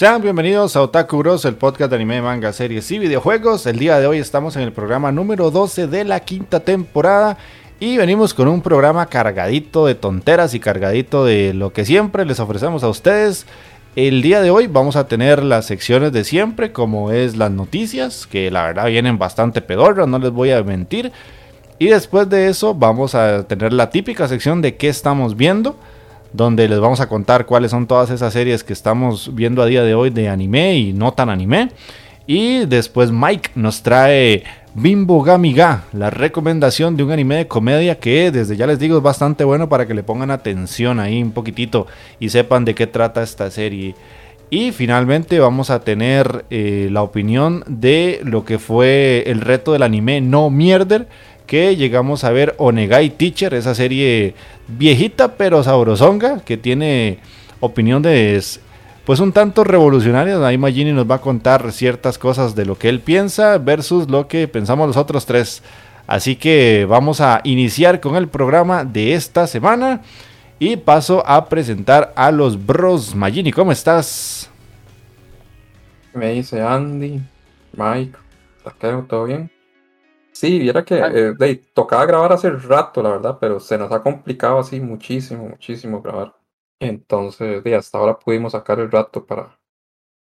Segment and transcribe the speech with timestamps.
[0.00, 3.66] Sean bienvenidos a Otaku Bros, el podcast de anime, manga, series y videojuegos.
[3.66, 7.36] El día de hoy estamos en el programa número 12 de la quinta temporada
[7.80, 12.40] y venimos con un programa cargadito de tonteras y cargadito de lo que siempre les
[12.40, 13.44] ofrecemos a ustedes.
[13.94, 18.26] El día de hoy vamos a tener las secciones de siempre, como es las noticias,
[18.26, 21.12] que la verdad vienen bastante pedorras, no les voy a mentir.
[21.78, 25.76] Y después de eso vamos a tener la típica sección de qué estamos viendo
[26.32, 29.82] donde les vamos a contar cuáles son todas esas series que estamos viendo a día
[29.82, 31.70] de hoy de anime y no tan anime.
[32.26, 38.30] Y después Mike nos trae Bimbo Gamiga, la recomendación de un anime de comedia que
[38.30, 41.88] desde ya les digo es bastante bueno para que le pongan atención ahí un poquitito
[42.20, 43.96] y sepan de qué trata esta serie.
[44.48, 49.82] Y finalmente vamos a tener eh, la opinión de lo que fue el reto del
[49.82, 51.08] anime No Mierder
[51.50, 54.36] que llegamos a ver Onegai Teacher, esa serie
[54.68, 57.18] viejita pero sabrosonga, que tiene
[57.58, 58.40] opinión de
[59.04, 60.46] pues un tanto revolucionaria.
[60.46, 64.28] Ahí Magini nos va a contar ciertas cosas de lo que él piensa versus lo
[64.28, 65.64] que pensamos los otros tres.
[66.06, 70.02] Así que vamos a iniciar con el programa de esta semana
[70.60, 73.16] y paso a presentar a los bros.
[73.16, 74.48] Magini, ¿cómo estás?
[76.14, 77.20] Me dice Andy,
[77.72, 78.16] Mike,
[79.08, 79.50] ¿todo bien?
[80.40, 84.58] Sí, viera que eh, tocaba grabar hace rato, la verdad, pero se nos ha complicado
[84.58, 86.34] así muchísimo, muchísimo grabar.
[86.78, 89.60] Entonces, de, hasta ahora pudimos sacar el rato para,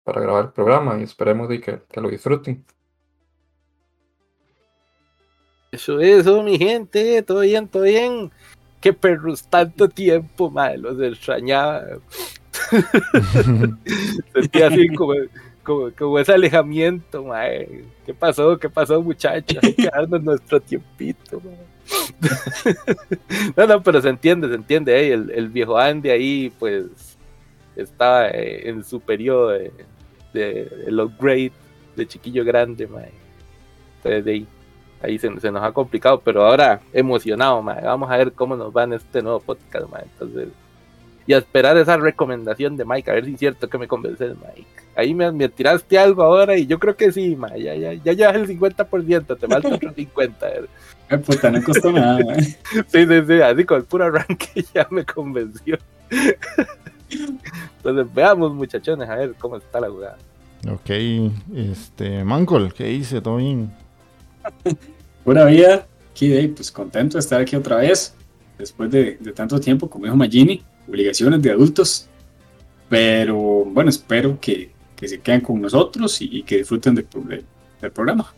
[0.02, 2.64] para grabar el programa y esperemos de que, que lo disfruten.
[5.70, 8.32] Eso, eso, mi gente, todo bien, todo bien.
[8.80, 11.84] Qué perros, tanto tiempo, madre, los extrañaba.
[14.34, 15.14] Sentía así como
[15.68, 17.84] como, ese alejamiento, mae.
[18.06, 18.58] ¿Qué pasó?
[18.58, 19.62] ¿Qué pasó, muchachos?
[19.62, 21.40] Hay darnos nuestro tiempito,
[23.56, 24.94] no, no, pero se entiende, se entiende.
[24.94, 25.12] ¿eh?
[25.12, 27.16] El, viejo Andy ahí, pues,
[27.76, 31.52] estaba eh, en su periodo de, upgrade
[31.96, 33.12] de chiquillo grande, mae.
[33.96, 34.46] Entonces, ahí,
[35.02, 37.82] ahí se, nos ha complicado, pero ahora emocionado, mae.
[37.84, 40.04] Vamos a ver cómo nos va en este nuevo podcast, mae.
[40.04, 40.48] Entonces,
[41.28, 44.34] y a esperar esa recomendación de Mike, a ver si es cierto que me convences,
[44.34, 44.66] Mike.
[44.96, 47.62] Ahí me, me tiraste algo ahora y yo creo que sí, Mike.
[47.62, 50.68] Ya, ya, ya llevas el 50%, te falta otro 50%.
[51.10, 52.42] Eh, puta, no costó nada, man.
[52.42, 55.76] Sí, sí, sí, así con el puro arranque ya me convenció.
[57.76, 60.16] Entonces, veamos, muchachones, a ver cómo está la jugada.
[60.66, 60.90] Ok,
[61.54, 63.20] este, Mancol, ¿qué hice?
[63.20, 63.70] ¿Todo bien?
[65.26, 68.14] Buena vida, aquí, pues contento de estar aquí otra vez,
[68.56, 72.08] después de, de tanto tiempo, como dijo Magini obligaciones de adultos,
[72.88, 77.06] pero bueno, espero que, se queden con nosotros y, que disfruten del,
[77.80, 78.32] del, programa.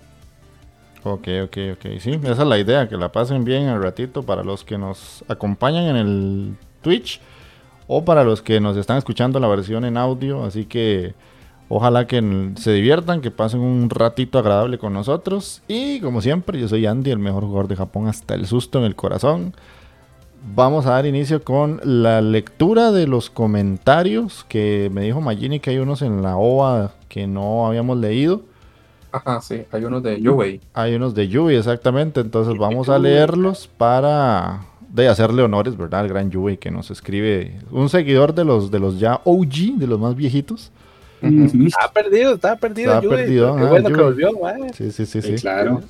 [1.02, 1.86] Ok, ok, ok.
[1.98, 5.24] Sí, esa es la idea, que la pasen bien al ratito para los que nos
[5.28, 7.20] acompañan en el Twitch
[7.86, 10.44] o para los que nos están escuchando la versión en audio.
[10.44, 11.14] Así que
[11.70, 15.62] ojalá que se diviertan, que pasen un ratito agradable con nosotros.
[15.66, 18.84] Y como siempre, yo soy Andy, el mejor jugador de Japón hasta el susto en
[18.84, 19.54] el corazón
[20.54, 25.70] vamos a dar inicio con la lectura de los comentarios que me dijo Magini que
[25.70, 28.42] hay unos en la OVA que no habíamos leído.
[29.12, 30.60] Ajá, sí, hay unos de Yui.
[30.72, 32.20] Hay unos de Yui, exactamente.
[32.20, 36.00] Entonces vamos a leerlos para de hacerle honores, ¿verdad?
[36.00, 37.58] Al gran Yui que nos escribe.
[37.70, 40.70] Un seguidor de los, de los ya OG, de los más viejitos.
[41.22, 41.66] Ujú.
[41.66, 43.00] Estaba perdido, estaba perdido.
[43.02, 44.72] Yui, perdido, Qué ah, bueno que volvió, mae.
[44.72, 45.42] Sí, sí, sí, Sí, sí.
[45.42, 45.82] claro.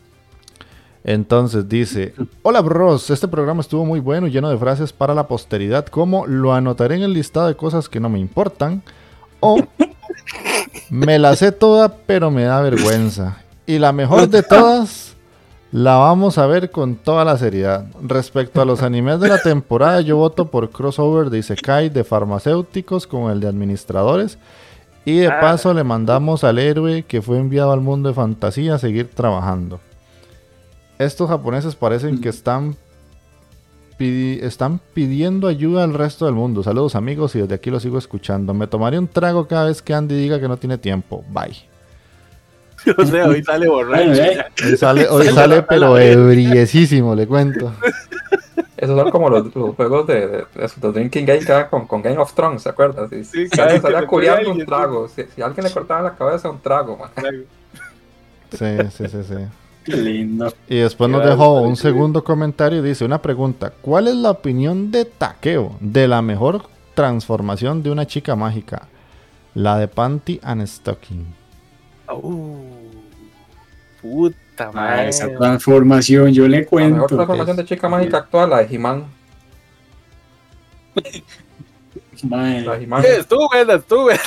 [1.02, 5.28] Entonces dice, hola bros, este programa estuvo muy bueno y lleno de frases para la
[5.28, 8.82] posteridad como lo anotaré en el listado de cosas que no me importan
[9.40, 9.58] o
[10.90, 13.38] me la sé toda pero me da vergüenza.
[13.66, 15.16] Y la mejor de todas
[15.72, 17.86] la vamos a ver con toda la seriedad.
[18.02, 23.06] Respecto a los animes de la temporada, yo voto por crossover de Isekai de farmacéuticos
[23.06, 24.38] con el de administradores.
[25.04, 25.38] Y de Ah.
[25.40, 29.80] paso le mandamos al héroe que fue enviado al mundo de fantasía a seguir trabajando.
[31.00, 32.76] Estos japoneses parecen que están,
[33.98, 36.62] pidi- están pidiendo ayuda al resto del mundo.
[36.62, 38.52] Saludos amigos y desde aquí lo sigo escuchando.
[38.52, 41.24] Me tomaré un trago cada vez que Andy diga que no tiene tiempo.
[41.30, 41.56] Bye.
[42.98, 44.22] O sea, hoy sale borracho.
[44.22, 44.44] Eh.
[44.64, 47.72] Hoy sale, hoy Sale pero ebriesísimo, le cuento.
[48.76, 51.86] Esos son como los, los juegos de, de, de esos de Drinking Game que con,
[51.86, 53.08] con Game of Thrones, ¿se acuerdan?
[53.10, 56.58] Si, Sí, si alguien salía culiando un trago, si, alguien le cortaba la cabeza, un
[56.60, 57.10] trago, man.
[58.50, 59.34] Sí, sí, sí, sí.
[59.84, 60.52] Qué lindo.
[60.68, 63.72] Y después nos dejó un segundo comentario y dice una pregunta.
[63.80, 68.88] ¿Cuál es la opinión de Takeo de la mejor transformación de una chica mágica?
[69.54, 71.26] La de Panty and Stocking.
[72.12, 72.56] Uh,
[74.02, 74.36] puta
[74.68, 75.08] Ah, madre.
[75.08, 77.06] esa transformación, yo le La mejor cuento.
[77.06, 79.04] transformación de chica mágica actual, la de He-Man.
[82.24, 83.04] Mae, La de He-Man.
[83.04, 84.20] Eh, Estuvo buena, estuvo buena.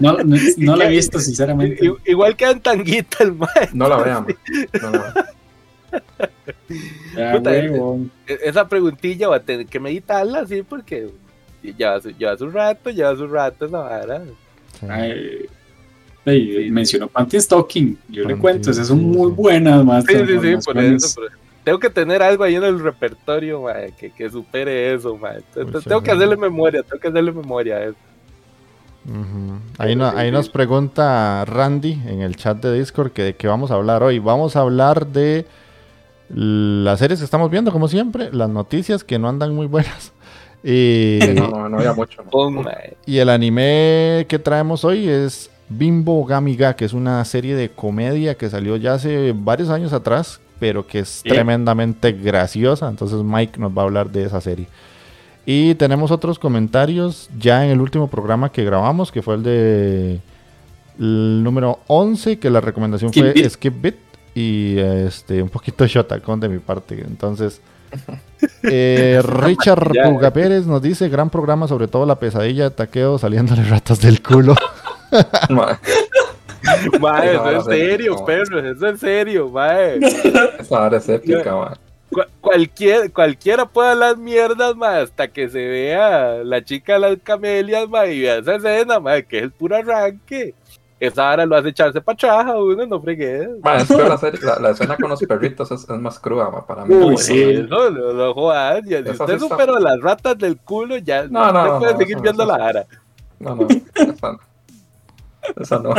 [0.00, 1.90] No, no, no la he visto, sinceramente.
[2.04, 3.68] Igual que en tanguita el mae.
[3.72, 4.26] No la vean.
[4.82, 5.26] No la vean.
[7.16, 8.10] Ya, puta, huevón.
[8.26, 11.08] E- Esa preguntilla va a tener que meditarla, sí, porque
[11.62, 14.22] lleva su, lleva su rato, lleva su rato esa vara.
[14.80, 14.86] Sí.
[14.88, 15.46] Ay,
[16.56, 17.98] ey, mencionó Panty Stocking.
[18.08, 19.34] Yo le cuento, esas son sí, muy sí.
[19.36, 20.04] buenas, más.
[20.04, 21.20] Sí, sí, sí, por eso.
[21.66, 25.38] Tengo que tener algo ahí en el repertorio, mae, que, que supere eso, mae.
[25.38, 27.96] Entonces, Muchas tengo que hacerle memoria, tengo que hacerle memoria a eso.
[29.76, 33.72] Ahí, no- ahí nos pregunta Randy en el chat de Discord que de qué vamos
[33.72, 34.20] a hablar hoy.
[34.20, 35.44] Vamos a hablar de
[36.28, 40.12] las series que estamos viendo, como siempre, las noticias que no andan muy buenas.
[40.64, 42.24] Y, no, no, no había mucho.
[43.06, 48.36] y el anime que traemos hoy es Bimbo Gamiga, que es una serie de comedia
[48.36, 51.28] que salió ya hace varios años atrás, pero que es Sí.
[51.28, 52.88] tremendamente graciosa.
[52.88, 54.66] Entonces Mike nos va a hablar de esa serie.
[55.44, 60.20] Y tenemos otros comentarios ya en el último programa que grabamos, que fue el de
[60.98, 63.50] el número 11, que la recomendación Skip fue Beat.
[63.50, 63.96] Skip Bit
[64.34, 67.00] y este un poquito Shotacon de mi parte.
[67.06, 67.60] Entonces,
[68.64, 70.10] eh, Richard Ya.
[70.10, 74.22] Puga Pérez nos dice, gran programa sobre todo la pesadilla de taqueo saliéndole ratas del
[74.22, 74.54] culo.
[77.00, 78.24] Mae, eso es se- serio, no.
[78.24, 79.98] perro, eso es serio, mae.
[80.58, 81.74] Esa vara es épica.
[82.10, 87.16] Cu- cualquier, cualquiera puede hablar mierdas, mae, hasta que se vea la chica de las
[87.22, 90.54] camelias, mae, y vea esa escena, mae, que es el puro arranque.
[90.98, 93.48] Esa hora lo hace echarse pa' atrás a uno, no fregues.
[93.62, 96.62] Man, es la, serie- la, la escena con los perritos es, es más cruda, man,
[96.66, 96.94] para mí.
[96.94, 97.42] Uy, sí.
[97.42, 101.52] Eso, no, no jodas, si usted sí está- superó las ratas del culo, ya No,
[101.52, 102.86] no, no, puede no, seguir viendo la vara.
[103.38, 104.38] No, no, esa no.
[105.60, 105.94] Esa no.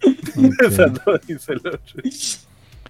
[0.66, 2.02] Esa no dice el otro.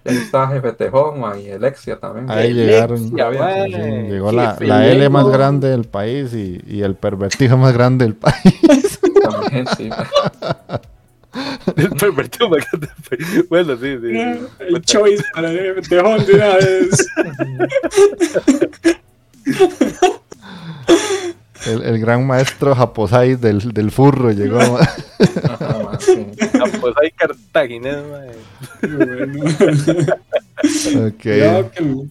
[0.03, 2.29] Ahí está Jefe Tejón, man, y Alexia también.
[2.29, 3.13] Ahí Alexia, llegaron.
[3.37, 7.73] mae, Sí, llegó la, la L más grande del país y, y el pervertido más
[7.73, 8.99] grande del país.
[9.21, 9.89] También, sí.
[11.77, 12.89] El pervertido más grande.
[13.47, 14.11] Bueno, sí, sí.
[14.11, 14.47] sí.
[14.59, 17.07] El choice para el tejón de una vez.
[21.65, 24.59] El, el gran maestro Japosai del, del furro llegó.
[24.59, 26.27] Ajá, man, sí.
[26.53, 27.97] Ah, hay cartaginés.
[28.81, 29.43] Bueno.
[31.07, 31.25] Ok.
[31.25, 32.07] No, que-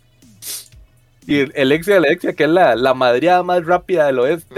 [1.27, 4.55] Y el Alexia Alexia, que es la, la madreada más rápida del oeste.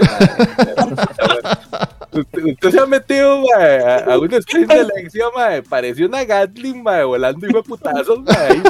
[2.11, 5.61] usted, usted se ha metido mae, a, a un stream de Alexia, mae.
[5.63, 8.35] Pareció una Gatling, mae, volando hijo de putazos, mae.
[8.49, 8.61] ahí,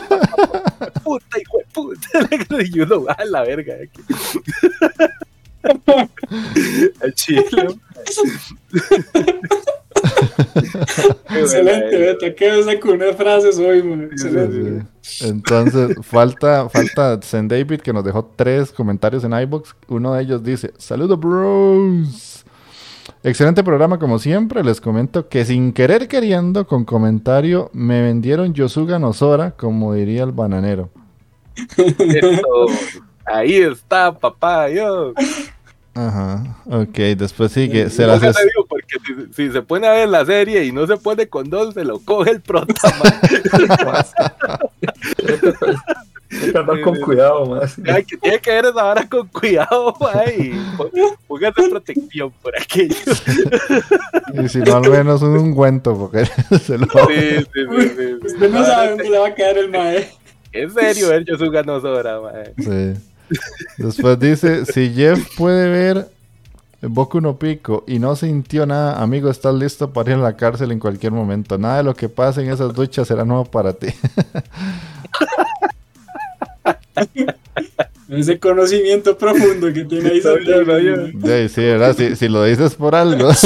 [1.03, 2.63] Puta, hijo de puta.
[2.74, 3.75] Y uno, a la verga.
[7.01, 7.43] Al chile.
[11.29, 14.10] Excelente, ve, te quedas con unas frases hoy, man.
[14.15, 14.86] Sí, Excelente.
[15.01, 15.27] sí.
[15.27, 19.75] Entonces, falta, falta Zen David que nos dejó tres comentarios en iBox.
[19.88, 22.43] Uno de ellos dice: Saludos, bros.
[23.24, 24.63] Excelente programa, como siempre.
[24.63, 30.32] Les comento que sin querer queriendo, con comentario, me vendieron Yosuga Nosora, como diría el
[30.32, 30.89] bananero.
[31.77, 32.65] Eso.
[33.25, 35.13] Ahí está, papá, yo.
[35.95, 37.89] Ajá, ok, después sigue.
[37.89, 40.25] Se Yo las ya es- te digo, porque si, si se pone a ver la
[40.25, 42.73] serie y no se pone con dos, se lo coge el prota,
[46.29, 47.75] que andar con cuidado, más.
[47.88, 50.89] Ay, que tiene que ver esa vara con cuidado, man, y pó-
[51.27, 52.95] póngase protección por aquello.
[54.33, 56.25] Y si no, al menos un ungüento, porque
[56.65, 56.85] se lo...
[56.88, 58.25] Sí, sí, sí, sí, sí.
[58.33, 60.09] Usted no sabe dónde le va a quedar el mae.
[60.51, 62.33] En serio, ver yo soy ganosora, man.
[62.57, 63.00] Sí.
[63.77, 66.07] Después dice, si Jeff puede ver
[66.81, 70.71] Boku no Pico y no sintió nada, amigo, estás listo para ir a la cárcel
[70.71, 71.57] en cualquier momento.
[71.57, 73.87] Nada de lo que pase en esas duchas será nuevo para ti.
[78.09, 80.73] Ese conocimiento profundo que tiene ahí Santiago.
[81.13, 81.95] No, Sí, sí, ¿verdad?
[81.97, 83.29] Si, si lo dices por algo.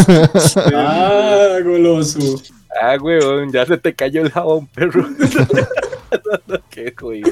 [0.74, 2.42] Ah, goloso.
[2.82, 5.08] Ah, weón, ya se te cayó el jabón, perro.
[6.70, 7.24] Qué güey.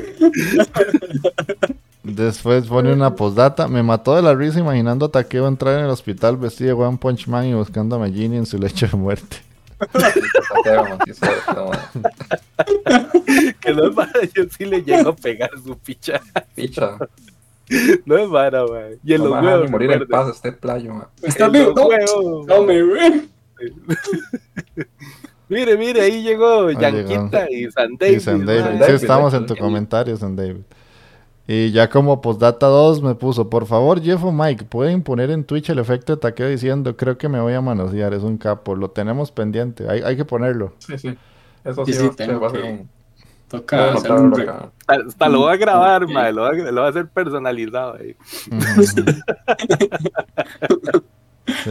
[2.05, 3.67] Después pone una postdata.
[3.67, 6.97] Me mató de la risa imaginando a Takeo entrar en el hospital vestido de One
[6.97, 9.38] Punch Man y buscando a Magini en su lecho de muerte.
[13.62, 16.21] Que no es vara, yo sí le llego a pegar su picha.
[16.53, 16.97] Picha.
[18.05, 18.91] No es vara, man.
[19.03, 19.71] Y en No los huevos.
[19.71, 21.07] morir en paz este playo, man.
[21.21, 21.74] Está En vivo.
[21.75, 22.45] los huevos.
[22.47, 23.29] No, me güey.
[25.47, 28.17] Mire, mire, ahí llegó Yanquita y San David.
[28.17, 28.83] Y San David.
[28.85, 30.62] Sí, estamos en tu comentario, San David.
[31.48, 35.44] Y ya como postdata 2 me puso, por favor, Jeff o Mike, pueden poner en
[35.44, 38.75] Twitch el efecto de taqueo diciendo, creo que me voy a manosear, es un capo,
[38.75, 40.74] lo tenemos pendiente, hay, hay que ponerlo.
[40.80, 41.16] Sí, sí.
[41.64, 42.90] Eso Sí, sí, sí, va- tengo que- ser un.
[43.48, 44.34] Toca voy hacer un.
[44.34, 44.72] Hasta,
[45.08, 46.36] hasta lo va a grabar, man.
[46.36, 47.96] Lo va, a- lo va a hacer personalizado.
[48.00, 48.16] ahí.
[48.52, 49.06] Ujú.
[51.64, 51.70] Sí.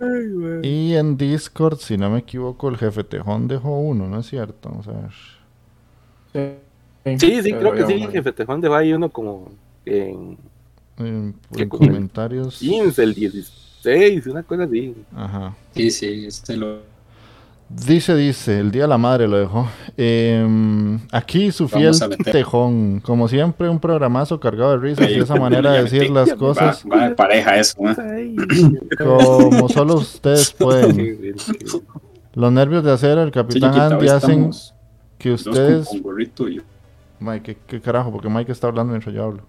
[0.00, 0.60] Ay, man.
[0.64, 4.70] Y en Discord, si no me equivoco, el jefe Tejón dejó uno, ¿no es cierto?
[4.70, 4.92] Vamos a
[6.32, 6.63] ver.
[7.04, 9.50] Sí, Sí, sí, creo que sí, jefe Tejón de ahí uno como
[9.84, 10.38] en
[10.96, 11.88] En, ¿Qué en comen?
[11.88, 12.58] comentarios.
[12.58, 14.94] 15, el 16, una cosa así.
[15.14, 15.54] Ajá.
[15.74, 16.78] Sí, sí, este lo.
[17.68, 19.66] Dice, dice, el Día de la Madre lo dejó.
[19.96, 21.92] Em, aquí su fiel.
[22.30, 23.00] Tejón.
[23.00, 26.96] Como siempre, un programazo cargado de risas y esa manera de decir las cosas Va,
[26.96, 28.34] va de pareja eso, ¿eh?
[28.98, 30.94] Como solo ustedes pueden.
[30.94, 31.80] sí, sí, sí.
[32.34, 34.50] Los nervios de acero, el Sí, Capitán hoy Andy hacen
[35.18, 35.88] que dos con- ustedes...
[37.20, 38.12] Mike, ¿qué, qué carajo?
[38.12, 39.42] Porque Mike está hablando mientras yo hablo.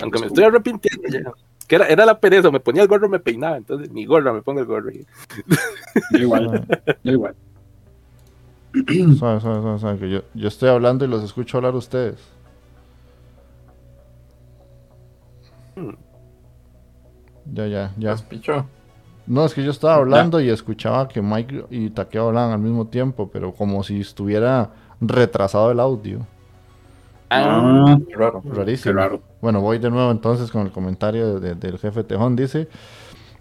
[0.00, 1.32] Aunque me estoy arrepintiendo ya.
[1.68, 4.42] Que era, era la pereza, me ponía el gorro, me peinaba, entonces mi gorra me
[4.42, 4.90] pongo el gorro.
[4.90, 6.66] Yo igual,
[7.04, 7.34] yo igual.
[9.18, 12.18] Suave, suave, que yo, yo estoy hablando y los escucho hablar ustedes.
[15.76, 15.90] Hmm.
[17.52, 18.16] Ya, ya, ya.
[18.16, 18.66] Picho.
[19.26, 22.88] No, es que yo estaba hablando y escuchaba que Mike y Takeo hablaban al mismo
[22.88, 24.70] tiempo, pero como si estuviera
[25.02, 26.20] retrasado el audio.
[27.30, 28.42] Ah, Qué raro.
[28.42, 28.94] qué Rarísimo.
[28.94, 29.20] raro.
[29.40, 32.36] Bueno, voy de nuevo entonces con el comentario de- del jefe Tejón.
[32.36, 32.68] Dice,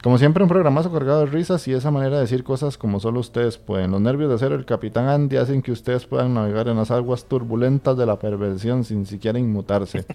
[0.02, 3.20] como siempre un programazo cargado de risas y esa manera de decir cosas como solo
[3.20, 3.92] ustedes pueden.
[3.92, 7.26] Los nervios de acero del Capitán Andy hacen que ustedes puedan navegar en las aguas
[7.26, 10.06] turbulentas de la perversión sin siquiera inmutarse.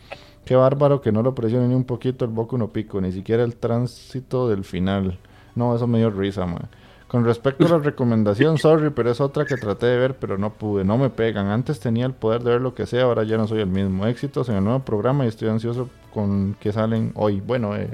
[0.47, 3.45] Qué bárbaro que no lo presione ni un poquito el Boku no Pico, ni siquiera
[3.45, 5.19] el tránsito del final.
[5.55, 6.69] No, eso me dio risa, man.
[7.17, 10.53] Con respecto a la recomendación, sorry, pero es otra que traté de ver, pero no
[10.53, 11.47] pude, no me pegan.
[11.47, 14.07] Antes tenía el poder de ver lo que sea, ahora ya no soy el mismo.
[14.07, 17.41] Éxitos en el nuevo programa y estoy ansioso con que salen hoy.
[17.41, 17.89] Bueno, eh,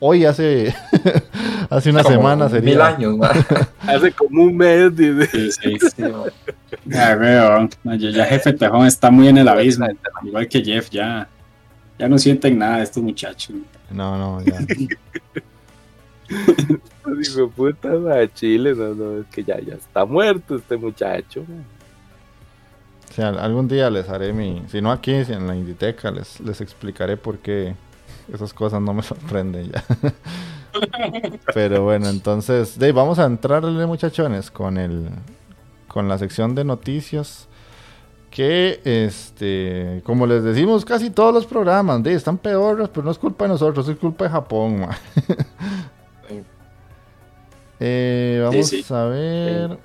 [0.00, 0.74] hoy hace,
[1.70, 2.70] hace una Como semana sería.
[2.72, 3.30] Mil años, man.
[3.82, 5.28] Hace como un mes, dice.
[5.28, 5.78] Sí, sí.
[5.94, 6.32] Sí, man.
[6.84, 7.68] Ya veo.
[7.84, 9.86] No, ya jefe Tejón está muy en el abismo.
[10.24, 11.28] Igual que Jeff, ya,
[11.96, 13.54] ya no sienten nada de estos muchachos.
[13.92, 14.58] No, no, ya.
[17.34, 21.44] Digo, puta, ma, Chile, no, no, es que ya, ya está muerto este muchacho.
[23.18, 24.62] algún día les haré mi.
[24.68, 27.74] Si no aquí, si en la Inditeca, les, les explicaré por qué
[28.32, 29.84] esas cosas no me sorprenden ya.
[31.54, 35.08] Pero bueno, entonces, ahí vamos a entrarle, muchachones, con el
[35.94, 37.46] con la sección de noticias.
[38.30, 43.18] Que, este, como les decimos, casi todos los programas, de, están peores, pero no es
[43.18, 44.88] culpa de nosotros, es culpa de Japón.
[47.86, 48.82] Eh, vamos sí.
[48.88, 49.78] a ver.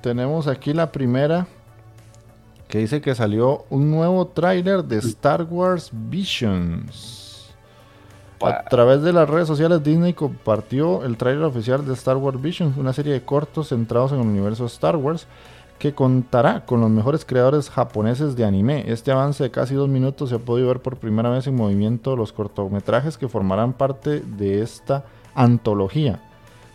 [0.00, 1.46] Tenemos aquí la primera
[2.66, 7.54] que dice que salió un nuevo tráiler de Star Wars Visions.
[8.40, 12.76] A través de las redes sociales Disney compartió el tráiler oficial de Star Wars Visions,
[12.76, 15.28] una serie de cortos centrados en el universo Star Wars
[15.78, 18.90] que contará con los mejores creadores japoneses de anime.
[18.90, 22.16] Este avance de casi dos minutos se ha podido ver por primera vez en movimiento
[22.16, 25.04] los cortometrajes que formarán parte de esta
[25.38, 26.20] antología.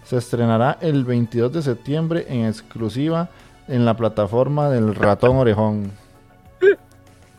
[0.04, 3.30] Se estrenará el 22 de septiembre en exclusiva
[3.68, 5.92] en la plataforma del ratón orejón.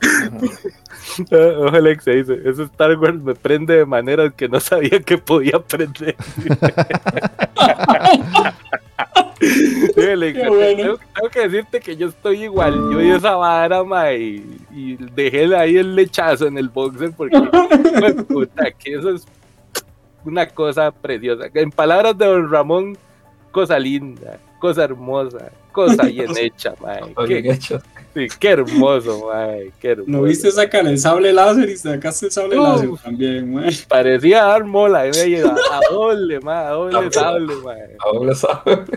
[0.02, 0.30] Ah,
[1.58, 5.18] Ojo Alex se dice, ese Star Wars me prende de maneras que no sabía que
[5.18, 6.16] podía prender.
[9.38, 10.76] Qué bueno.
[10.76, 12.74] tengo, tengo que decirte que yo estoy igual.
[12.92, 17.38] Yo di esa vara, ma, y, y dejé ahí el lechazo en el boxer porque,
[18.28, 19.26] puta, que eso es
[20.24, 21.46] una cosa preciosa.
[21.54, 22.96] En palabras de don Ramón,
[23.50, 26.94] cosa linda, cosa hermosa, cosa bien hecha, ma.
[26.94, 27.80] Está Qué, bien hecho.
[28.14, 30.10] sí, qué hermoso, ma, qué hermoso.
[30.10, 32.66] ¿No viste sacar el sable láser y sacaste el sable Uf.
[32.68, 33.70] láser también, man?
[33.88, 35.54] Parecía dar mola, ayuda.
[35.72, 37.72] A doble, ma, a doble A sable, ma.
[37.72, 38.84] A doble sabe.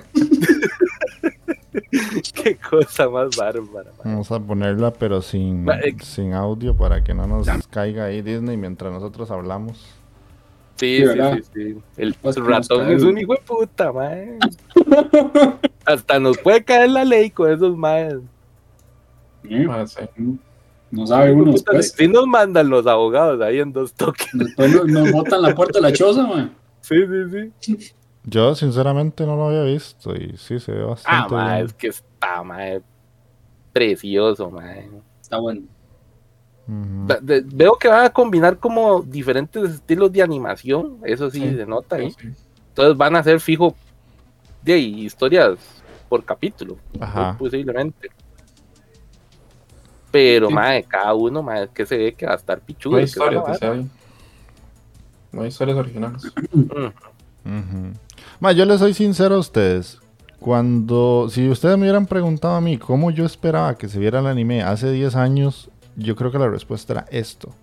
[2.34, 4.04] Qué cosa más bárbara, ma.
[4.04, 5.96] Vamos a ponerla, pero sin, eh.
[6.02, 9.97] sin audio para que no nos caiga ahí Disney mientras nosotros hablamos.
[10.78, 11.78] Sí, Sí, sí, sí, sí.
[11.98, 14.38] El Pues, ratón pues, es un hijo de puta, man.
[15.86, 18.10] Hasta nos puede caer la ley con esos Ah,
[19.88, 20.40] sí.
[20.90, 21.94] No sabe uno después.
[21.98, 24.30] Si nos mandan los abogados ahí en dos toques.
[24.34, 26.54] Después nos, nos botan la puerta de la choza, man.
[26.82, 27.92] Sí, sí, sí.
[28.24, 31.66] Yo sinceramente no lo había visto y sí se ve Ah, bastante ma, bien.
[31.66, 32.82] es que está, man.
[33.74, 35.02] Precioso, man.
[35.22, 35.62] Está bueno.
[36.68, 40.98] De- Veo que van a combinar como diferentes estilos de animación.
[41.04, 42.12] Eso sí, Sí, se nota ahí.
[42.12, 42.44] Sí, sí.
[42.70, 43.74] Entonces van a ser fijo
[44.64, 45.58] de historias
[46.10, 46.78] por capítulo.
[47.00, 47.36] Ajá.
[47.38, 48.10] posiblemente.
[50.12, 50.54] Pero, Sí.
[50.54, 52.94] mae, cada uno, es que se ve que va a estar pichudo.
[52.94, 53.44] No hay historias.
[55.32, 56.24] No hay historias originales.
[57.44, 57.94] Mm.
[58.42, 60.00] Ma, yo les soy sincero a ustedes.
[60.38, 64.28] Cuando, si ustedes me hubieran preguntado a mí cómo yo esperaba que se viera el
[64.28, 67.54] anime hace 10 años, yo creo que la respuesta era esto.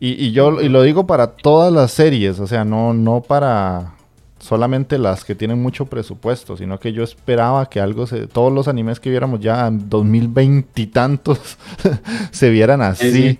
[0.00, 3.94] Y, y yo y lo digo para todas las series, o sea, no, no para
[4.38, 8.66] solamente las que tienen mucho presupuesto, sino que yo esperaba que algo se, todos los
[8.66, 11.58] animes que viéramos ya en 2020 y tantos
[12.32, 13.12] se vieran así.
[13.12, 13.38] Sí, sí.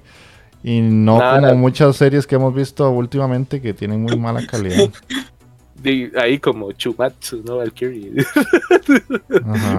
[0.62, 1.40] Y no Nada.
[1.40, 4.90] como muchas series que hemos visto últimamente que tienen muy mala calidad.
[6.20, 7.56] Ahí como Chumatsu, ¿no?
[7.56, 8.12] Valkyrie.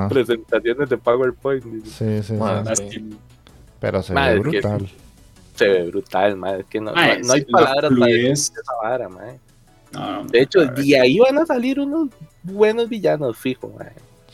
[0.09, 1.63] Presentaciones de PowerPoint.
[1.85, 3.15] Sí, sí, Bueno, sí.
[3.81, 4.89] Pero se Madre, ve brutal.
[5.55, 6.59] Se ve brutal, mae.
[6.61, 9.39] Es que no, Mae, no, no hay sí, la palabras para esa vara, mae.
[9.91, 12.07] No, no, De hecho, de ahí van a salir unos
[12.43, 13.91] buenos villanos, fijo, mae.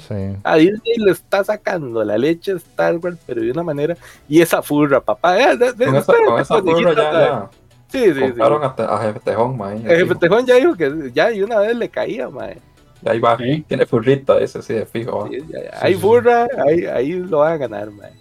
[0.08, 0.38] Sí.
[0.44, 3.98] A Disney le está sacando la leche a Star Wars, pero de una manera.
[4.30, 5.40] Y esa furra, papá.
[5.40, 7.50] eh, de- de- Con esa, con esa conejita, furra ya, ya
[7.90, 8.20] Sí, sí, sí.
[8.20, 9.78] compraron a, a Jefe Tejón, mae.
[9.78, 12.58] El jefe Tejón ya dijo que ya y una vez le caía, mae.
[13.02, 13.38] Y ahí va.
[13.38, 13.64] Sí.
[13.68, 15.28] Tiene furrita ese, sí, de fijo.
[15.32, 15.80] Sí, ya- ya.
[15.82, 18.12] Hay furra, ahí, ahí lo van a ganar, mae.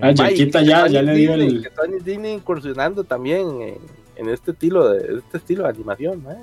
[0.00, 1.62] Ah, Yaquita ya, ya le dio el.
[1.62, 3.78] que Tony Disney incursionando también en,
[4.16, 6.36] en este estilo de este estilo de animación, mae.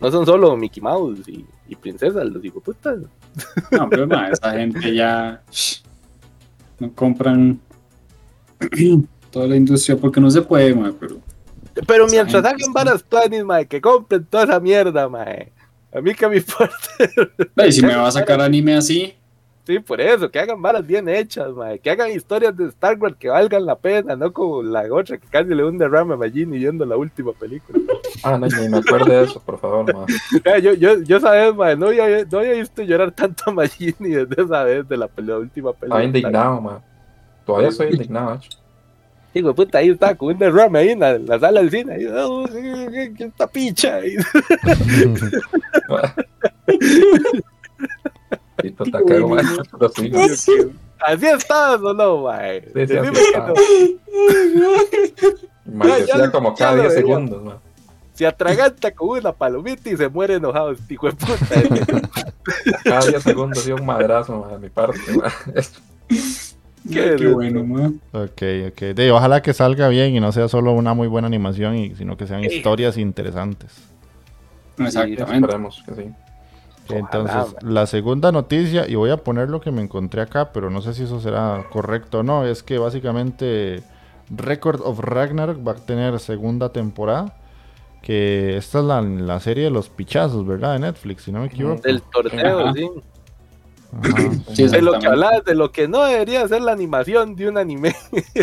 [0.00, 2.98] No son solo Mickey Mouse y, y princesas, los digo putas.
[3.70, 5.42] No, pero no, esa gente ya
[6.80, 7.60] no compran
[9.30, 11.18] toda la industria porque no se puede, ma, pero
[11.86, 15.52] Pero mientras hagan varas planes, mae, que compren toda esa mierda, mae.
[15.94, 16.74] A mí que me importa.
[17.54, 19.14] Ve, si me va a sacar anime así,
[19.64, 21.78] Sí, por eso, que hagan varas bien hechas, mae.
[21.78, 25.28] Que hagan historias de Star Wars que valgan la pena, no como la otra que
[25.28, 27.78] casi le da un derrame a Magini viendo la última película.
[28.24, 30.06] Ah, no, ni me acuerdo de eso, por favor.
[30.44, 34.10] Ya, yo, yo, yo sabes, mae, no había, no había visto llorar tanto a Magini
[34.10, 36.04] desde esa vez de la, la última película.
[36.04, 36.78] Estaba indignado, mae.
[37.44, 38.38] Todavía soy indignado.
[39.34, 41.94] Digo, puta, ahí está con un derrame ahí en la, sala del cine.
[41.94, 43.96] Ahí, oh, ¿qué, qué esta picha?
[43.96, 44.16] Ahí.
[48.62, 49.44] Y tú te cago, mae.
[49.78, 50.30] Pero sí, mae.
[51.04, 52.60] Así estabas o no, mae.
[52.74, 53.48] Sí, sí, así que estaba.
[53.48, 53.54] no.
[55.74, 57.00] Mae, Ya, ya decía lo- como cada lo 10 veía.
[57.06, 57.54] segundos, mae.
[58.14, 62.10] Se atraganta con una palomita y se muere enojado, este hijo de puta.
[62.84, 65.30] Cada 10 segundos dio un madrazo, de mi parte, mae.
[66.92, 67.86] Qué qué, bueno, ma.
[68.12, 68.80] Ok, ok.
[68.94, 72.16] De, ojalá que salga bien y no sea solo una muy buena animación, y, sino
[72.16, 72.56] que sean Sí.
[72.56, 73.72] historias interesantes.
[74.78, 75.22] Exactamente.
[75.46, 76.10] Esperemos que sí.
[76.88, 80.68] Entonces, Ojalá, la segunda noticia, y voy a poner lo que me encontré acá, pero
[80.70, 83.82] no sé si eso será correcto o no, es que básicamente
[84.30, 87.36] Record of Ragnarok va a tener segunda temporada.
[88.02, 90.72] Que esta es la, la serie de los pichazos, ¿verdad?
[90.72, 91.80] De Netflix, si no me equivoco.
[91.82, 92.72] Del torneo, Ajá.
[92.74, 92.88] sí.
[94.02, 94.30] Ajá.
[94.54, 97.58] Sí, De lo que hablabas, de lo que no debería ser la animación de un
[97.58, 97.94] anime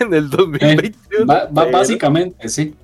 [0.00, 1.26] en el 2021.
[1.26, 2.74] Va, va pero- básicamente, sí.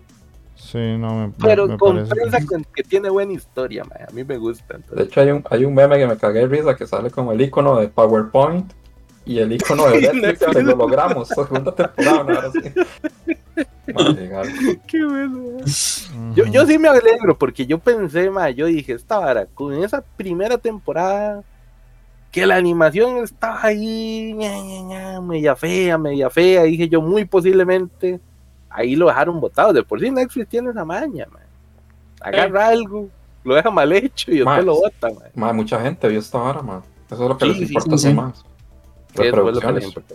[0.75, 2.15] Sí, no me, me- Pero me con parece.
[2.17, 4.77] prensa con- que tiene buena historia, a mí me gusta.
[4.91, 7.31] De hecho, hay un, hay un meme que me cagué de risa que sale como
[7.31, 8.73] el icono de PowerPoint
[9.25, 11.29] y el icono de Netflix que lo logramos.
[11.29, 12.61] Segunda temporada, ahora sí.
[14.89, 15.59] Qué bueno.
[16.35, 20.03] Yo, yo sí me alegro porque yo pensé, ma, yo dije, esta vara, con esa
[20.17, 21.43] primera temporada
[22.33, 27.25] que la animación estaba ahí, ña, ña, ña, media fea, media fea, dije yo, muy
[27.27, 28.19] posiblemente
[28.75, 29.73] ahí lo dejaron botado.
[29.73, 31.43] De por sí Netflix tiene esa maña, man.
[32.21, 33.09] Agarra algo,
[33.45, 35.31] lo deja mal hecho y después lo bota, man.
[35.35, 36.83] Ma, mucha gente vio esta vara, ma.
[37.11, 38.15] Eso es lo que Sí, les importa sí, sí.
[38.15, 38.39] más.
[38.39, 38.45] Eso fue
[39.15, 39.85] lo que les Reproducciones.
[39.85, 40.15] importó.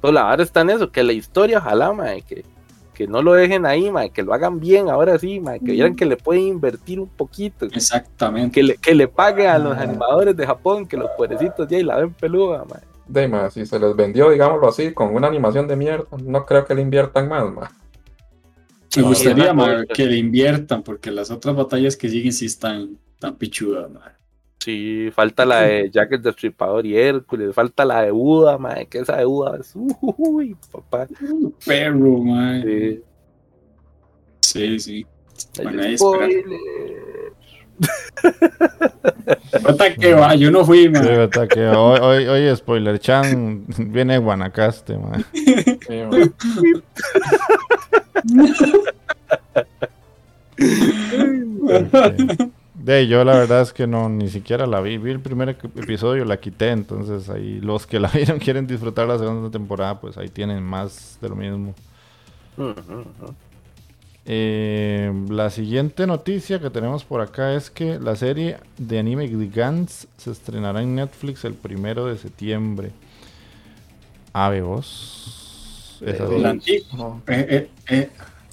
[0.00, 2.44] Pues la verdad está en eso, que la historia, ojalá, mae, que,
[2.92, 5.96] que no lo dejen ahí, mae, que lo hagan bien ahora sí, mae, que vieran
[5.96, 8.52] que le pueden invertir un poquito, Exactamente.
[8.52, 9.80] que le, que le paguen a los Ah.
[9.82, 12.80] animadores de Japón, que los puerecitos ya y la ven peluda, mae.
[13.06, 16.64] De, ma, si se les vendió, digámoslo así, con una animación de mierda, no creo
[16.64, 17.70] que le inviertan más, ma.
[18.96, 19.52] Me gustaría
[19.92, 23.90] que le inviertan, porque las otras batallas que siguen sí están tan pichudas.
[23.90, 24.16] ma.
[24.60, 28.98] Sí, falta la de Jack el Destripador y Hércules, falta la de Buda, mae, que
[28.98, 31.06] esa de Buda es, uy, papá.
[31.66, 32.62] Perro, ma.
[32.62, 33.02] Sí.
[34.40, 35.06] Sí, sí.
[35.62, 35.82] Bueno,
[39.98, 40.84] que va, yo no fui.
[40.86, 45.24] Sí, que hoy, hoy, hoy Spoiler Chan viene de Guanacaste, man.
[45.32, 46.02] Sí.
[52.74, 54.98] De yo la verdad es que no, ni siquiera la vi.
[54.98, 59.06] Vi el primer ep- episodio, la quité, entonces ahí los que la vieron quieren disfrutar
[59.08, 61.74] la segunda temporada, pues ahí tienen más de lo mismo.
[64.26, 70.08] Eh, la siguiente noticia que tenemos por acá es que la serie de anime Gans
[70.16, 72.90] se estrenará en Netflix el primero de septiembre.
[74.32, 75.98] Ave vos.
[76.04, 78.10] Esa Eh, La, antigua, eh, eh, eh,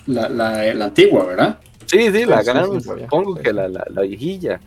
[0.08, 1.60] la, la, la antigua, ¿verdad?
[1.86, 3.44] Sí, sí, la Sí, sí, gran, sí, supongo Sí.
[3.44, 4.60] que la, la, la viejilla.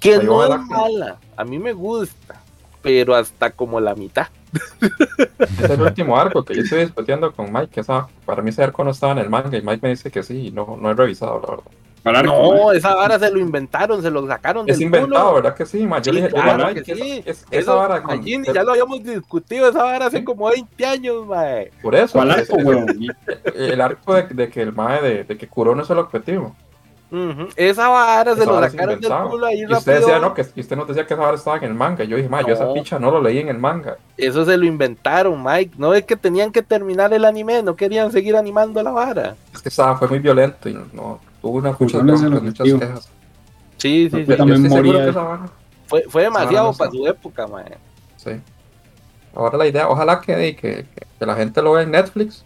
[0.00, 2.40] Que Ahí no es la- mala, a mí me gusta,
[2.82, 4.28] pero hasta como la mitad.
[5.62, 8.62] Es el último arco que yo estoy discutiendo con Mike, que esa, para mí ese
[8.62, 10.90] arco no estaba en el manga y Mike me dice que sí, y no, no
[10.90, 11.64] he revisado, la verdad.
[12.02, 15.34] Para No, esa vara se lo inventaron, se lo sacaron Es del inventado, culo.
[15.36, 15.86] ¿verdad que sí?
[15.86, 16.02] Ma?
[16.02, 17.22] Yo Sí, le dije, claro Mike, que esa- sí.
[17.24, 21.26] es- esa Eso, vara con- ya lo habíamos discutido esa vara hace como 20 años,
[21.26, 21.70] mae.
[21.80, 22.86] Por eso, ¿Cuál arco, es- weón?
[23.54, 26.54] el arco de, de que el mae de, de que Kuro no es el objetivo.
[27.14, 29.94] Ujú, Esa vara se lo sacaron del culo ahí Y usted rápido.
[30.00, 32.02] decía, no, que y usted nos decía que esa vara estaba en el manga.
[32.04, 33.96] Y yo dije, ma, yo esa picha no lo leí en el manga.
[34.16, 35.74] Eso se lo inventaron, Mike.
[35.78, 39.36] No es que tenían que terminar el anime, no querían seguir animando la vara.
[39.52, 42.22] Es que estaba, fue muy violento y no, no- hubo una, muchas, Kuro no es
[42.22, 43.08] el broncas, muchas quejas.
[43.76, 44.24] Sí, sí, sí.
[44.26, 45.04] Yo también moría.
[45.04, 45.48] que esa vara-
[45.86, 47.76] Fue, fue demasiado no para su época, mae.
[48.16, 48.30] Sí.
[49.34, 52.44] Ahora la idea, ojalá que, que, que- que la gente lo vea en Netflix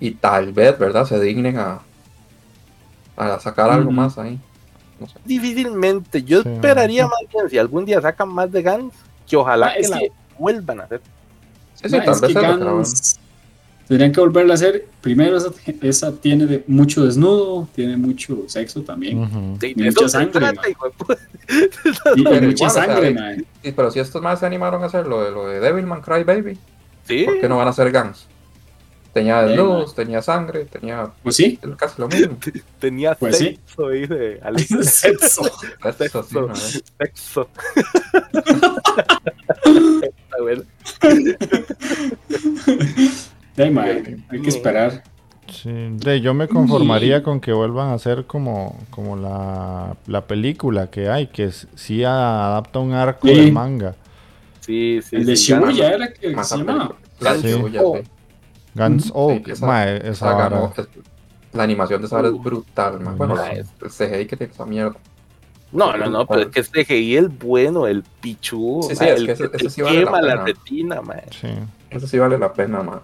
[0.00, 1.04] y tal vez, ¿verdad?
[1.06, 1.78] Se dignen a,
[3.16, 4.38] a sacar algo más ahí.
[5.00, 5.14] No sé.
[5.24, 6.22] Difícilmente.
[6.22, 6.48] Yo Sí.
[6.48, 8.92] esperaría más bien si algún día sacan más de Gans,
[9.28, 11.00] que ojalá Ah, que la que- vuelvan a hacer.
[11.74, 12.40] Sí, sí, Ma, tal es vez que.
[12.40, 13.18] Gans
[13.88, 14.86] tendrían que volverla a hacer.
[15.00, 15.50] Primero, esa,
[15.82, 19.58] esa tiene de- mucho desnudo, tiene mucho sexo también.
[19.60, 20.46] Y de mucha sangre.
[22.16, 23.44] Y, Pero mucha igual, o sea, sangre.
[23.62, 26.24] Sí, pero si estos más se animaron a hacer lo de, lo de Devilman Cry
[26.24, 26.58] Baby,
[27.04, 28.26] Sí, ¿por qué no van a hacer Gans?
[29.12, 32.36] Tenía Sí, desnudos, tenía sangre, tenía Pues sí, casi lo mismo.
[32.78, 33.58] tenía Pues sí.
[33.66, 34.68] sexo, dice Alex.
[34.88, 35.42] sexo.
[36.00, 36.54] Eso sí, ¿no?
[36.54, 37.48] Sexo.
[40.02, 40.62] Está bueno.
[43.58, 45.02] Ay, mae, hay que esperar.
[45.48, 50.88] Sí, de, yo me conformaría con que vuelvan a hacer como, como la, la película
[50.88, 53.34] que hay, que sí adapta un arco Sí.
[53.34, 53.94] del manga.
[54.60, 55.16] Sí, sí.
[55.16, 56.96] El de sí, Shibuya era que se llamaba.
[57.18, 58.00] película.
[58.74, 58.88] La Oh.
[58.88, 58.92] sí.
[58.94, 60.72] Guns Sí, Oak, esa- mae, esa Esa ganó- vara.
[60.78, 60.88] es-
[61.52, 62.36] la animación de esa vara Uh.
[62.36, 63.14] es brutal, man.
[63.14, 63.18] Mm.
[63.18, 64.96] Bueno, el CGI que tiene esa mierda.
[65.72, 69.10] No, no, no, pero es que este CGI es bueno, el pichu, Sí, sí, es
[69.20, 70.44] el que ese- que ese sí vale la quema la, pena.
[70.44, 71.24] retina, mae.
[71.30, 71.48] Sí,
[71.90, 73.00] Eso sí vale la pena, man.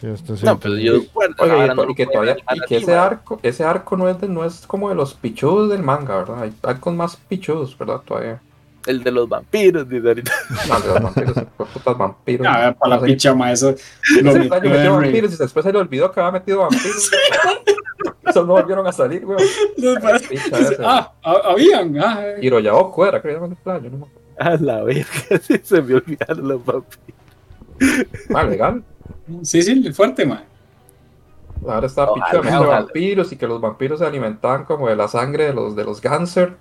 [0.00, 0.44] sí, este sí.
[0.46, 3.64] No, pero yo recuerdo, Oye, y, no y que todavía, y que ese arco, ese
[3.64, 6.42] arco no es de, no es como de los pichudos del manga, ¿verdad?
[6.42, 8.00] Hay arcos más pichudos, ¿verdad?
[8.06, 8.40] Todavía.
[8.86, 10.32] El de los vampiros, dice ahorita.
[10.68, 12.46] No, de los vampiros, de los putas vampiros.
[12.48, 13.74] Ah, para la No sé, picha, mae, eso.
[14.22, 17.10] Lo metió vampiros y después se le olvidó que había metido vampiros.
[18.26, 19.24] Esos no volvieron a salir,
[19.76, 20.76] ese.
[20.84, 21.98] Ah, ha- habían.
[21.98, 22.38] Ah, eh.
[22.42, 24.18] Hiroyaoku era, creo que era el playo, no me acuerdo.
[24.38, 25.04] A la verga,
[25.42, 27.08] sí, se me olvidaron los vampiros.
[28.34, 28.82] Ah, legal.
[29.42, 30.44] Sí, sí, fuerte, mae.
[31.66, 35.46] Ahora está pichudo de vampiros y que los vampiros se alimentaban como de la sangre
[35.46, 36.54] de los de los Ganser.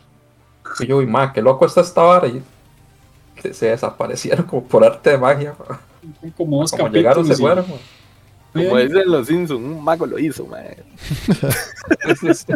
[0.79, 2.27] Y yo, y ma, qué loco está esta vara.
[2.27, 2.41] Y
[3.41, 5.53] se, se desaparecieron como por arte de magia.
[5.67, 5.79] ma.
[6.35, 7.39] Como dos Como llegaron, se capítulos.
[7.39, 7.65] y- fueron.
[8.69, 10.77] Como dicen los Simpsons, un mago lo hizo, mae.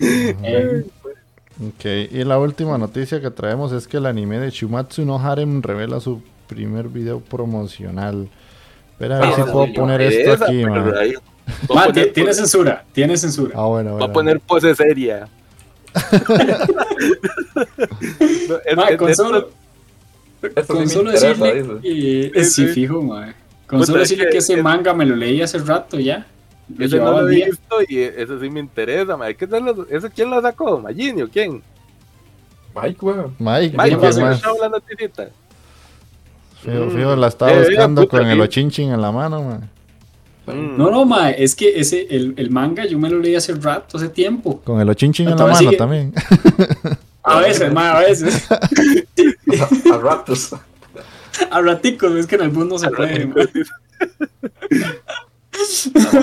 [0.00, 0.84] Eh,
[1.60, 5.60] Ok, y la última noticia que traemos es que el anime de Shumatsu no Harem
[5.60, 8.28] revela su primer video promocional.
[8.92, 10.94] Espera a ver Ah, si puedo poner Esa, esto aquí, man.
[10.96, 11.14] ahí-
[11.66, 13.54] poner tiene censura, tiene censura.
[13.56, 15.28] Ah, bueno, va a poner pose seria.
[18.48, 19.50] No, Ma, con solo,
[20.66, 21.80] con solo decirle.
[22.32, 23.34] que- sí, fijo, ma.
[23.66, 26.26] Con solo decirle que- que ese es- manga me lo leí hace rato ya.
[26.78, 29.32] Ese no lo he visto y eso sí me interesa, ma.
[29.32, 29.48] ¿Qué
[29.90, 30.78] ¿Eso quién lo sacó?
[30.80, 31.62] ¿Magini o quién?
[32.74, 33.34] Mike, weón.
[33.38, 34.12] Mike, Mike, ¿quién pasa?
[34.18, 34.36] ¿quién más?
[34.36, 35.28] estaba la noticita?
[36.62, 38.40] Fijo, fijo, la estaba Eh, buscando con el sí.
[38.42, 39.70] ochinchin en la mano, man.
[40.54, 40.76] Mm.
[40.78, 43.96] No, no, ma, es que ese, el, el manga yo me lo leí hace rato,
[43.98, 44.60] hace tiempo.
[44.64, 45.76] Con el ochinchin en la mano sigue.
[45.76, 46.12] también.
[47.22, 48.50] A veces, ma, a veces.
[48.50, 48.58] A,
[49.94, 50.54] a ratos.
[51.50, 53.24] A raticos, es que en el no se puede.
[53.26, 53.44] Vamos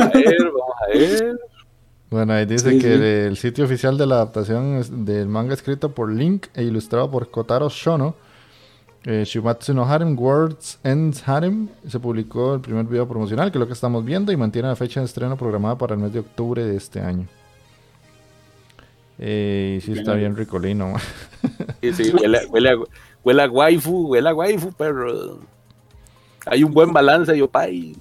[0.01, 1.39] a ver, vamos a ver.
[2.09, 2.93] Bueno, ahí dice Sí, que sí.
[2.93, 7.09] el, el sitio oficial de la adaptación es- del manga escrito por Link e ilustrado
[7.09, 8.15] por Kotaro Shono,
[9.05, 13.59] eh, Shumatsu no Harem Words Ends Harem, se publicó el primer video promocional, que es
[13.59, 16.19] lo que estamos viendo, y mantiene la fecha de estreno programada para el mes de
[16.19, 17.27] octubre de este año.
[19.17, 20.89] Eh, y sí está bien ricolino.
[20.93, 21.01] man.
[21.81, 22.75] Sí, sí, huele, a- huele, a,
[23.23, 25.39] huele a waifu, huele a waifu, perro.
[26.47, 27.95] Hay un buen balance, yo, pay.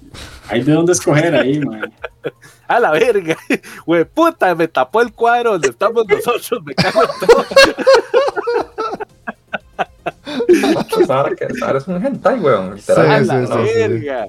[0.49, 1.81] Hay de dónde escoger ahí, ma.
[2.67, 3.37] A la verga.
[3.85, 7.45] Güey, puta, me tapó el cuadro donde estamos nosotros, me cago en todo.
[11.61, 12.79] Ahora es un hentai, weón.
[12.79, 13.73] Sí, la sí, sí, sí.
[13.79, 14.27] verga.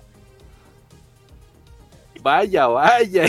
[2.22, 3.24] Vaya, vaya.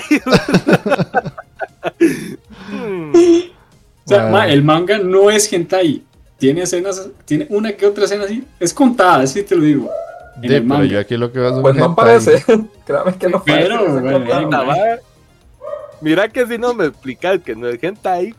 [2.69, 3.11] Mm,
[4.05, 4.37] O sea, Bueno.
[4.37, 6.01] ma, el manga no es hentai.
[6.37, 8.43] Tiene escenas, tiene una que otra escena así.
[8.59, 9.89] Es contada, así te lo digo.
[10.37, 10.85] En Sí, el pero manga.
[10.85, 12.05] yo aquí lo que veo es un Pues no hentai.
[12.05, 12.43] parece.
[12.85, 13.67] Créame que no parece.
[13.69, 14.75] Pero, se bueno, va.
[15.99, 18.33] Mira que si no me explicas que no es gente ahí.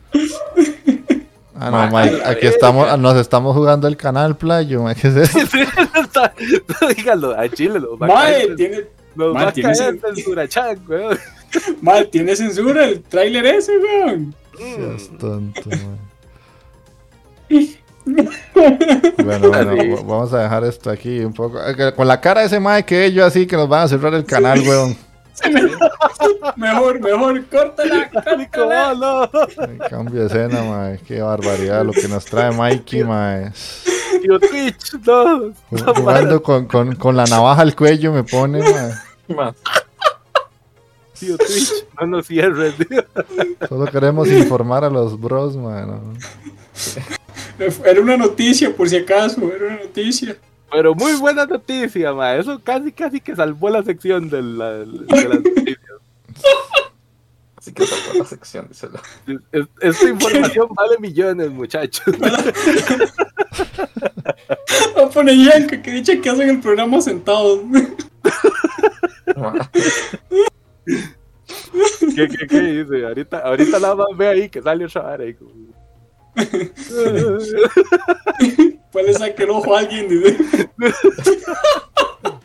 [1.61, 2.53] Ah, no, Mike, aquí ver.
[2.53, 5.39] estamos, nos estamos jugando el canal playo, ma, ¿qué es eso?
[6.95, 8.77] Dígalo, a Chile caer, tiene,
[9.15, 11.17] nos mae, va a caer censura chan, weón.
[11.81, 14.33] ma, tiene censura el tráiler ese, weón.
[14.57, 15.99] Seas tonto, man.
[18.05, 21.59] Bueno, bueno, vamos a dejar esto aquí un poco.
[21.63, 24.13] Eh, Con la cara de ese mae que ellos así que nos van a cerrar
[24.15, 24.97] el canal, weón.
[26.55, 28.93] Mejor, mejor, córtala, córtala.
[28.93, 29.29] no,
[29.89, 30.99] Cambio de escena, mae.
[30.99, 33.51] Qué barbaridad lo que nos trae Mikey, mae.
[34.21, 35.51] Tío Twitch, no.
[35.71, 38.93] Ju- Jugando con, con, con la navaja al cuello me pone, mae.
[39.35, 39.53] Ma,
[41.19, 43.03] Tío Twitch, no nos cierres, tío.
[43.67, 45.85] Solo queremos informar a los bros, mae.
[45.85, 46.13] ¿no?
[47.85, 50.37] Era una noticia, por si acaso, era una noticia.
[50.71, 52.35] Pero muy buena noticia, ma.
[52.35, 55.77] Eso casi, casi que salvó la sección de, la, de las noticias.
[57.55, 58.87] Así que fue la sección, Es-
[59.51, 62.15] es- Esta información vale millones, muchachos.
[64.97, 67.59] Va a poner Yanka, que dice que hacen el programa sentados.
[72.15, 73.05] ¿Qué, qué, qué dice?
[73.05, 75.33] Ahorita, ahorita nada más ve ahí que sale otra vara ahí.
[75.33, 75.69] como-
[78.91, 80.69] Pues le saque el ojo a alguien, dice.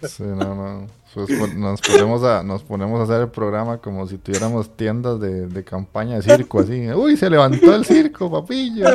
[0.06, 0.86] Sí, no.
[1.14, 5.46] Pues nos, ponemos a, nos ponemos a hacer el programa como si tuviéramos tiendas de,
[5.46, 6.90] de campaña de circo, así.
[6.92, 8.86] Uy, se levantó el circo, papillo.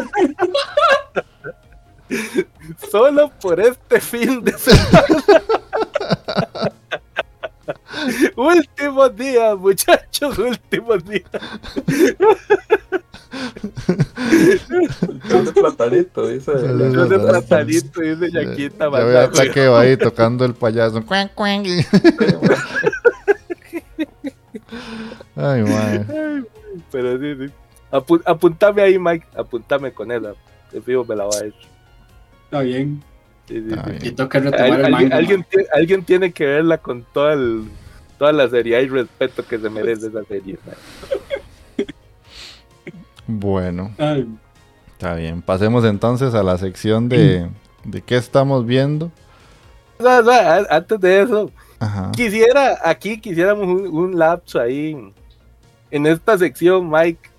[2.91, 5.05] Solo por este fin de semana.
[8.35, 11.29] últimos días, muchachos, últimos días.
[15.31, 16.51] Es de platanito, dice.
[16.53, 19.31] Yo de platanito, dice Yaquita, Ya voy a mandando.
[19.37, 21.03] taqueo ahí tocando el payaso.
[21.05, 21.63] Cuan, cuan.
[25.35, 26.05] Ay, mae.
[26.91, 27.53] Pero sí, sí.
[27.91, 29.25] Apu- apuntame ahí, Mike.
[29.35, 30.33] Apuntame con ella.
[30.71, 31.53] De fijo me la va a ir.
[32.45, 33.03] Está bien.
[33.47, 33.89] Sí, sí, Está sí.
[33.91, 34.05] bien.
[34.05, 37.63] Y toca Al- retomar el alguien, alguien alguien tiene que verla con toda, el,
[38.17, 40.57] toda la seriedad y respeto que se merece esa serie.
[40.65, 40.75] man.
[43.31, 44.27] Bueno, Ay,
[44.93, 45.43] está bien.
[45.43, 47.47] Pasemos entonces a la sección de,
[47.83, 49.11] de qué estamos viendo.
[50.69, 52.11] Antes de eso, Ajá.
[52.15, 54.97] quisiera, aquí quisiéramos un, un lapso ahí
[55.91, 57.29] en esta sección, Mike,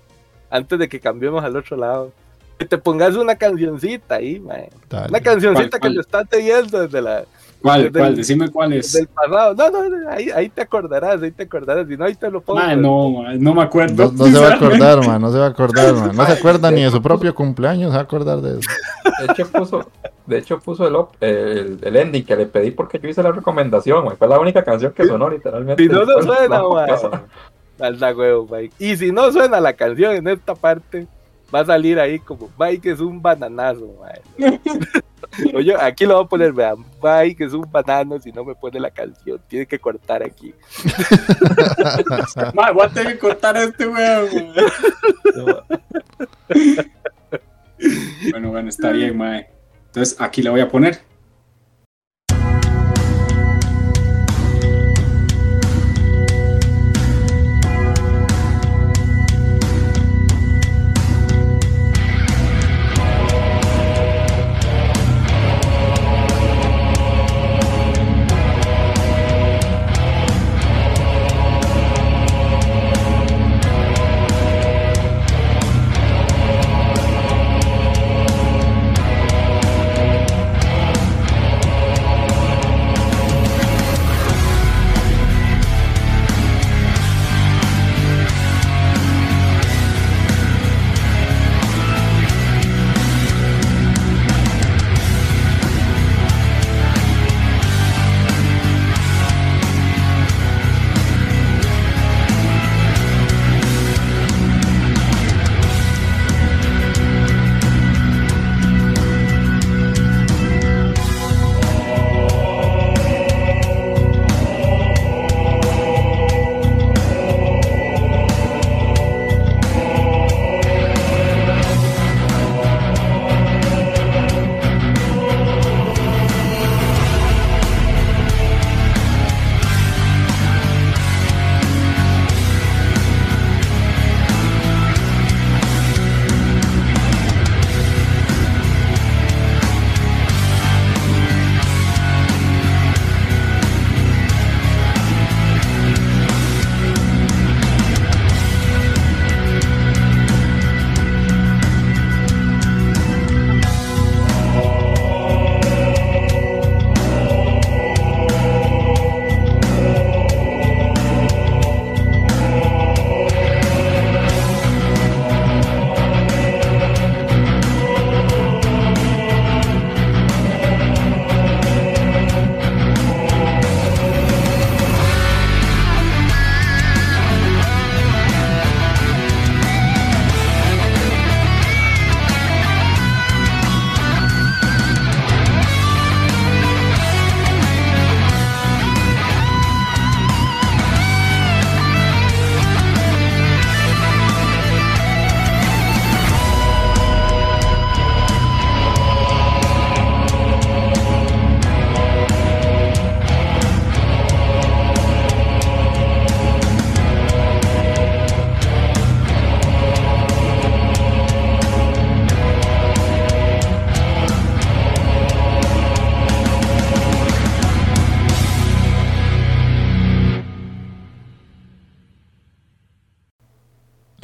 [0.49, 2.13] antes de que cambiemos al otro lado.
[2.57, 4.67] Que te pongas una cancioncita ahí, man.
[4.89, 5.09] dale.
[5.09, 5.91] Una cancioncita ¿Cuál, cuál?
[5.91, 7.25] que te estás teniendo desde la,
[7.61, 8.15] ¿Cuál, cuál?
[8.15, 8.91] Decime cuál es.
[8.93, 9.53] del pasado.
[9.55, 11.87] No, no, no, ahí, ahí te acordarás, ahí te acordarás.
[11.87, 12.59] Si no, ahí te lo pongo.
[12.75, 14.11] No, no me acuerdo.
[14.11, 15.21] No, no se va a acordar, man.
[15.21, 16.15] No se va a acordar, man.
[16.15, 17.91] No se acuerda ni de su propio cumpleaños.
[17.91, 18.69] Se va a acordar de eso.
[19.19, 19.89] De hecho puso,
[20.25, 23.31] de hecho puso el, op- el, el ending que le pedí porque yo hice la
[23.31, 24.17] recomendación, güey.
[24.17, 25.83] Fue la única canción que sonó literalmente.
[25.83, 28.15] Si no, no suena, man.
[28.15, 28.75] Huevo, Mike.
[28.79, 31.07] Y si no suena la canción en esta parte,
[31.53, 33.95] va a salir ahí como Mike es un bananazo.
[35.53, 36.83] Oye, aquí lo voy a poner, vean.
[37.01, 39.39] Bye, que es un banano si no me pone la canción.
[39.47, 40.53] Tiene que cortar aquí.
[42.53, 44.29] Mae, voy a tener que cortar a este weón.
[45.35, 45.63] weón.
[48.29, 49.49] Bueno, bueno, está bien, mae.
[49.87, 51.01] Entonces aquí le voy a poner.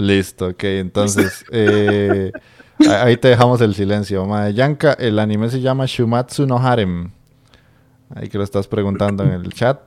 [0.07, 2.31] Listo, ok, entonces eh,
[2.89, 4.25] ahí te dejamos el silencio.
[4.25, 7.11] Mae, Yanka, el anime se llama Shumatsu no Harem.
[8.15, 9.81] Ahí que lo estás preguntando en el chat.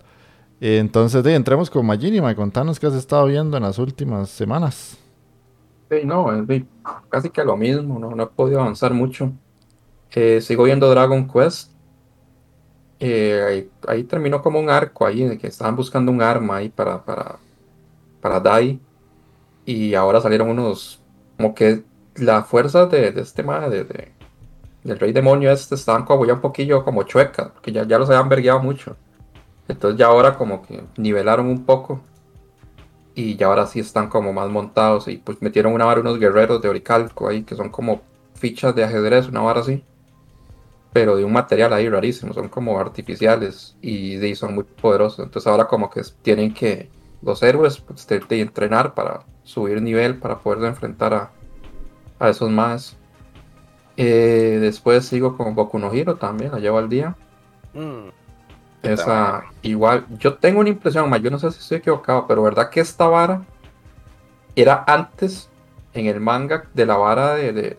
[0.60, 4.98] Entonces, de, entremos con Magini, mae, contanos qué has estado viendo en las últimas semanas.
[5.90, 6.26] Sí, no,
[7.08, 9.32] casi que lo mismo, no, no he podido avanzar mucho.
[10.10, 11.70] Eh, sigo viendo Dragon Quest.
[12.98, 17.02] Eh, ahí, ahí terminó como un arco ahí, que estaban buscando un arma ahí para,
[17.02, 17.36] para,
[18.20, 18.78] para Dai.
[19.64, 21.00] Y ahora salieron unos,
[21.36, 21.84] como que
[22.16, 24.12] las fuerzas de, de este ma, de, de-
[24.84, 28.08] del rey demonio este, estaban como ya un poquillo como chuecas, porque ya, ya los
[28.10, 28.96] habían vergueado mucho.
[29.68, 32.02] Entonces ya ahora como que nivelaron un poco.
[33.14, 36.62] Y ya ahora sí están como más montados y pues metieron una vara unos guerreros
[36.62, 38.02] de Oricalco ahí que son como
[38.34, 39.84] fichas de ajedrez, una vara así.
[40.92, 45.20] Pero de un material ahí rarísimo, son como artificiales y, de- son muy poderosos.
[45.24, 46.90] Entonces ahora como que tienen que
[47.22, 51.30] los héroes pues, de, de entrenar para subir nivel para poder enfrentar a,
[52.20, 52.96] a esos más.
[53.96, 57.16] Eh, después sigo con Boku no Hero también, la llevo al día.
[57.74, 58.08] Mm,
[58.82, 62.70] Esa, igual, yo tengo una impresión, más yo no sé si estoy equivocado, pero verdad
[62.70, 63.42] que esta vara
[64.56, 65.50] era antes
[65.92, 67.78] en el manga de la vara de, de-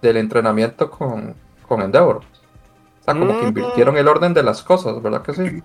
[0.00, 1.34] del entrenamiento con,
[1.68, 2.16] con Endeavor.
[2.16, 3.48] O sea, como que Mm.
[3.48, 5.62] invirtieron el orden de las cosas, ¿verdad que sí?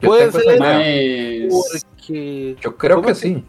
[0.00, 0.58] Yo Puede tengo esa ser.
[0.58, 0.74] idea.
[0.78, 2.56] Mae, es porque.
[2.60, 3.46] Yo creo ¿Cómo que que- sí.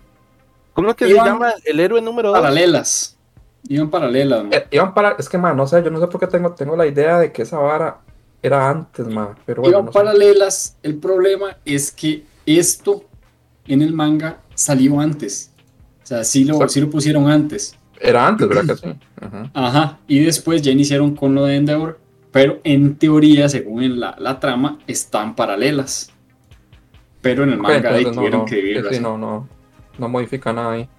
[0.74, 2.39] ¿Cómo es que Iban- se llama el héroe número 2?
[2.39, 3.17] paralelas.
[3.67, 4.45] Iban paralelas.
[4.51, 6.76] Eh, iban para, es que, man, no sé, yo no sé por qué tengo, tengo
[6.76, 7.99] la idea de que esa vara
[8.41, 9.99] era antes, man, pero bueno, Iban no sé.
[9.99, 10.78] paralelas.
[10.84, 13.03] El problema es que esto
[13.67, 15.51] en el manga salió antes.
[16.03, 17.78] O sea, sí lo, sí lo pusieron antes.
[17.99, 18.88] Era antes, ¿verdad que sí?
[19.26, 19.49] Ujú.
[19.53, 19.99] Ajá.
[20.07, 21.99] Y después ya iniciaron con lo de Endeavor.
[22.32, 26.11] pero en teoría, según en la, la trama, están paralelas.
[27.21, 28.95] Pero en el manga ahí entonces no, tuvieron no, que dividirlas.
[28.97, 29.47] sí, no, no,
[29.97, 30.89] no modifica nada ahí.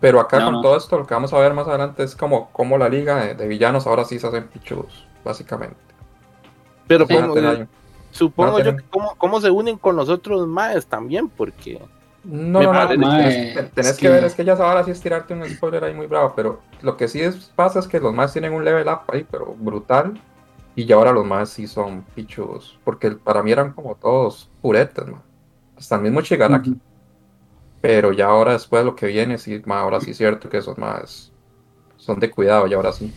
[0.00, 0.60] Pero acá No, con no.
[0.62, 3.34] todo esto, lo que vamos a ver más adelante es como, como la liga de,
[3.34, 5.76] de villanos ahora sí se hacen pichudos, básicamente.
[6.86, 7.34] Pero como-
[8.10, 11.80] supongo yo que cómo, cómo se unen con los otros maes también, porque
[12.24, 14.90] No, Me no, no, parece- tenés, es que, que- ver, es que ya ahora sí
[14.90, 18.00] es tirarte un spoiler ahí muy bravo, pero lo que sí es- pasa es que
[18.00, 20.20] los más tienen un level up ahí, pero brutal,
[20.74, 25.06] y ya ahora los más sí son pichudos, porque para mí eran como todos puretes,
[25.06, 25.22] man.
[25.78, 26.80] hasta el mismo Shigaraki, Ujú.
[27.80, 30.78] Pero ya ahora después lo que viene, sí, ma, ahora sí es cierto que esos
[30.78, 31.32] más
[31.96, 33.12] son de cuidado, y ahora sí.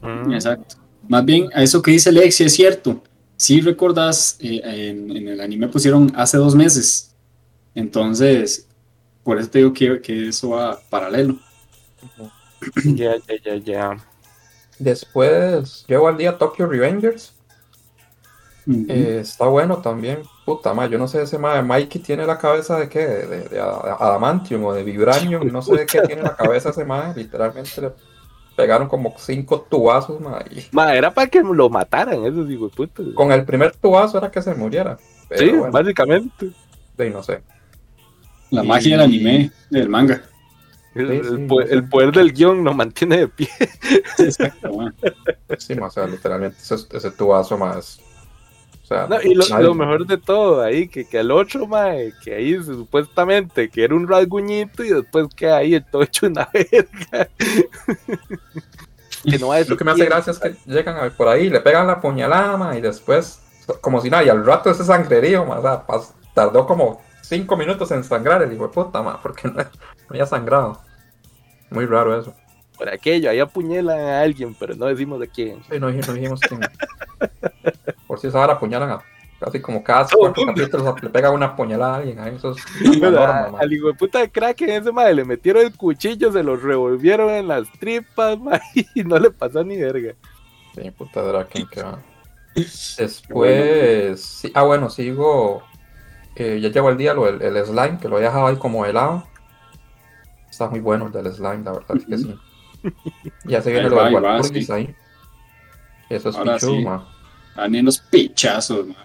[0.00, 0.76] mm, Exacto.
[1.08, 3.02] Más bien, a eso que dice Lexi es cierto.
[3.36, 7.14] Si recordás, eh, en, en el anime pusieron hace dos meses.
[7.74, 8.68] Entonces,
[9.22, 11.38] por eso te digo que, que eso va paralelo.
[12.84, 13.96] ya, ya, ya, ya.
[14.78, 17.34] Después llego al día Tokyo Revengers.
[18.88, 20.22] Eh, está bueno también.
[20.44, 21.62] Puta madre, yo no sé ese madre.
[21.62, 23.06] Mikey tiene la cabeza de qué?
[23.06, 25.50] De, de- de ad- adamantium o de vibranium.
[25.50, 27.22] No sé de qué tiene la cabeza ese madre.
[27.22, 27.92] Literalmente le
[28.54, 30.50] pegaron como cinco tubazos, madre.
[30.60, 33.02] y Ma, era para que lo mataran, esos hijos de puta.
[33.14, 34.98] Con el primer tubazo era que se muriera.
[35.28, 36.50] Pero Sí, bueno, básicamente.
[36.96, 37.42] de- no sé.
[38.50, 40.22] La y- magia del anime, del manga.
[40.94, 43.48] El, Sí, el poder del guion nos mantiene de pie.
[44.18, 44.94] Exacto, man.
[45.58, 47.98] Sí, ma, o sea, literalmente ese, ese tubazo más.
[48.84, 52.34] O sea, No, y lo, mejor de todo ahí, que, que el otro, mae, que
[52.34, 57.28] ahí se- supuestamente que era un rasguñito y después queda ahí todo hecho una verga.
[59.24, 61.48] que no va a Lo que me hace gracia es que llegan a- por ahí,
[61.48, 63.40] le pegan la puñalada, y después,
[63.80, 67.56] como si nada, y al rato ese sangrerío, ma, o sea, pas- tardó como cinco
[67.56, 69.64] minutos en sangrar el hijo de puta, ma, porque no, no
[70.10, 70.78] había sangrado.
[71.70, 72.34] Muy raro eso.
[72.76, 75.62] Por aquello, ahí apuñalan a alguien, pero no decimos de quién.
[75.70, 76.60] Sí, no, dij- no dijimos quién.
[78.06, 79.02] Por si esa hora apuñalan a
[79.40, 80.62] casi como cada Todo cuatro mundo.
[80.62, 82.58] capítulos le pega una puñalada a alguien, ahí eso es
[83.00, 86.42] norma, al hijo de puta de crack en ese madre le metieron el cuchillo, se
[86.42, 88.60] lo revolvieron en las tripas, mae,
[88.94, 90.14] y no le pasó ni verga.
[90.74, 91.98] Sí, puta Draken que va.
[92.96, 95.62] Después, sí, ah bueno, sigo,
[96.36, 98.86] eh, ya llegó el día lo, el, el slime, que lo he dejado ahí como
[98.86, 99.24] helado.
[100.50, 102.38] Está muy bueno el del slime, la verdad es que sí.
[103.44, 104.72] Ya se viene Ahí lo va, del Walpurgis sí.
[104.72, 104.96] ahí.
[106.08, 106.82] Eso es Ahora pichu, sí.
[106.82, 107.08] ma.
[107.54, 108.96] Van en los pichazos, man.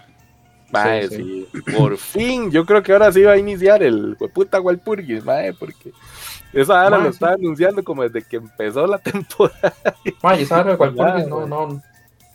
[0.70, 4.60] Mae, Sí, sí, Por fin, yo creo que ahora sí va a iniciar el hueputa
[4.60, 5.94] Walpurgis, mae, porque
[6.52, 7.16] esa ahora Mae, lo sí.
[7.16, 9.74] estaba anunciando como desde que empezó la temporada.
[10.22, 11.82] Ma, y sabes el Walpurgis, no.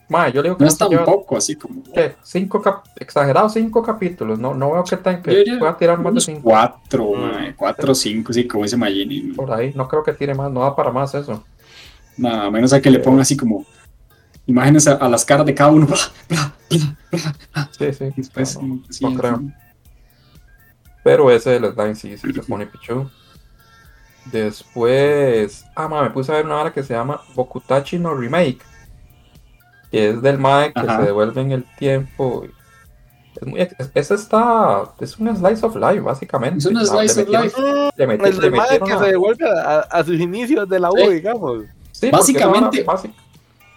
[0.08, 1.82] Ma, yo le digo que No es lleva- tampoco así como.
[1.91, 2.16] ¿qué?
[2.22, 4.38] Cinco cap exagerado cinco capítulos.
[4.38, 6.41] No, no veo que, tan, que diría pueda tirar más de cinco.
[6.43, 9.34] cuatro, man, cuatro o cinco, sí, como dice Magini.
[9.34, 11.43] Por ahí, no creo que tire más, no da para más eso.
[12.18, 13.66] Nada menos a que le pongan así como
[14.45, 15.88] imágenes a, a las caras de cada uno.
[15.88, 15.97] bla,
[16.30, 16.53] bla,
[17.51, 18.06] bla, Sí, sí.
[18.16, 19.16] después, no, no, sí, no sí.
[19.18, 19.41] creo.
[21.03, 23.10] Pero ese del slime sí, sí se pone pichu.
[24.32, 25.66] Después.
[25.76, 28.60] Ah, ma, me puse a ver una hora que se llama Bokutachi no Remake.
[29.95, 30.97] Que es del Mae que Ajá.
[30.99, 32.45] se devuelve en el tiempo.
[33.35, 34.83] Es muy, es- ese está.
[34.99, 36.57] Es un slice of life, básicamente.
[36.59, 37.61] Es un slice of metieron- life.
[37.95, 40.67] Le meti- El le del mae metieron que a- se devuelve a, a sus inicios
[40.67, 41.13] de la U, Sí.
[41.13, 41.63] digamos.
[41.93, 43.13] Sí, Básicamente- básic-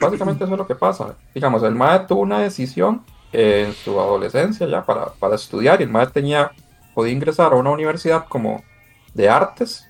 [0.00, 1.14] básicamente eso es lo que pasa.
[1.34, 5.90] Digamos, el MAE tuvo una decisión en su adolescencia ya para, para estudiar y el
[5.90, 6.50] MAE tenía,
[6.94, 8.62] podía ingresar a una universidad como
[9.14, 9.84] de artes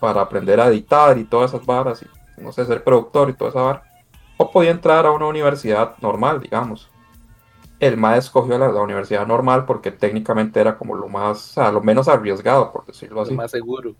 [0.00, 3.50] para aprender a editar y todas esas varas y no sé, ser productor y toda
[3.50, 3.82] esa vara.
[4.36, 6.92] O podía entrar a una universidad normal, digamos.
[7.80, 11.72] El MAE escogió la, la universidad normal porque técnicamente era como lo más, o sea,
[11.72, 13.34] lo menos arriesgado, por decirlo Lo así.
[13.34, 13.96] más seguro.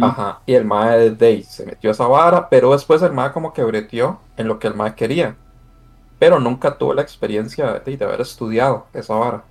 [0.00, 3.32] Ajá, y el mae de Day se metió a esa vara, pero después el mae
[3.32, 5.36] como que breteó en lo que el mae quería.
[6.18, 9.44] Pero nunca tuvo la experiencia de, de haber estudiado esa vara.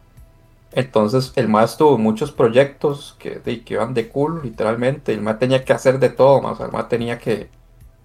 [0.71, 5.13] Entonces el mae estuvo en muchos proyectos que, de, que iban de culo, literalmente.
[5.13, 6.59] El mae tenía que hacer de todo, más.
[6.61, 7.51] El mae tenía que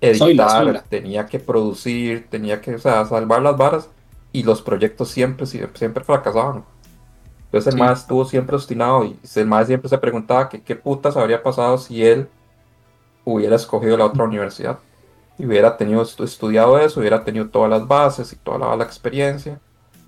[0.01, 3.89] Editar, tenía que producir, tenía que, o sea, salvar las varas.
[4.33, 6.65] Y los proyectos siempre, siempre, siempre fracasaban.
[7.47, 7.85] Entonces el Sí.
[7.85, 11.79] mae estuvo siempre obstinado y el mae siempre se preguntaba que qué putas habría pasado
[11.79, 12.29] si él
[13.25, 14.79] hubiera escogido la otra universidad.
[15.39, 18.85] Y hubiera tenido estu- estudiado eso, hubiera tenido todas las bases y toda la, la
[18.85, 19.61] experiencia.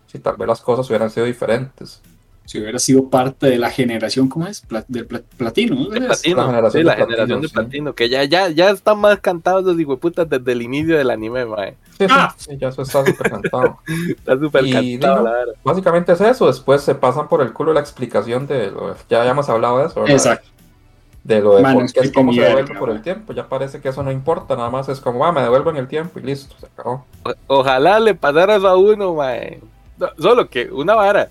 [0.06, 2.02] Si tal vez las cosas hubieran sido diferentes.
[2.46, 4.60] Si hubiera sido parte de la generación, ¿cómo es?
[4.62, 5.88] Pla- del pla- platino, ¿no?
[5.90, 6.36] Platino.
[6.36, 7.94] la generación sí, la de generación platino, de platino.
[7.94, 11.76] Que ya, ya, ya están más cantados los hijueputas desde el inicio del anime, mae.
[11.96, 12.34] Sí, sí, Ah.
[12.36, 13.78] sí, ya eso está súper cantado.
[14.08, 15.54] Está súper Y cantado, digo- la verdad.
[15.62, 16.46] Básicamente es eso.
[16.48, 20.00] Después se pasan por el culo la explicación de lo ya habíamos hablado de eso.
[20.00, 20.16] ¿verdad?
[20.16, 20.48] Exacto.
[21.22, 23.02] de lo de Mano, por qué es cómo se devuelve por el man.
[23.04, 23.32] tiempo.
[23.34, 26.18] Ya parece que eso no importa, nada más es como, ah, me devuelven el tiempo
[26.18, 27.04] y listo, se acabó.
[27.24, 29.60] O- Ojalá le pasara eso a uno, mae.
[29.98, 31.28] No, solo que una vara.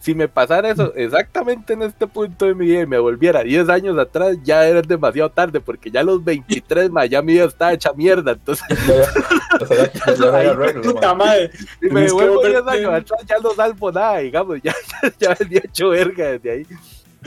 [0.00, 3.68] Si me pasara eso exactamente en este punto de mi vida y me volviera 10
[3.68, 7.44] años atrás, ya era demasiado tarde, porque ya a los 23, mae, ya mi vida
[7.44, 8.32] está hecha mierda.
[8.32, 8.64] Entonces,
[11.80, 15.36] si me devuelvo 10 volverte- años atrás, ya no salvo nada, digamos, ya, ya, ya
[15.38, 16.66] venía hecho verga desde ahí.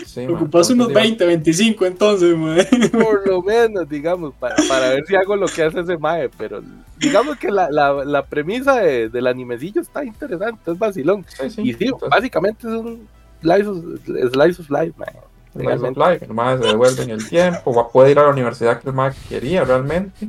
[0.06, 2.66] Sí, man, Ocupas unos entonces, 20, 25 entonces, mae.
[2.90, 6.62] Por lo menos, digamos, para, para ver si hago lo que hace ese mae, pero
[6.98, 11.26] digamos que la, la, la premisa de- del animecillo está interesante, es vacilón.
[11.28, 13.08] Sí, sí, Y sí, entonces, básicamente es un
[13.42, 13.78] slice of,
[14.32, 15.14] slice of life, mae.
[15.54, 18.82] Slice of life, el mae se devuelve en el tiempo, puede ir a la universidad
[18.82, 20.28] que el mae quería realmente.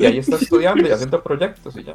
[0.00, 1.94] Y ahí está estudiando y haciendo proyectos y ya.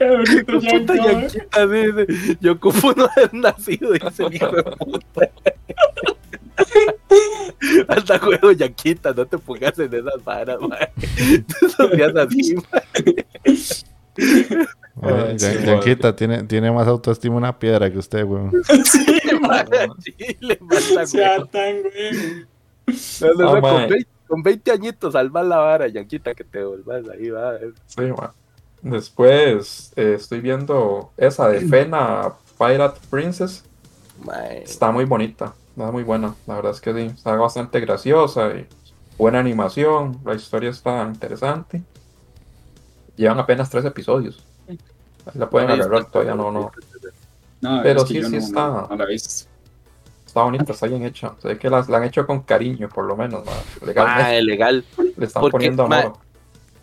[0.00, 0.08] Ya,
[0.46, 2.06] Puta no, yanquita, dice,
[2.40, 5.30] yo ocupo no haber nacido, dice el hijo de puta.
[7.88, 10.92] Hasta juego yanquita, no te pongas en esas varas, mae.
[11.62, 12.54] Esos días así.
[14.16, 14.66] Eh,
[15.02, 18.52] Ay, Ya- sí, Yanquita tiene, tiene más autoestima una piedra que usted, weón.
[18.84, 19.04] Sí,
[19.40, 19.64] mae.
[20.02, 21.48] Chile, mata, Sea güey.
[21.50, 22.46] tan, güey.
[23.20, 23.96] No, no, Ah, no,
[24.26, 24.52] con, mae.
[24.52, 27.58] 20, con 20 añitos salvas la vara, yanquita, que te vuelvas ahí, va.
[27.86, 28.30] Sí, man.
[28.84, 33.64] Después eh, estoy viendo esa de Fena Pirate Princess.
[34.62, 36.34] Está muy bonita, está muy buena.
[36.46, 38.66] La verdad es que sí, está bastante graciosa y
[39.16, 40.20] buena animación.
[40.22, 41.82] La historia está interesante.
[43.16, 44.44] Llevan apenas tres episodios.
[44.68, 44.78] Ahí
[45.32, 46.70] la pueden No agarrar, todavía no, no.
[47.62, 48.66] No, Pero es que sí, sí no, está.
[48.66, 49.48] No, no la he visto.
[50.34, 51.32] Está bonita, está bien hecha.
[51.40, 53.44] Se ve que las- la han hecho con cariño, por lo menos.
[53.46, 53.54] man.
[53.86, 54.84] Legalmente Mae, legal.
[55.16, 56.14] le están porque, poniendo amor.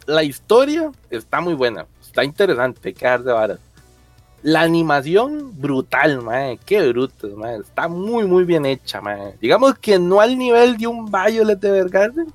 [0.06, 3.60] La historia está muy buena, está interesante, hay que dar de varas.
[4.42, 6.58] La animación, brutal, mae.
[6.66, 7.58] Qué bruto, mae.
[7.58, 9.36] Está muy, muy bien hecha, mae.
[9.42, 12.34] Digamos que no al nivel de un Violet de Evergarden,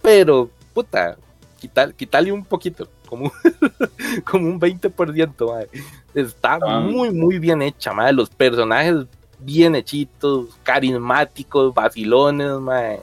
[0.00, 1.16] pero, puta,
[1.58, 3.32] quitar, quitarle un poquito, como,
[4.24, 5.68] como un 20%, mae.
[6.14, 6.78] Está Ah.
[6.80, 8.12] muy, muy bien hecha, mae.
[8.12, 9.06] Los personajes
[9.44, 13.00] bien hechitos, carismáticos, vacilones, mae.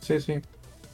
[0.00, 0.34] Sí, sí.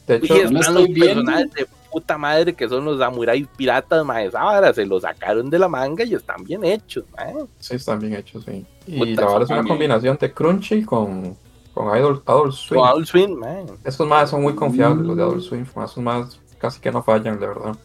[0.07, 1.25] De Y hecho, no la están estoy los viendo.
[1.25, 4.27] personajes de puta madre que son los samuráis piratas, mae.
[4.27, 7.35] Esa vara se los sacaron de la manga y están bien hechos, mae.
[7.59, 8.65] sí, están bien hechos, sí.
[8.87, 11.37] Y Puta, la verdad es una combinación de Crunchy con,
[11.75, 12.81] con Adult, Adult Swim.
[12.81, 13.65] O Adult Swim, mae.
[13.85, 15.63] Estos más son muy confiables, los de Adult Swim.
[15.63, 17.77] Esos más casi que no fallan, de verdad.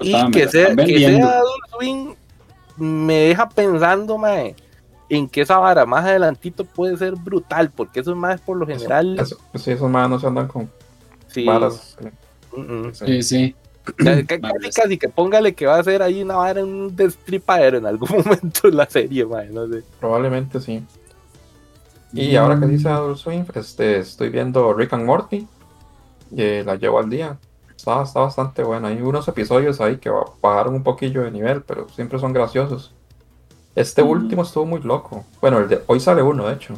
[0.00, 2.14] Y que sea, que sea Adult Swim
[2.76, 4.54] me deja pensando, mae,
[5.08, 9.18] en que esa vara más adelantito puede ser brutal, porque esos más por lo general,
[9.18, 10.70] Eso- sí, esos más no se andan con
[11.28, 11.96] sí, varas.
[12.56, 12.94] mm, mm.
[12.94, 13.22] sí.
[13.22, 13.54] Sí,
[14.26, 18.08] casi, casi que póngale que va a ser ahí una vara, un destripadero en algún
[18.24, 19.82] momento en la serie, no sé.
[20.00, 20.82] Probablemente sí.
[22.12, 25.48] Y ahora que dice Adult Swim, este, estoy viendo Rick and Morty.
[26.30, 27.36] Y la llevo al día.
[27.76, 28.88] Está, está bastante buena.
[28.88, 32.93] Hay unos episodios ahí que ba- bajaron un poquillo de nivel, pero siempre son graciosos.
[33.74, 34.08] Este Mm.
[34.08, 35.24] último estuvo muy loco.
[35.40, 36.74] Bueno, el de, hoy sale uno, de hecho.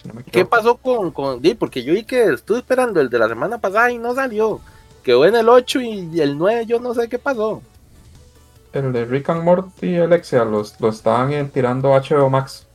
[0.00, 3.18] Si no me ¿Qué pasó con, con porque yo vi que estuve esperando el de
[3.18, 4.60] la semana pasada y no salió.
[5.02, 7.62] Quedó en el 8 y el 9 yo no sé qué pasó.
[8.72, 12.66] El de Rick and Morty, Alexia, los, lo están eh, tirando a HBO Max.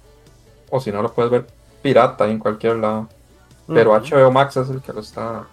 [0.70, 1.48] O si no, lo puedes ver
[1.82, 3.08] pirata en cualquier lado.
[3.68, 3.94] Pero.
[3.94, 5.48] HBO Max es el que lo está,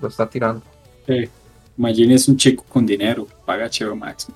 [0.00, 0.62] lo está tirando.
[1.06, 1.28] Sí.
[1.76, 3.26] Magini es un chico con dinero.
[3.44, 4.28] Paga HBO Max.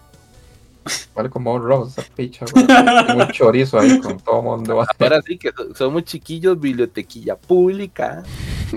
[1.14, 4.82] Vale como un Rose, esa picha, un chorizo ahí con todo mundo.
[4.98, 8.22] Ahora sí que so- somos chiquillos, bibliotequilla pública.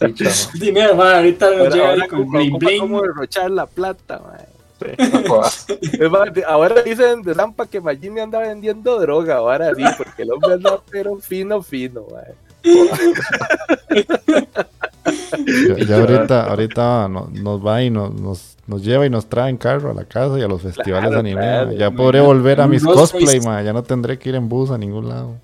[0.00, 0.60] Picha, ¿no?
[0.60, 1.14] Dinero, man.
[1.16, 2.80] Ahorita nos Ahora, llega ahora ahí con ocupa- bling bling.
[2.80, 4.46] cómo derrochar la plata, mae.
[4.80, 4.86] Sí,
[6.34, 10.54] de- ahora dicen de Zampa que Magini anda vendiendo droga, ahora sí, porque el hombre
[10.54, 12.34] anda pero fino, fino, mae.
[15.04, 19.50] Ya, ya ahorita, ahorita no- nos va y nos, nos, nos lleva y nos trae
[19.50, 21.40] en carro a la casa y a los festivales Claro, de anime.
[21.40, 21.72] claro.
[21.72, 23.62] ya podré volver a mis Rolls cosplay, ma.
[23.62, 25.34] ya no tendré que ir en bus a ningún lado.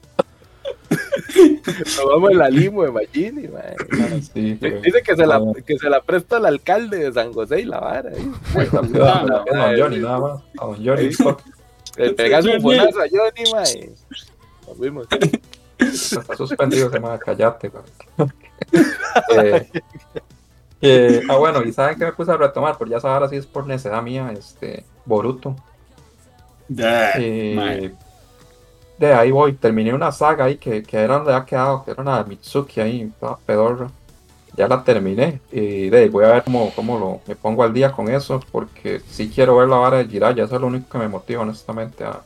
[1.77, 3.77] Nos vamos en la limo de Magini, mae.
[4.23, 4.55] Sí.
[4.55, 7.79] Dice que se, la, que se la presta al alcalde de San José y la
[7.81, 8.11] vara.
[8.11, 8.17] ¿eh?
[8.59, 10.41] A don Johnny, nada más.
[10.59, 11.11] A don Johnny.
[11.97, 13.91] Le pegas un bonazo a Johnny, mae.
[14.67, 15.07] Nos vimos.
[15.81, 17.71] Está suspendido, se llama Callate.
[19.33, 19.69] Eh,
[20.83, 23.37] eh, ah, bueno, y saben que me puse a retomar, pero ya sabes, ahora sí
[23.37, 25.57] es por necedad mía, este, Boruto.
[26.79, 27.93] Eh,
[28.99, 32.03] de ahí voy, terminé una saga ahí que, que era donde había quedado, que era
[32.03, 33.91] una Mitsuki ahí, toda pedorra.
[34.57, 37.73] Ya la terminé y de ahí voy a ver cómo, cómo lo, me pongo al
[37.73, 40.89] día con eso, porque sí quiero ver la vara de Jiraiya, eso es lo único
[40.89, 42.21] que me motiva honestamente a,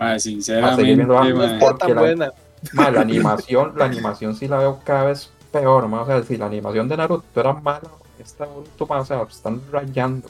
[0.00, 2.32] Mae, a seguir sinceramente, viendo porque tan la, buena.
[2.72, 6.02] Ma, la animación, la animación sí la veo cada vez peor, ma.
[6.02, 7.88] O sea, si la animación de Naruto era mala,
[8.18, 10.28] esta Naruto, ma, o sea, están rayando,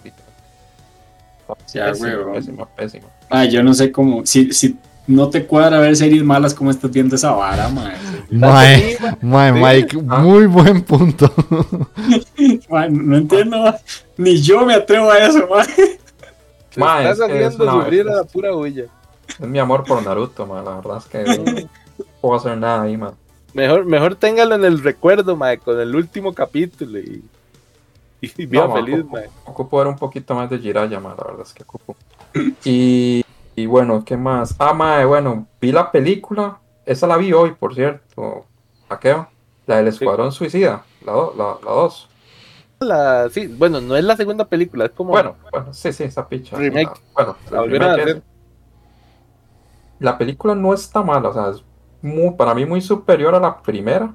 [1.74, 2.32] Ya, pésima, huevón.
[2.34, 3.06] pésima, pésima.
[3.28, 4.24] Ah, yo no sé cómo.
[4.24, 7.96] Si, si no te cuadra ver series malas, ¿cómo estás viendo esa vara, mae?
[8.30, 10.18] Mae, mae, Mike, ah.
[10.20, 11.32] muy buen punto.
[12.68, 13.74] Mae, no entiendo, mae.
[14.16, 15.66] Ni yo me atrevo a eso, mae.
[16.70, 18.84] Estás es que es sufrir a la pura bulla.
[19.26, 20.62] Es mi amor por Naruto, ma.
[20.62, 21.68] La verdad es que
[22.20, 23.14] puedo hacer nada ahí, ma.
[23.54, 27.24] Mejor, mejor téngalo en el recuerdo, mae, con el último capítulo y,
[28.20, 29.28] y No, ma, feliz, ocupo, mae.
[29.44, 31.14] ocupo ver un poquito más de Jiraiya, ma.
[31.18, 31.96] La verdad es que ocupo.
[32.64, 33.24] Y,
[33.56, 34.54] y bueno, ¿qué más?
[34.58, 36.58] Ah, ma, bueno, vi la película.
[36.86, 38.44] Esa la vi hoy, por cierto.
[38.88, 39.28] ¿Aqueo?
[39.66, 40.84] La del Escuadrón Suicida.
[41.04, 41.36] La 2.
[41.36, 42.08] La, la dos.
[42.80, 46.26] La, sí, bueno, no es la segunda película, es como Bueno, bueno, sí, sí, esa
[46.26, 46.56] picha.
[46.56, 46.86] Remake.
[46.86, 48.22] la- bueno, La a remake es-.
[49.98, 51.62] La película no está mala, o sea, es
[52.02, 54.14] muy, para mí muy superior a la primera.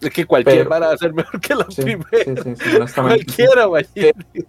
[0.00, 2.42] Es que cualquier vara va a ser mejor que la Sí, primera.
[2.42, 2.92] sí.
[2.94, 3.86] Cualquiera, mae.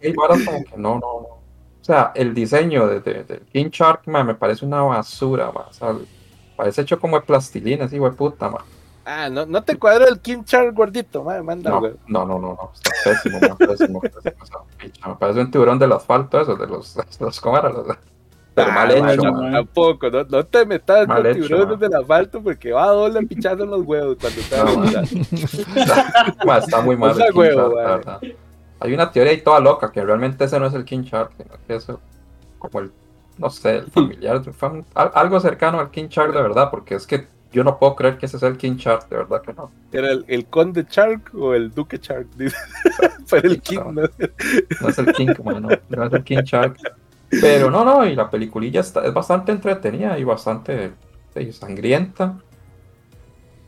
[0.03, 1.37] Hay varas como que no, no, no.
[1.79, 5.67] O sea, el diseño de, de, de King Shark, ma, me parece una basura, ma.
[5.69, 5.95] O sea,
[6.57, 8.59] parece hecho como de plastilina, así, güey, puta, ma.
[9.05, 12.39] Ah, no, no te cuadra el King Charles gordito, mae, manda, No, no, no, no,
[12.39, 16.41] no, está pésimo, ma, pésimo, pésimo, o sea, picha, me parece un tiburón del asfalto,
[16.41, 17.41] eso, de los, de los.
[17.41, 17.97] Los-
[18.57, 19.21] Pero Ah, mal hecho.
[19.21, 23.65] Tampoco, no, no te metas Mal con tiburones del asfalto porque va a doble pichazo
[23.65, 24.57] en los huevos cuando te
[26.43, 28.35] No, está muy mal el King huevo, Shark.
[28.79, 31.51] Hay una teoría ahí toda loca, que realmente ese no es el King Shark, sino
[31.67, 31.99] que eso,
[32.57, 32.91] como el,
[33.37, 34.41] no sé, el familiar,
[34.95, 38.25] algo cercano al King Shark de verdad, porque es que yo no puedo creer que
[38.25, 39.69] ese sea el King Shark, de verdad que no.
[39.91, 42.25] ¿Era el, el conde Shark o el duque Shark?
[43.29, 43.91] Pero el King, ¿no?
[44.81, 46.75] No es el King, como no, no es el King Shark.
[47.29, 50.93] Pero no, no, y la peliculilla está, es bastante entretenida y bastante
[51.35, 52.39] sí, sangrienta.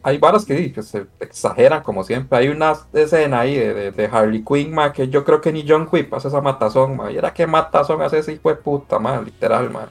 [0.02, 2.38] Hay varas que, que se exageran como siempre.
[2.38, 5.66] Hay una escena ahí de, de, de Harley Quinn, ma, que yo creo que ni
[5.68, 7.12] John Quipp hace esa matazón, ma.
[7.12, 9.90] Y era que matazón hace ese hijo de puta, ma, literal, ma.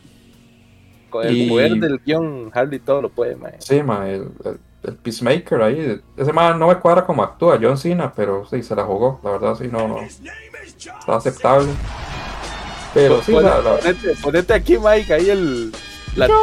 [1.10, 3.56] Con el Y- poder del guion, Harley todo lo puede, mae.
[3.58, 6.00] Sí, ma, el, el- el Peacemaker ahí.
[6.16, 9.20] Ese man no me cuadra como actúa, John Cena, pero sí, se la jugó.
[9.22, 9.98] La verdad, sí, no, no.
[10.00, 11.68] Está aceptable.
[12.94, 15.72] Pero sí, la, la- Ponete, ponete aquí, Mike, ahí el,
[16.16, 16.38] la bien,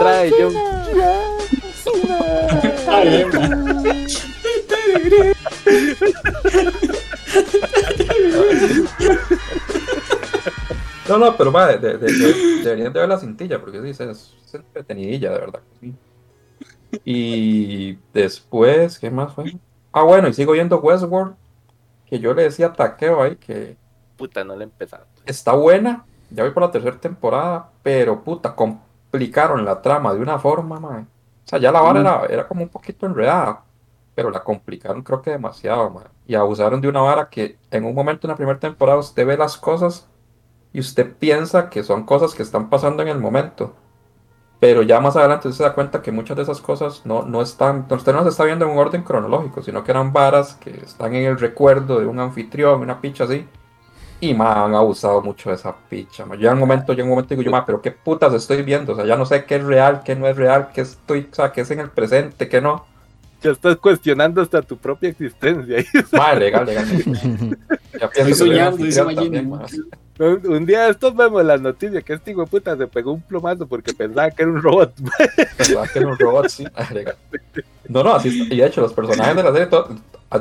[3.34, 4.06] mae.
[11.08, 13.90] No, no, pero va, de- de- de- de- deberían de ver la cintilla, porque sí,
[13.90, 15.60] es, es entretenidilla, de verdad.
[15.80, 15.94] sí.
[17.04, 19.54] Y después, ¿qué más fue?
[19.92, 21.36] Ah, bueno, y sigo viendo Westworld,
[22.08, 23.76] que yo le decía a Taqueo ahí que
[24.18, 25.06] Puta, no le he empezado.
[25.26, 26.06] está buena,
[26.36, 31.10] ya voy por la tercera temporada, pero puta, complicaron la trama de una forma, man.
[31.46, 32.02] O sea, ya la vara Mm.
[32.02, 33.66] era, era como un poquito enredada,
[34.16, 36.06] pero la complicaron creo que demasiado, man.
[36.28, 39.38] Y abusaron de una vara que en un momento en la primera temporada usted ve
[39.38, 40.10] las cosas
[40.74, 43.76] y usted piensa que son cosas que están pasando en el momento.
[44.60, 47.42] Pero ya más adelante usted se da cuenta que muchas de esas cosas no, no
[47.42, 50.72] están, usted no las está viendo en un orden cronológico, sino que eran varas que
[50.84, 53.48] están en el recuerdo de un anfitrión, una picha así.
[54.20, 56.26] Y ma, han abusado mucho de esa picha.
[56.26, 56.36] ma.
[56.36, 58.94] Yo en un momento, en un momento digo yo, ma, pero qué putas estoy viendo.
[58.94, 61.36] O sea, ya no sé qué es real, qué no es real, qué estoy, o
[61.36, 62.86] sea, qué es en el presente, qué no.
[63.42, 65.84] Ya estás cuestionando hasta tu propia existencia.
[66.12, 66.86] Ma, legal, legal.
[68.00, 69.04] Ya pienso Estoy soñando, dice.
[70.18, 73.22] Un, día de estos vemos las noticias que este hijo de puta se pegó un
[73.22, 74.94] plomazo porque pensaba que era un robot.
[75.58, 76.48] ¿Verdad que era un robot?
[76.48, 77.18] Sí, legal.
[77.90, 78.54] No, no, así está.
[78.54, 79.90] Y de hecho, los personajes de la serie to-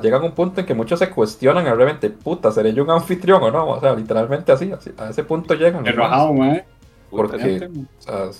[0.00, 3.42] llegan a un punto en que muchos se cuestionan realmente, puta, ¿seré yo un anfitrión
[3.42, 3.68] o no?
[3.68, 5.86] O sea, literalmente así, así a ese punto llegan.
[5.86, 6.64] Enrojado, mae.
[7.10, 8.30] Porque, o sea,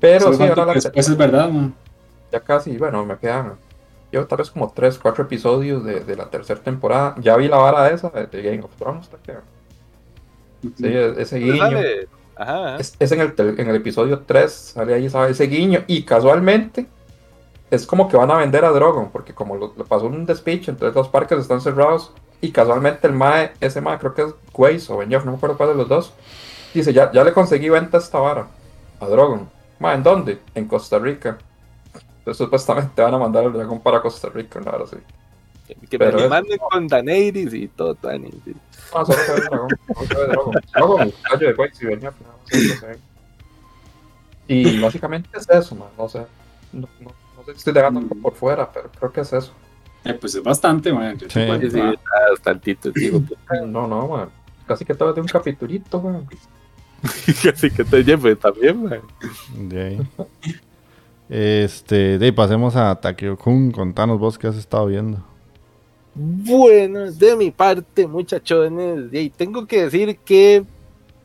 [0.00, 1.70] Pero sí, ahora la- es verdad, mae.
[2.30, 3.54] ya casi, bueno, me quedan.
[4.12, 7.14] Yo tal vez como 3, 4 episodios de, de la tercera temporada.
[7.20, 9.10] Ya vi la vara esa de, de Game of Thrones.
[10.76, 11.90] Sí, e- ese guiño.
[12.34, 12.76] Ajá.
[12.78, 15.30] Es, es en, el, tel- en el episodio 3, sale ahí ¿sabe?
[15.32, 15.84] ese guiño.
[15.86, 16.88] Y casualmente,
[17.70, 19.10] es como que van a vender a Drogon.
[19.12, 22.12] Porque como lo, le pasó un despiche, entonces los parques están cerrados.
[22.40, 25.56] Y casualmente el Mae, ese Mae, creo que es Waze o Benioff, no me acuerdo
[25.56, 26.14] cuál de los dos.
[26.74, 28.48] Dice: Ya, ya le conseguí venta a esta vara
[29.00, 29.50] a Drogon.
[29.78, 30.40] Mae, ¿en dónde?
[30.54, 31.38] En Costa Rica.
[32.22, 34.96] Entonces supuestamente van a mandar al dragón para Costa Rica, una hora así.
[35.66, 38.30] Que, que Pero me es- manden con Daenerys y todo, Tani.
[38.44, 38.54] sí.
[38.94, 39.68] No, solo se ve el dragón.
[39.88, 40.54] Solo se ve Drogon.
[40.74, 42.98] Drogon, el gallo de Waze y Benioff, nada más, eso se ve.
[44.48, 45.88] Y básicamente es eso, man.
[45.98, 46.26] No sé.
[46.72, 49.52] No, no, no sé si estoy dejando algo por fuera, pero creo que es eso.
[50.04, 51.16] Eh, pues es bastante, mae.
[51.16, 51.40] Yo Sí.
[51.60, 51.80] Sí, sí,
[52.30, 53.20] bastantito, digo.
[53.66, 54.28] No, no, man.
[54.66, 56.26] Casi que todo de un capitulito, man.
[57.52, 59.00] Así que te lleve también, man.
[59.56, 60.08] De ahí.
[61.34, 63.72] Este, de pasemos a Takeo-kun.
[63.72, 65.16] Contanos vos qué has estado viendo.
[66.14, 70.62] Bueno, de mi parte, muchachones, y tengo que decir que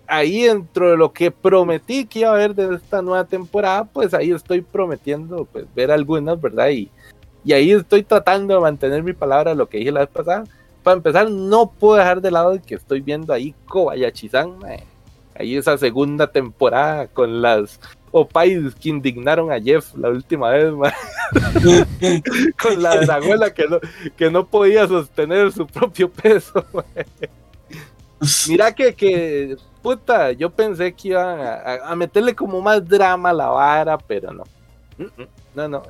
[0.08, 4.14] ahí dentro de lo que prometí que iba a ver de esta nueva temporada, pues
[4.14, 6.70] ahí estoy prometiendo pues, ver algunas, ¿verdad?
[6.70, 6.90] Y,
[7.44, 10.46] y ahí estoy tratando de mantener mi palabra, lo que dije la vez pasada.
[10.84, 14.54] Para empezar, no puedo dejar de lado que estoy viendo ahí Kobayashi-san,
[15.38, 17.78] ahí esa segunda temporada con las
[18.12, 20.74] opais que indignaron a Jeff la última vez,
[22.62, 23.80] con la dragona que no,
[24.16, 26.66] que no podía sostener su propio peso.
[28.48, 31.40] Mira que, que, puta, yo pensé que iban
[31.84, 34.44] a, meterle como más drama a la vara, pero no.
[35.54, 35.84] No, no,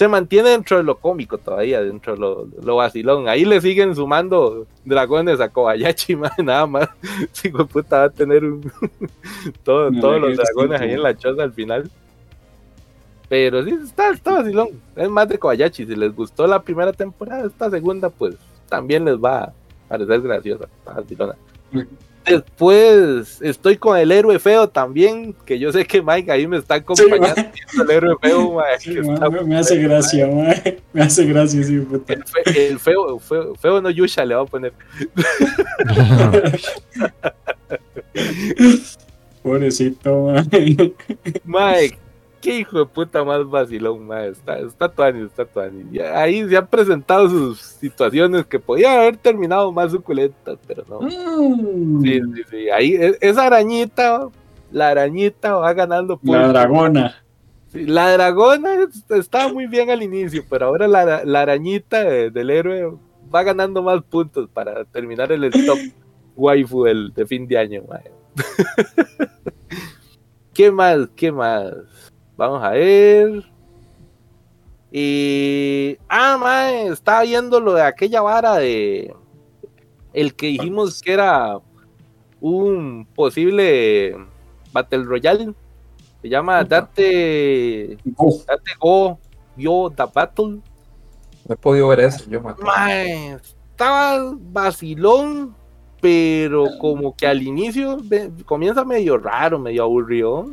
[0.00, 3.28] se mantiene dentro de lo cómico todavía, dentro de lo, lo vacilón.
[3.28, 6.88] Ahí le siguen sumando dragones a Kobayashi, nada más.
[7.32, 8.42] Sí, puta, va a tener
[9.62, 11.90] todos los dragones ahí en la choza al final.
[13.28, 14.70] Pero sí, está, está vacilón.
[14.96, 15.84] Es más de Kobayashi.
[15.84, 18.36] Si les gustó la primera temporada, esta segunda, pues
[18.70, 19.52] también les va a
[19.86, 20.64] parecer graciosa.
[20.64, 21.36] Está vacilona.
[22.24, 26.76] Después estoy con el héroe feo también, que yo sé que Mike ahí me está
[26.76, 27.42] acompañando.
[27.82, 28.58] el héroe feo,
[29.44, 30.28] me, hace gracia,
[30.92, 32.14] me hace gracia, sí, puta.
[32.44, 34.72] El, feo, feo, feo, no Yusha le voy a poner.
[39.42, 40.28] Pobrecito,
[41.44, 41.98] Mike
[42.40, 44.24] qué hijo de puta más vacilón, ma.
[44.24, 45.98] Está, está tuani, está tuani.
[45.98, 51.00] Ahí se han presentado sus situaciones que podían haber terminado más suculentas, pero no.
[51.00, 52.02] Mm.
[52.02, 52.70] Sí, sí, sí.
[52.70, 54.28] Ahí, e, esa arañita,
[54.72, 57.22] la arañita va ganando La dragona.
[57.72, 58.70] la dragona
[59.10, 62.92] estaba muy bien al inicio, pero ahora la, la arañita del héroe
[63.32, 65.78] va ganando más puntos para terminar el stop
[66.36, 68.00] waifu del, de fin de año, ma.
[70.54, 71.08] ¿Qué más?
[71.14, 71.72] ¿Qué más?
[72.40, 73.44] Vamos a ver.
[74.90, 75.98] Y.
[76.08, 79.14] Ah, mae, estaba viendo lo de aquella vara de.
[80.14, 81.58] El que dijimos que era
[82.40, 84.16] un posible
[84.72, 85.52] Battle Royale.
[86.22, 87.98] Se llama Date.
[88.06, 89.18] Date Go.
[89.54, 90.60] Yo, The Battle.
[91.46, 95.54] No he podido ver eso, yo mae, estaba vacilón,
[96.00, 97.98] pero como que al inicio
[98.46, 100.46] comienza medio raro, medio aburrido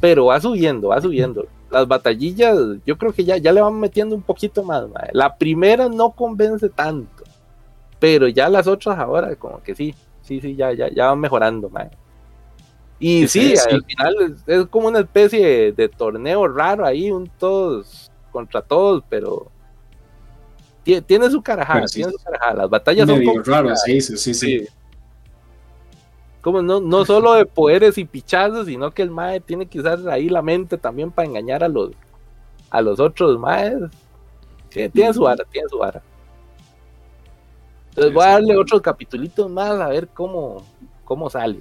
[0.00, 1.46] pero va subiendo, va subiendo.
[1.70, 4.84] Las batallillas, yo creo que ya, ya le van metiendo un poquito más.
[5.12, 7.24] La primera no convence tanto,
[7.98, 11.70] pero ya las otras ahora, como que sí, sí, sí, ya, ya, ya van mejorando.
[12.98, 18.62] Y sí, al final es, como una especie de, torneo raro ahí, un todos contra
[18.62, 19.50] todos, pero
[20.82, 22.54] tiene, su carajada, tiene su carajada.
[22.54, 24.66] Las batallas son raras, sí, sí, sí
[26.40, 29.98] como no, no solo de poderes y pichazos, sino que el mae tiene que usar
[30.08, 31.90] ahí la mente también para engañar a los
[32.70, 33.90] a los otros maes.
[34.70, 36.02] tiene su vara, tiene su vara.
[37.90, 40.64] Entonces voy a darle otros capitulitos más a ver cómo,
[41.04, 41.60] cómo sale.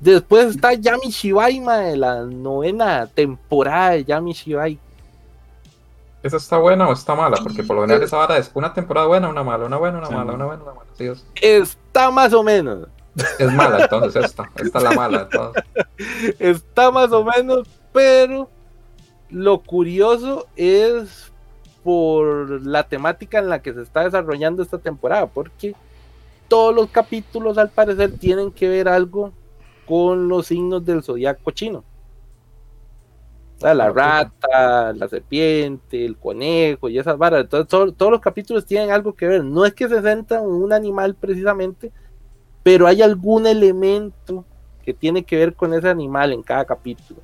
[0.00, 4.78] Después está Yami Shibai, mae, la novena temporada de Yami Shibai.
[6.22, 7.36] ¿Esa está buena o está mala?
[7.42, 10.10] Porque por lo general esa vara es una temporada buena, una mala, una buena, una
[10.10, 11.20] mala, una buena, una mala.
[11.40, 12.88] Está más o menos.
[13.38, 15.28] Es mala entonces esta, esta es la mala
[16.38, 18.50] Está más o menos, pero
[19.30, 21.32] lo curioso es
[21.82, 25.74] por la temática en la que se está desarrollando esta temporada, porque
[26.48, 29.32] todos los capítulos al parecer tienen que ver algo
[29.86, 31.84] con los signos del zodiaco chino.
[33.60, 37.42] la rata, la serpiente, el conejo y esas varas.
[37.42, 39.44] Entonces, todos los capítulos tienen algo que ver.
[39.44, 41.92] No es que se centran en un animal precisamente,
[42.66, 44.44] pero hay algún elemento
[44.84, 47.20] que tiene que ver con ese animal en cada capítulo.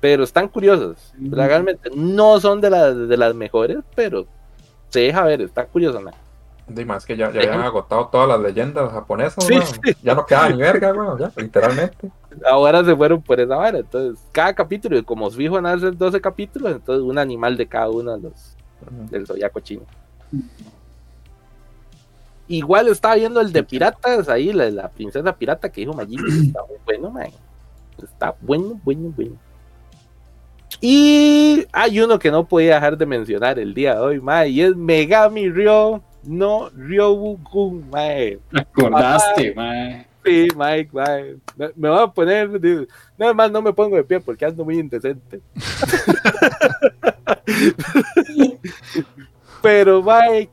[0.00, 4.24] Pero están curiosos, realmente no son de las, de las mejores, pero
[4.88, 6.00] se deja ver, está curioso.
[6.00, 6.10] ¿no?
[6.86, 9.46] más que ya, ya habían agotado todas las leyendas japonesas,
[10.02, 12.10] ya no queda ni verga, ya, literalmente.
[12.50, 15.94] Ahora se fueron por esa vara, entonces cada capítulo, como su hijo van a ser
[15.94, 18.56] 12 capítulos, entonces un animal de cada uno de los
[19.10, 19.82] del zodiaco chino.
[22.50, 26.78] Igual estaba viendo el de piratas, ahí la, princesa pirata que dijo Magini, está muy
[26.84, 27.28] bueno, man.
[28.02, 29.36] Está bueno, bueno, bueno.
[30.80, 34.62] Y hay uno que no podía dejar de mencionar el día de hoy, man, y
[34.62, 38.40] es Megami Ryo no Ryobu-kun, man.
[38.52, 40.04] acordaste, man.
[40.24, 41.36] Sí, Mike, Mike.
[41.56, 42.50] Me, me voy a poner.
[43.16, 45.40] Nada más no me pongo de pie porque ando muy indecente.
[49.62, 50.50] Pero, Mike,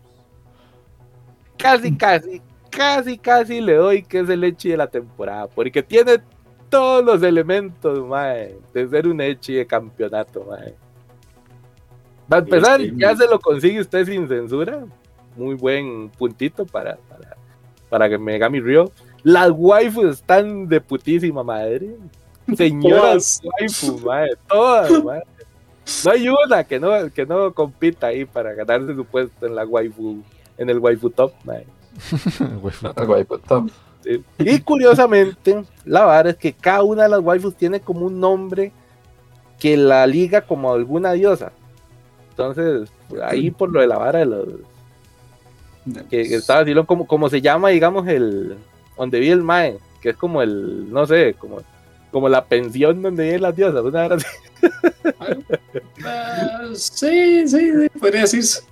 [1.58, 6.20] casi, casi, casi, casi le doy que es el hecho de la temporada, porque tiene
[6.70, 10.76] todos los elementos, mae, de ser un Echi de campeonato, mae.
[12.32, 14.86] Va a empezar, ya se lo consigue usted sin censura.
[15.36, 17.38] Muy buen puntito para, para,
[17.90, 18.92] para que Megami Rio.
[19.24, 21.96] Las waifus están de putísima madre.
[22.56, 25.22] Señoras waifu, mae, todas, mae.
[26.04, 29.66] No hay una que no, que no compita ahí para ganarse su puesto en la
[29.66, 30.22] waifu,
[30.58, 31.34] en el waifu top,
[32.40, 33.70] El pues, top.
[34.04, 34.24] Sí.
[34.40, 38.72] Y curiosamente, la vara es que cada una de las waifus tiene como un nombre
[39.60, 41.52] que la liga como alguna diosa.
[42.30, 42.90] Entonces,
[43.24, 44.48] ahí por lo de la vara de los
[46.10, 48.58] que, que estaba así, como, como se llama, digamos, el
[48.98, 51.62] donde vive el Mae, que es como el, no sé, como,
[52.12, 54.26] como la pensión donde viven las diosas, una vara así,
[56.04, 58.64] Ah, sí, sí, sí, podría decirse.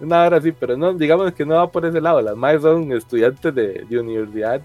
[0.00, 2.20] Una vara así, pero no, digamos que no va por ese lado.
[2.20, 4.60] Las Mae son estudiantes de, de universidad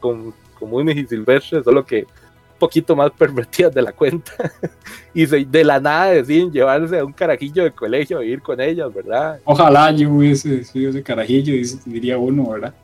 [0.00, 4.32] con, comunes y silvestres, solo que un poquito más pervertidas de la cuenta.
[5.14, 8.60] y se- de la nada deciden llevarse a un carajillo de colegio a vivir con
[8.60, 9.40] ellas, ¿verdad?
[9.44, 12.74] Ojalá yo hubiese sido ese carajillo, dice- diría uno, ¿verdad?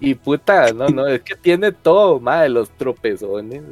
[0.00, 3.62] Y puta, no, no, es que tiene todo, madre, los tropezones,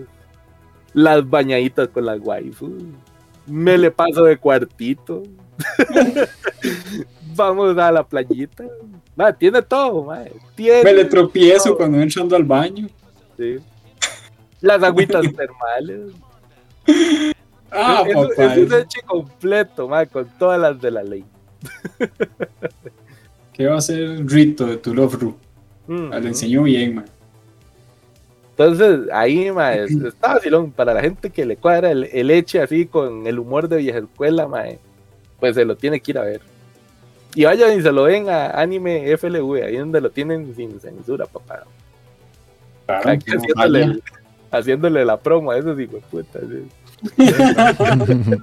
[0.94, 2.70] las bañaditas con las waifus,
[3.46, 5.24] me le paso de cuartito,
[7.34, 8.64] vamos a la playita,
[9.38, 10.12] tiene todo,
[10.54, 12.88] tiene Me le tropiezo todo, cuando entrando al baño.
[13.36, 13.58] sí.
[14.60, 16.12] las agüitas termales,
[17.74, 21.24] Ah, es, un hecho completo, con todas las de la ley.
[23.52, 25.36] ¿Qué va a ser Rito de Tu Love Ru?
[25.86, 27.04] Mm, Ah, Le enseñó bien, man.
[28.50, 30.70] Entonces, ahí, mae, está vacilón.
[30.70, 33.98] Para la gente que le cuadra el, el eche así con el humor de vieja
[33.98, 34.46] escuela,
[35.40, 36.40] pues se lo tiene que ir a ver.
[37.34, 41.26] Y vayan y se lo ven a Anime FLV, ahí donde lo tienen sin censura,
[41.26, 41.64] papá.
[42.86, 43.32] Claro, Aquí
[44.50, 46.38] haciéndole, la promo a esos hijos de puta.
[46.40, 46.68] sí.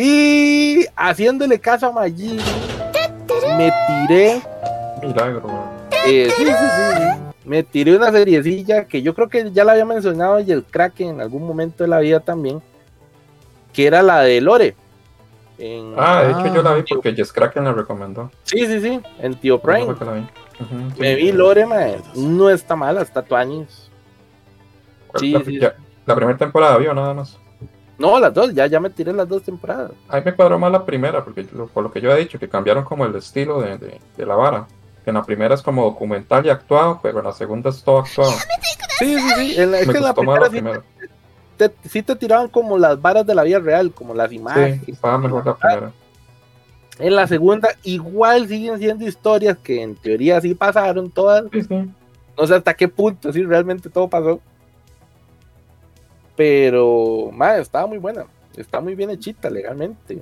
[0.00, 2.38] Y haciéndole caso a Magini,
[3.56, 3.72] me
[4.06, 4.40] tiré
[5.02, 5.48] Milagro.
[6.06, 7.02] Eh, sí, sí, sí, sí.
[7.44, 11.00] Me tiré una seriecilla que yo creo que ya la había mencionado y el crack
[11.00, 12.62] en algún momento de la vida también,
[13.72, 14.76] que era la de Lore.
[15.58, 18.30] En- Ah, de hecho yo la vi porque Jess Kraken la recomendó.
[18.44, 19.94] sí, sí, sí, en Tío Prime.
[20.00, 20.26] la vi.
[20.58, 21.00] Sí.
[21.00, 21.98] Me vi Lore, mae.
[22.16, 23.90] No está mala, está tuanis.
[25.16, 25.58] sí, la, sí.
[25.60, 25.74] ya-
[26.06, 27.38] la primera temporada vio nada más.
[27.98, 29.90] No, las dos, ya, ya me tiré las dos temporadas.
[30.08, 32.38] A mí me cuadró más la primera, porque lo- por lo que yo he dicho,
[32.38, 34.66] que cambiaron como el estilo de, de- de la vara.
[35.04, 37.98] Que en la primera es como documental y actuado, pero en la segunda es todo
[37.98, 38.30] actuado.
[38.98, 39.60] Sí, sí, sí.
[39.60, 40.82] En la, es Me que en la primera.
[41.58, 44.80] Te, sí te tiraban como las varas de la vida real, como las imágenes.
[44.86, 45.92] Sí, estaba mejor la primera.
[46.98, 51.44] En la segunda, igual siguen siendo historias que en teoría sí pasaron todas.
[51.52, 51.90] Sí, sí.
[52.36, 54.40] No sé hasta qué punto sí realmente todo pasó.
[56.36, 58.24] Pero, madre, estaba muy buena.
[58.56, 60.18] Está muy bien hechita legalmente.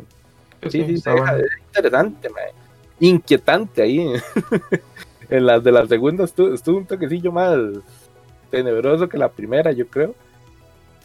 [0.69, 2.53] Sí, Sí, se deja- es interesante, madre.
[3.01, 4.07] Inquietante ahí.
[5.31, 7.59] en las de la segunda estuvo, estuvo un toquecillo más
[8.51, 10.15] tenebroso que la primera, yo creo.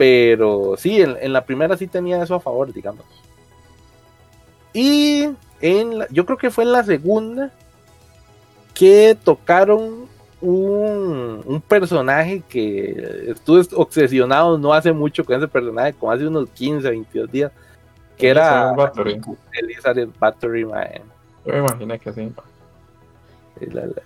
[0.01, 3.05] Pero sí, en, en la primera sí tenía eso a favor, digamos.
[4.73, 5.29] Y
[5.61, 7.51] en la- yo creo que fue en la segunda
[8.73, 10.07] que tocaron
[10.41, 16.49] un, un personaje que estuve obsesionado no hace mucho con ese personaje, como hace unos
[16.49, 17.51] 15, 22 días,
[18.17, 19.21] que era Elizabeth Bathory.
[19.53, 21.01] Elizabeth Battery, mae.
[21.45, 22.33] Yo me imaginé que sí.
[23.71, 24.01] La- la-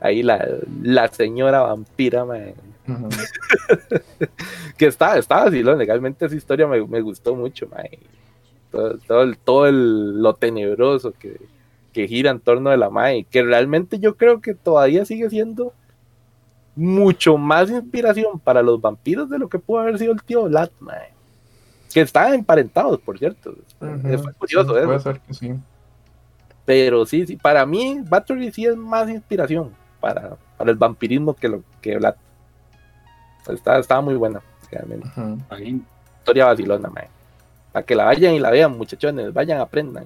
[0.00, 0.46] ahí la,
[0.82, 2.54] la señora vampira, mae.
[4.76, 7.98] Que está, está vacilón, legalmente esa historia me, me gustó mucho, mae.
[8.70, 11.40] Todo, todo, el, todo el- lo tenebroso que,
[11.92, 15.72] que gira en torno de la mae, que realmente yo creo que todavía sigue siendo
[16.76, 20.70] mucho más inspiración para los vampiros de lo que pudo haber sido el tío Vlad,
[20.80, 21.08] mae.
[21.92, 23.54] Que estaban emparentados, por cierto.
[23.78, 23.88] Fue
[24.34, 24.84] curioso Sí, eso.
[24.86, 25.54] Puede ser que sí.
[26.64, 29.70] Pero sí, sí, para mí Battery sí es más inspiración
[30.00, 32.14] para, para el vampirismo que lo que Vlad.
[33.46, 35.08] Está, estaba muy buena, realmente.
[36.18, 37.08] Historia vacilona, mae.
[37.72, 40.04] Para que la vayan y la vean, muchachones, vayan, aprendan.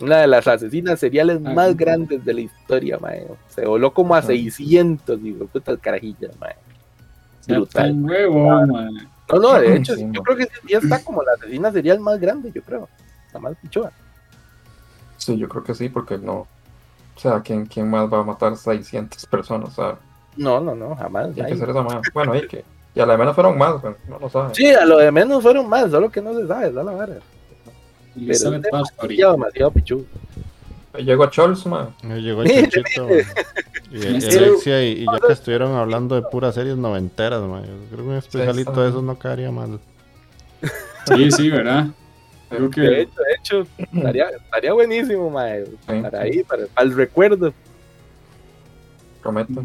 [0.00, 3.26] Una de las asesinas seriales Ah, más grandes de la historia, mae.
[3.48, 4.28] Se voló como a Ajá.
[4.28, 6.54] 600, digo, putas carajillas, mae.
[7.46, 7.94] Brutal.
[8.00, 12.20] No, no, de hecho, Sí, yo creo que ya está como la asesina serial más
[12.20, 12.88] grande, yo creo.
[13.32, 13.90] La más pichuda.
[15.16, 16.46] Sí, yo creo que sí, porque no.
[17.16, 19.70] O sea, ¿quién, quién más va a matar 600 personas?
[19.70, 19.98] O sea,
[20.36, 21.32] No, no, no, jamás.
[21.34, 21.52] tiene ay.
[21.52, 22.00] que ser esa más.
[22.12, 22.64] Bueno, ahí que.
[22.94, 24.54] Y a la menos fueron más, pero no lo sabe.
[24.54, 27.16] Sí, a lo de menos fueron más, solo que no se sabe, da la vara.
[28.14, 29.10] Pero-.
[29.10, 30.04] Ya demasiado pichudo.
[30.92, 31.92] Ahí Llegó Scholz, man.
[32.02, 33.08] Llegó el chanchito.
[33.08, 33.18] man.
[33.90, 37.60] Y, y Alexia, y, y ya que estuvieron hablando de puras series noventeras, yo
[37.90, 39.78] creo que un especialito de esos no quedaría mal.
[41.06, 41.88] Sí, sí, ¿verdad?
[42.48, 46.94] Creo De que hecho, de hecho, estaría, estaría buenísimo, Sí, para ahí, para, para el
[46.94, 47.52] recuerdo,
[49.24, 49.62] Prometo.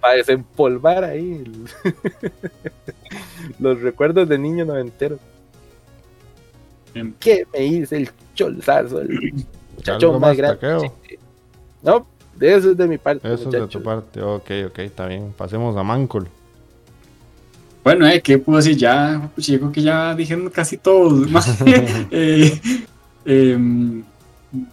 [0.00, 1.64] Para desempolvar ahí el-
[3.60, 5.18] los recuerdos de niño noventero.
[6.94, 7.14] Bien.
[7.20, 9.00] ¿Qué me hice el cholzazo?
[9.02, 9.46] El ¿Algo
[9.76, 10.56] muchachón más, más grande.
[10.56, 10.94] Taqueo?
[11.82, 12.06] No,
[12.36, 13.32] de eso es de mi parte.
[13.32, 14.20] Eso es de tu parte.
[14.20, 15.32] Ok, ok, está bien.
[15.36, 16.26] Pasemos a Mancul.
[17.84, 18.76] Bueno, eh, ¿qué puedo decir?
[18.76, 21.30] Ya, pues, yo creo que ya dijeron casi todos.
[21.30, 21.58] más.
[22.10, 22.60] Eh,
[23.24, 24.02] em,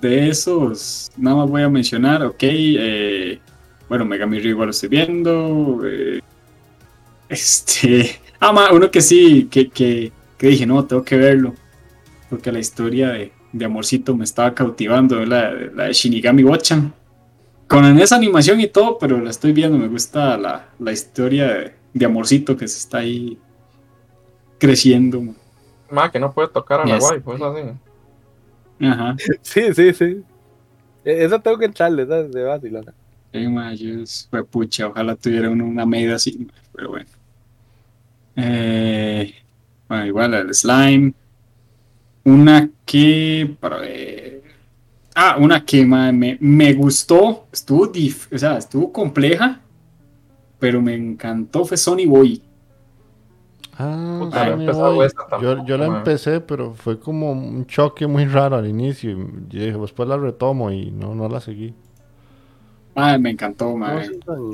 [0.02, 2.36] de esos, nada más voy a mencionar, ok.
[2.42, 3.40] eh,
[3.90, 5.82] bueno, Megami Río igual lo estoy viendo.
[5.86, 6.22] eh,
[7.30, 8.20] este.
[8.42, 11.54] Ah, ma, uno que sí, que, que, que dije, no, tengo que verlo.
[12.30, 16.94] Porque la historia de, de Amorcito me estaba cautivando, la, la de Shinigami Watchan.
[17.68, 21.74] Con esa animación y todo, pero la estoy viendo, me gusta la, la historia de,
[21.94, 23.38] de Amorcito que se está ahí
[24.58, 25.22] creciendo.
[25.22, 25.34] ma.
[25.92, 27.62] Ma, que no puede tocar a la guay, pues así.
[28.80, 29.16] Ajá.
[29.42, 30.24] Sí, sí, sí.
[31.04, 32.94] E- Esa tengo que entrarle, esa es de vacilona.
[33.34, 37.10] Ma, yo es- fue pucha, ojalá tuviera uno una medida así, ma, pero bueno.
[38.36, 39.34] Eh,
[39.88, 41.14] bueno, igual el slime.
[42.26, 44.42] Una que, para ver.
[45.16, 49.62] Ah, una que ma, me, me gustó, estuvo, dif- o sea, estuvo compleja,
[50.60, 52.44] pero me encantó, fue Sony Boy.
[53.78, 55.06] Ah, Puta, Sony no he empezado Boy.
[55.08, 59.12] esa tampoco, yo, yo la empecé, pero fue como un choque muy raro al inicio.
[59.12, 59.16] y
[59.50, 61.74] yo dije, después la retomo y no, no la seguí.
[63.20, 63.94] Me encantó, ma.
[63.96, 64.50] No, sí, no,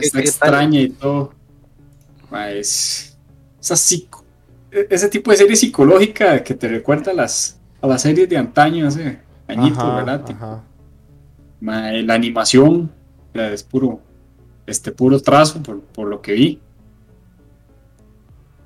[0.00, 1.32] Está, extraña y todo.
[2.30, 3.16] Ma, es,
[3.60, 4.24] esa psico-
[4.70, 8.36] e- ese tipo de serie psicológica que te recuerda a las, a las series de
[8.36, 10.24] antaño, hace añitos, ¿verdad?
[10.30, 10.62] Ajá.
[11.60, 12.90] la animación
[13.34, 14.00] es puro,
[14.66, 16.60] este, puro trazo por, por lo que vi.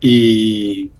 [0.00, 0.90] Y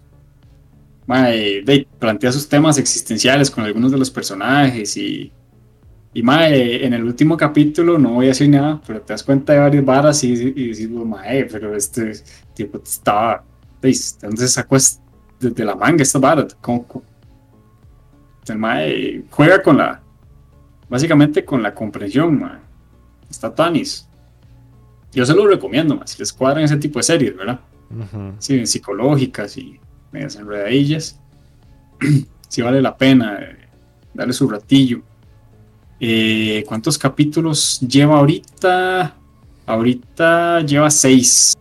[1.07, 5.33] ma, de- plantea sus temas existenciales con algunos de los personajes y
[6.15, 9.53] y mae, en el último capítulo, no voy a decir nada, pero te das cuenta
[9.55, 12.13] de varias varas y, y decís, "Oh, mae, pero este
[12.55, 13.43] tipo estaba,
[13.81, 14.19] ¿veis?
[14.21, 15.01] ¿de dónde se sacó es-
[15.41, 16.47] desde la manga esta vara?
[18.49, 20.03] El mae juega con la,
[20.89, 22.59] básicamente con la comprensión, mae.
[23.31, 24.07] Está Tanis.
[25.13, 27.61] Yo se lo recomiendo, mae, si les cuadran ese tipo de series, ¿verdad?
[27.91, 28.33] Ujú.
[28.39, 29.79] sí, psicológicas y
[30.13, 31.21] medias enredadillas,
[32.49, 33.57] sí vale la pena eh,
[34.15, 35.03] darle su ratillo.
[36.05, 39.15] Eh, ¿Cuántos capítulos lleva ahorita?
[39.65, 41.55] Ahorita lleva seis.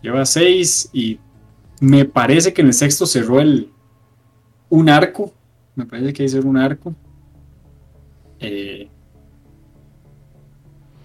[0.00, 1.18] Lleva seis y
[1.80, 3.70] me parece que en el sexto cerró el
[4.70, 5.34] un arco.
[5.76, 6.94] Me parece que ser un arco.
[8.40, 8.88] Eh,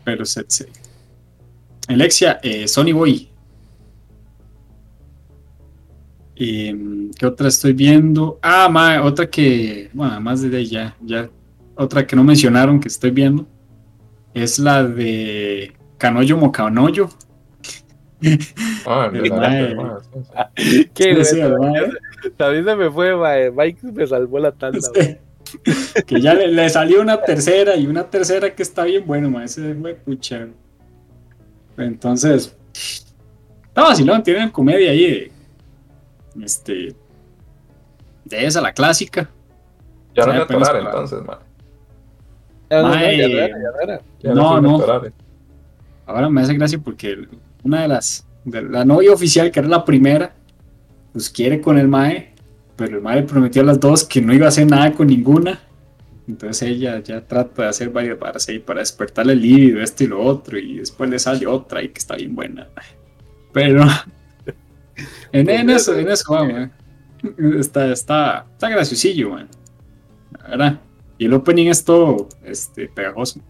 [0.06, 0.46] pero se-
[1.90, 3.29] Alexia, eh, Sony Boy.
[6.40, 8.40] ¿Qué otra estoy viendo?
[8.42, 11.30] Ah, ma, otra que, bueno, más de ya, ya,
[11.76, 13.46] otra que no mencionaron que estoy viendo
[14.34, 17.10] es la de Canoyo Mocanoyo.
[18.86, 20.88] Ah, sí, sí.
[20.94, 21.12] Qué.
[21.12, 23.52] A mí se me fue, mae.
[23.52, 24.80] Mike me salvó la tanda.
[24.80, 25.18] Sí.
[26.08, 29.76] que ya le, le salió una tercera y una tercera que está bien bueno, ese
[29.76, 30.48] fue pucha.
[31.78, 32.56] Entonces,
[33.76, 35.32] no, si no, tienen comedia ahí de,
[36.44, 36.96] este,
[38.26, 39.30] de esa, la clásica.
[40.16, 41.38] Ya no es entonces, mae.
[42.70, 43.18] Ya no, no, Mae.
[43.18, 44.02] ya era, ya era.
[44.20, 44.80] Ya No, no.
[44.80, 45.12] Torare.
[46.06, 47.28] Ahora me hace gracia porque
[47.64, 50.34] una de las, de la novia oficial, que era la primera,
[51.14, 52.34] pues quiere con el Mae,
[52.76, 55.08] pero el Mae le prometió a las dos que no iba a hacer nada con
[55.08, 55.60] ninguna.
[56.28, 60.08] Entonces ella ya trata de hacer varias varas ahí para despertarle el líbido, esto y
[60.08, 62.68] lo otro, y después le sale otra y que está bien buena.
[63.52, 63.84] Pero
[65.32, 66.70] en, en eso, en eso va, mae.
[67.60, 69.48] Está, está, está graciosillo, man.
[70.42, 70.80] La verdad.
[71.18, 73.42] Y el opening es todo este, pegajoso.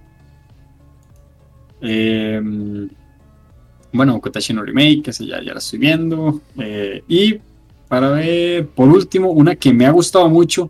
[1.82, 2.41] Eh,
[3.91, 6.41] bueno, Kotachi no Remake, esa ya, ya la estoy viendo.
[6.57, 7.39] Eh, y
[7.88, 10.69] para ver, por último, una que me ha gustado mucho,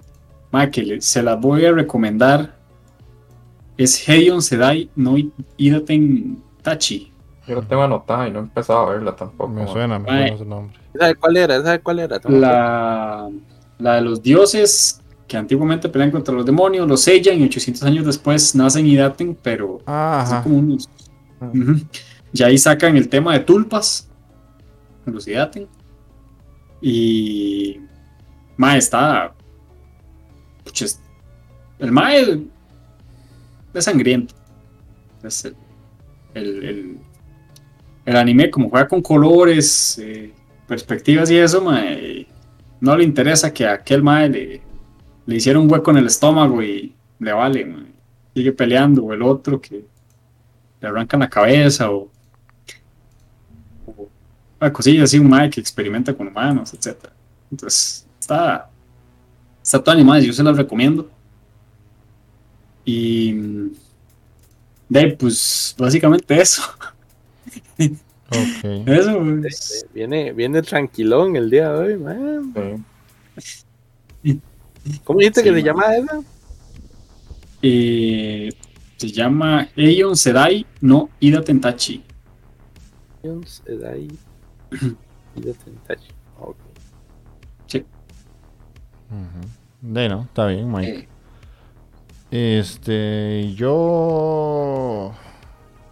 [0.52, 2.58] ma, que se las voy a recomendar,
[3.78, 5.16] es Heion Sedai no
[5.58, 7.09] Idaten Tachi.
[7.50, 9.50] Yo lo tengo anotada y no he empezado a verla tampoco.
[9.52, 10.78] Me suena, me suena ese nombre.
[10.98, 11.62] ¿Sabe cuál era?
[11.62, 12.20] ¿Sabe cuál era?
[12.30, 13.30] La,
[13.80, 18.06] la de los dioses que antiguamente pelean contra los demonios, los sellan y 800 años
[18.06, 20.44] después nacen y daten, pero Ah, ajá.
[20.44, 20.90] como unos-
[21.42, 21.52] Ah.
[22.34, 24.08] Y ahí sacan el tema de tulpas.
[25.06, 25.68] Los Idaten.
[26.82, 27.80] Y.
[28.58, 29.34] Mae está.
[30.64, 31.00] pucha, es-
[31.80, 32.46] el Mae
[33.74, 34.36] es sangriento.
[35.24, 35.56] Es el,
[36.34, 36.98] el, el,
[38.10, 40.34] el anime, como juega con colores, eh,
[40.68, 41.64] perspectivas y eso,
[42.82, 44.62] no le interesa que a aquel mae le,
[45.26, 47.76] le hiciera un hueco en el estómago y le vale,
[48.34, 49.86] sigue peleando, o el otro que
[50.82, 52.10] le arrancan la cabeza, o,
[53.86, 54.10] o
[54.60, 57.10] una cosilla así, un mae que experimenta con humanos, etc.
[57.52, 58.70] Entonces, está,
[59.62, 61.10] está todo animado, yo se las recomiendo.
[62.86, 63.36] Y
[64.88, 66.64] de pues básicamente eso.
[67.80, 68.88] Ok.
[68.88, 69.86] Eso, pues.
[69.94, 72.54] Viene, viene tranquilón el día de hoy, man.
[74.24, 74.40] Sí.
[75.04, 75.66] ¿Cómo dijiste Sí, que se man.
[75.66, 76.22] llama esa?
[77.62, 78.50] Eh,
[78.98, 82.04] se llama Eion Sedai no Ida Tentachi.
[83.24, 84.08] Jones, Edai,
[85.36, 86.08] y de Tentachi.
[86.40, 86.56] Ok.
[89.12, 89.42] Ujú.
[89.82, 91.08] De no, está bien, Mike.
[92.32, 95.14] Eh, Este, yo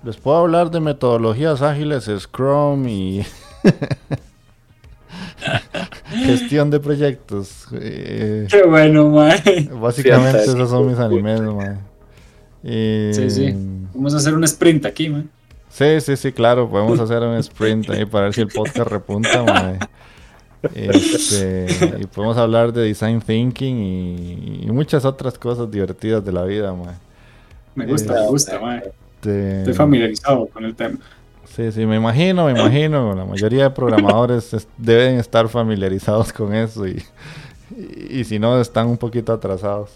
[0.04, 3.26] les puedo hablar de metodologías ágiles, Scrum y
[6.26, 7.68] gestión de proyectos.
[7.74, 9.70] Eh, qué bueno, mae.
[9.74, 11.78] básicamente Sí, esos son mis animes, mae.
[12.64, 13.54] Eh, Sí, sí.
[13.93, 15.24] Vamos a hacer un sprint aquí, mae.
[15.70, 19.43] Sí, sí, sí, claro, podemos hacer un sprint ahí para ver si el podcast repunta,
[19.43, 19.80] mae.
[20.74, 21.68] Este,
[22.02, 26.74] y podemos hablar de design thinking y, y muchas otras cosas divertidas de la vida,
[26.74, 26.95] mae.
[27.76, 28.91] Me gusta, Eh, me gusta, mae.
[29.22, 30.99] Este, Estoy familiarizado con el tema.
[31.45, 33.15] Sí, sí, me imagino, me imagino.
[33.15, 37.03] La mayoría de programadores es- deben estar familiarizados con eso y,
[37.70, 39.91] y, y si no, están un poquito atrasados.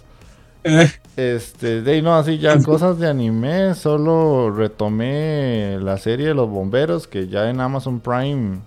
[0.63, 6.49] Eh, Este, de no, así ya cosas de anime, solo retomé la serie de los
[6.49, 8.59] bomberos que ya en Amazon Prime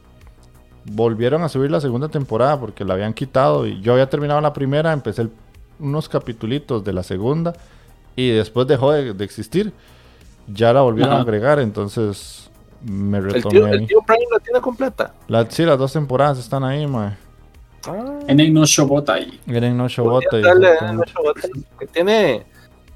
[0.84, 4.52] volvieron a subir la segunda temporada porque la habían quitado y yo había terminado la
[4.52, 5.32] primera, empecé el-
[5.78, 7.54] unos capitulitos de la segunda
[8.16, 9.72] y después dejó de, de existir.
[10.46, 12.50] Ya la volvieron a agregar, entonces
[12.82, 15.14] me El retomé tío, el tío Prime la tiene completa.
[15.28, 17.16] La- sí, las dos temporadas están ahí, mae.
[17.86, 21.10] Ah, Enei no Shobota y Eren no podría Shobota y darle exactamente.
[21.10, 22.46] ocho botas, que tiene,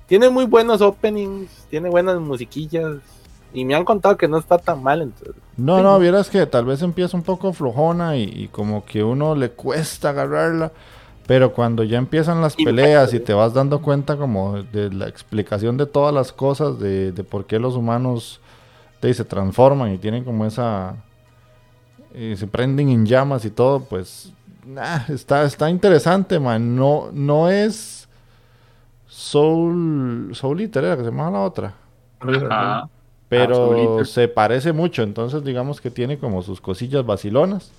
[0.07, 2.97] tiene muy buenos openings, tiene buenas musiquillas.
[3.53, 5.35] Y me han contado que no está tan mal, entonces.
[5.57, 9.35] No, no, vieras que tal vez empieza un poco flojona y, y como que uno
[9.35, 10.71] le cuesta agarrarla,
[11.29, 15.77] pero cuando ya empiezan las peleas y te vas dando cuenta como de la explicación
[15.77, 18.41] de todas las cosas, de, de por qué los humanos
[19.03, 20.97] de, se transforman y tienen como esa...
[22.15, 24.33] y se prenden en llamas y todo, pues
[24.65, 26.75] nah, está, está interesante, man.
[26.75, 28.09] No, no es
[29.07, 31.75] Soul, Soul Eater, era que se llama la otra.
[32.21, 32.89] Ajá.
[33.29, 34.07] Pero Soul Eater.
[34.07, 37.71] se parece mucho, entonces digamos que tiene como sus cosillas vacilonas.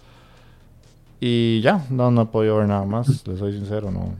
[1.19, 4.13] Y ya, no, no he podido ver nada más, les soy sincero, no.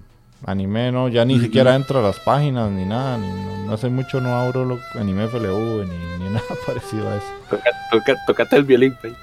[0.46, 3.90] Anime no, ya ni siquiera entro a las páginas ni nada, ni, no, no hace
[3.90, 7.26] mucho no abro lo, anime FLV ni, ni nada parecido a eso.
[7.50, 9.14] Toca, toca, tocate el violín, pey.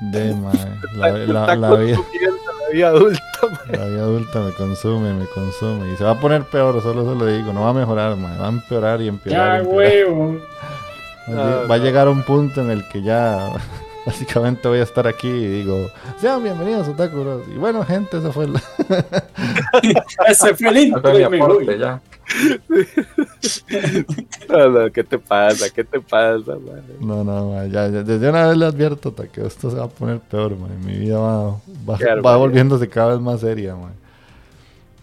[0.00, 0.52] De, mae,
[0.94, 2.41] la, la, Está la vida, la
[2.72, 3.78] vida adulta, mae.
[3.78, 5.92] la vida adulta me consume, me consume.
[5.92, 8.36] Y se va a poner peor, solo se lo digo, no va a mejorar, mae,
[8.38, 9.62] va a empeorar y empeorar.
[9.62, 10.36] Ya, huevo.
[11.22, 13.52] Va a No, va a llegar un punto en el que ya
[14.06, 17.42] básicamente voy a estar aquí y digo, sean bienvenidos Bros.
[17.46, 18.60] Y bueno, gente, eso fue la...
[20.26, 21.60] Ese fue el Ese intro
[24.48, 25.70] No, no, ¿Qué te pasa?
[25.70, 26.82] ¿Qué te pasa, mae?
[27.00, 29.84] No, no, ma, ya, ya, desde una vez le advierto Otaku, que esto se va
[29.84, 33.90] a poner peor, ma, Mi vida va, va, va volviéndose cada vez más seria, ma.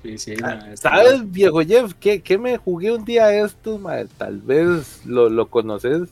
[0.03, 1.93] Sí, sí, Ah, está- ¿Sabes, viejo Jeff?
[1.99, 4.05] ¿Qué, qué me jugué un día esto, mae?
[4.17, 6.09] Tal vez lo, lo conoces.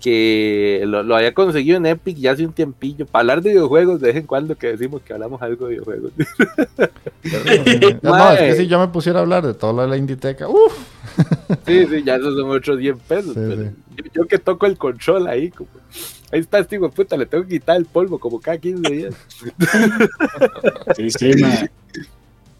[0.00, 3.06] Que lo, lo había conseguido en Epic ya hace un tiempillo.
[3.06, 6.12] Para hablar de videojuegos, de vez en cuando que decimos que hablamos algo de videojuegos.
[8.02, 10.48] No, es que si yo me pusiera a hablar de todo lo de la Inditeca,
[10.48, 10.72] uff,
[11.66, 13.34] Sí, sí, ya esos son otros 10 pesos.
[13.34, 13.70] Sí, pero sí.
[13.96, 15.68] Yo, yo que toco el control ahí, como.
[16.32, 19.14] Ahí está este hijo puta, le tengo que quitar el polvo como cada 15 días.
[20.96, 21.70] Sí, sí, mae.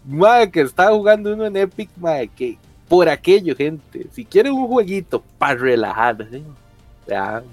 [0.05, 2.57] Madre, que estaba jugando uno en Epic, madre, que
[2.87, 6.43] por aquello, gente, si quieren un jueguito para relajar, ¿sí?
[7.11, 7.43] Ya,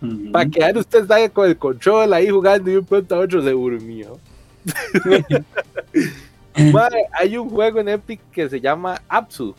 [0.00, 0.32] Ujú.
[0.32, 3.50] para quedar usted sabe con el control ahí jugando y un pronto a otro se
[3.50, 4.18] durmió.
[6.72, 9.54] Madre, hay un juego en Epic que se llama Apsu,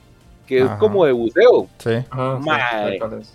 [0.48, 0.80] que es Ajá.
[0.80, 1.68] como de buceo.
[1.78, 1.92] sí.
[2.10, 3.34] Cuál es.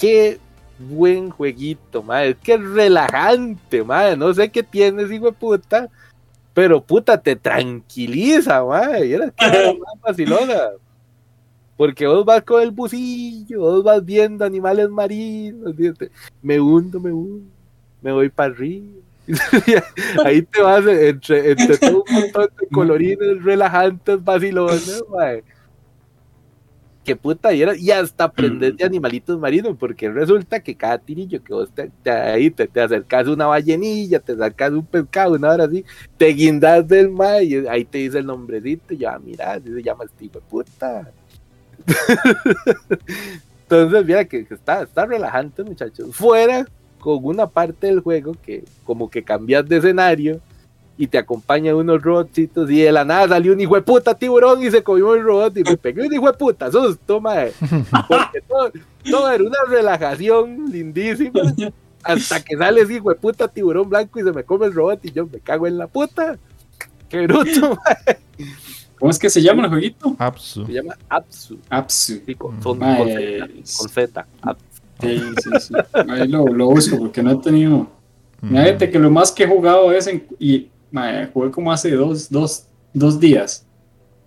[0.00, 0.38] Qué
[0.78, 5.88] buen jueguito, madre, qué relajante, madre, no sé qué tienes, hijo de puta,
[6.54, 9.46] pero puta, te tranquiliza, madre, y era que
[9.84, 10.54] más vacilona.
[11.80, 15.74] Porque vos vas con el bucillo, vos vas viendo animales marinos,
[16.42, 17.46] me hundo, me hundo.
[18.02, 18.86] me voy para arriba.
[20.26, 25.42] Ahí te vas entre, entre todo un montón de colorines relajantes, vacilones, mae.
[27.02, 31.42] Que puta, y, era- y hasta aprender de animalitos marinos, porque resulta que cada tirillo
[31.42, 35.32] que vos te, te- ahí te, te acercas a una ballenilla, te sacas un pescado,
[35.32, 35.82] una hora así,
[36.18, 39.82] te guindas del mar y ahí te dice el nombrecito, y ya, mira, así se
[39.82, 41.10] llama este hijo de puta.
[43.62, 46.14] Entonces, mira que, que está, está relajante, muchachos.
[46.14, 46.66] Fuera
[46.98, 50.40] con una parte del juego que como que cambias de escenario
[51.00, 54.62] y te acompañan unos robotcitos y de la nada salió un hijo de puta tiburón
[54.62, 57.52] y se comió el robot y me pegué un hijo de puta susto, mae.
[58.06, 58.70] Porque todo,
[59.10, 61.40] todo era una relajación lindísima
[62.02, 65.00] hasta que sale ese hijo de puta tiburón blanco y se me come el robot
[65.04, 66.38] y yo me cago en la puta.
[67.08, 68.18] Qué bruto, mae.
[69.00, 70.14] ¿Cómo es que se llama el jueguito?
[70.18, 70.66] Apsu.
[70.66, 71.58] Se llama Apsu.
[71.68, 72.20] Apsu.
[72.24, 73.48] Sí, con, son- Mae, con Z,
[73.78, 74.26] con Z.
[75.00, 75.74] Sí, sí, sí.
[76.08, 77.88] Ahí lo, lo busco porque no he tenido.
[78.42, 78.48] Mm.
[78.50, 82.28] Fíjate que lo más que he jugado es en, y mae, jugué como hace dos,
[82.30, 83.66] dos, dos días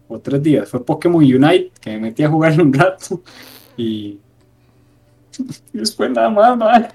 [0.08, 0.70] o tres días.
[0.70, 3.22] Fue Pokémon Unite que me metí a jugar un rato
[3.78, 4.18] y,
[5.74, 6.88] y después nada más, mae.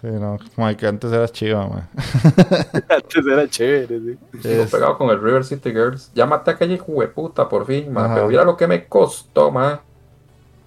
[0.00, 1.88] Sí, no, como que antes era chiva, man.
[2.88, 4.18] Antes era chévere, sí.
[4.42, 6.12] Sigo Es- pegado con el River City Girls.
[6.14, 8.04] Ya maté a aquella hijo de puta por fin, ma.
[8.04, 8.14] Ajá.
[8.14, 9.80] Pero mira lo que me costó, ma.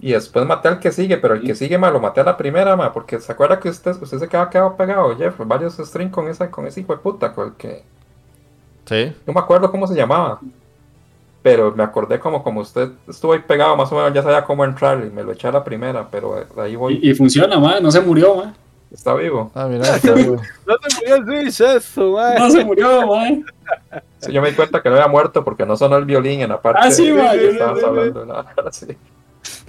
[0.01, 2.35] Y después maté al que sigue, pero el que sigue, ma, lo maté a la
[2.35, 2.91] primera, ma.
[2.91, 5.35] Porque se acuerda que usted, usted se quedaba, quedado pegado, Jeff.
[5.45, 7.83] Varios streams con, esa, con ese hijo de puta, con el que.
[8.85, 9.15] Sí.
[9.25, 10.41] No me acuerdo cómo se llamaba.
[11.41, 14.65] Pero me acordé como, como usted estuvo ahí pegado, más o menos ya sabía cómo
[14.65, 16.99] entrar y me lo eché a la primera, pero ahí voy.
[17.01, 17.79] Y, y funciona, mae.
[17.81, 18.53] No se murió, mae.
[18.93, 19.51] Está vivo.
[19.55, 20.41] Ah, mira, está vivo.
[20.67, 22.39] No se murió el Switch, eso, mae.
[22.39, 23.43] No se murió, mae.
[24.19, 26.49] Sí, yo me di cuenta que no había muerto porque no sonó el violín en
[26.49, 28.87] la parte Ah, sí, de- ma, que yo- estabas yo- yo- hablando la- sí.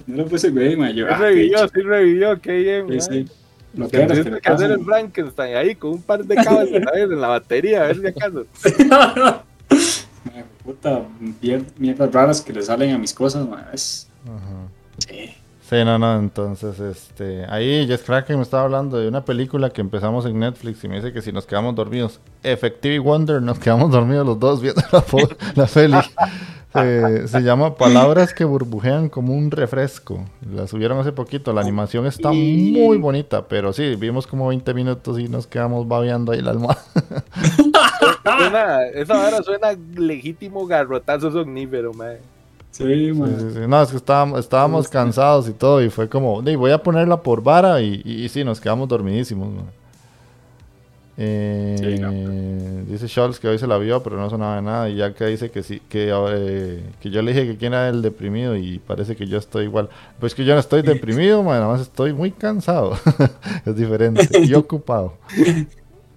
[0.05, 0.93] No lo puse güey, mae.
[0.93, 2.87] Yo, Sí ah, revivió, sí revivió, qué bien.
[2.89, 3.31] Sí, sí.
[3.75, 7.03] Lo que Que pero que hacer el Frankenstein ahí con un par de cables ¿sabes?
[7.11, 8.45] en la batería, a ver si acaso.
[10.63, 11.01] Puta,
[11.41, 13.63] mier- mierdas raras que le salen a mis cosas, mae.
[13.73, 14.07] Es...
[14.25, 14.67] Ajá.
[14.99, 15.33] Sí.
[15.73, 19.81] Sí, no, no, entonces, este, ahí Jess Kraken me estaba hablando de una película que
[19.81, 23.89] empezamos en Netflix y me dice que si nos quedamos dormidos, Effective Wonder, nos quedamos
[23.89, 25.03] dormidos los dos viendo la,
[25.55, 25.97] la peli.
[26.75, 30.25] Eh, se llama Palabras que burbujean como un refresco.
[30.51, 35.19] La subieron hace poquito, la animación está muy bonita, pero sí, vimos como 20 minutos
[35.19, 36.83] y nos quedamos babeando ahí la almohada.
[38.23, 42.21] Suena, esa vara suena legítimo garrotazo somnífero, mae.
[42.73, 43.59] Sí, sí.
[43.67, 47.21] No, es que estábamos, estábamos cansados y todo, y fue como, "Di, voy a ponerla
[47.21, 49.47] por vara, y, y, y sí, nos quedamos dormidísimos.
[49.53, 49.65] man.
[51.15, 52.11] Eh, Sí, no.
[52.91, 55.25] Dice Scholz que hoy se la vio, pero no sonaba de nada, y ya que
[55.27, 58.79] dice que sí, que, eh, que yo le dije que quién era el deprimido, y
[58.79, 59.89] parece que yo estoy igual.
[60.19, 62.97] Pues que yo no estoy deprimido, man, nada más estoy muy cansado.
[63.65, 65.13] es diferente, y ocupado.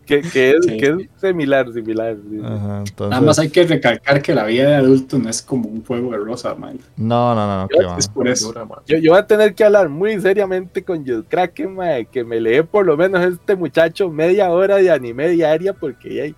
[0.06, 0.76] Que, que, es, Sí.
[0.78, 2.16] que es similar, similar.
[2.30, 2.38] sí.
[2.42, 5.68] Ajá, entonces, Nada más hay que recalcar que la vida de adulto no es como
[5.68, 6.76] un juego de rosa, mae.
[6.96, 7.98] No, no, no, no.
[7.98, 8.54] Es por eso.
[8.86, 12.40] Yo, yo voy a tener que hablar muy seriamente con Joe Kraken, mae, que me
[12.40, 16.34] lee por lo menos este muchacho media hora de anime diaria, porque ay,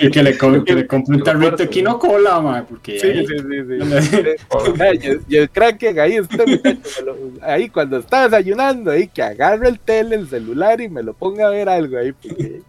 [0.00, 3.26] Y que le, co- que le compre un tarrito quino cola, mae, porque sí, ahí-
[3.26, 5.22] sí, sí, sí.
[5.30, 9.78] Joe- Kraken, ahí este muchacho, me lo- ahí cuando está desayunando, ahí que agarre el
[9.78, 12.12] tele, el celular y me lo ponga a ver algo ahí,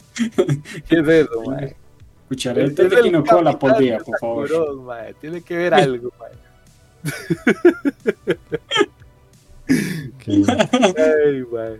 [0.89, 1.75] ¿qué es eso, mae?
[2.27, 4.47] cucharete Es de el quino cola por día, por favor.
[4.49, 6.31] Sakurón, mae, Tiene que ver algo, mae.
[10.19, 10.43] Que-
[10.97, 11.79] Ay, mae.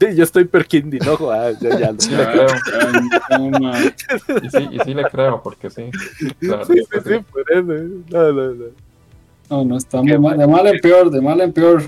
[0.00, 2.46] Sí, yo estoy perkindi, no jodas, yo ya lo Sí, le creo.
[3.50, 3.72] No.
[4.42, 5.90] Y sí, y sí le creo, porque sí.
[6.38, 7.72] Claro, Sí, sí, sí, por eso.
[7.74, 7.88] eh.
[8.08, 8.64] No, no, no.
[9.50, 11.82] No, no, estamos de mal, de mal en peor, de mal en peor.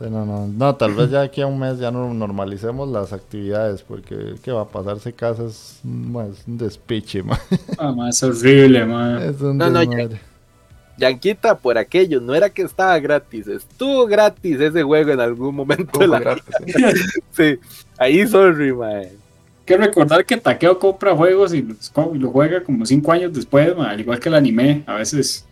[0.00, 3.12] Sí, no, no, no, tal vez ya aquí a un mes ya no normalicemos las
[3.12, 7.38] actividades porque qué va a pasarse casa es más un despiche, ma.
[7.76, 9.28] Ah, mae, es horrible, mae.
[9.28, 10.08] Es un No, no, ya-.
[10.96, 15.98] Yanquita, por aquello, no era que estaba gratis, estuvo gratis ese juego en algún momento
[15.98, 16.72] de Estuvo la gratis, sí.
[17.32, 17.58] Sí,
[17.98, 19.06] ahí sorry, mae.
[19.06, 19.18] Hay
[19.66, 23.32] que recordar que Takeo compra juegos y los, co- y los juega como cinco años
[23.32, 24.82] después, mae, al igual que el anime.
[24.86, 25.46] A veces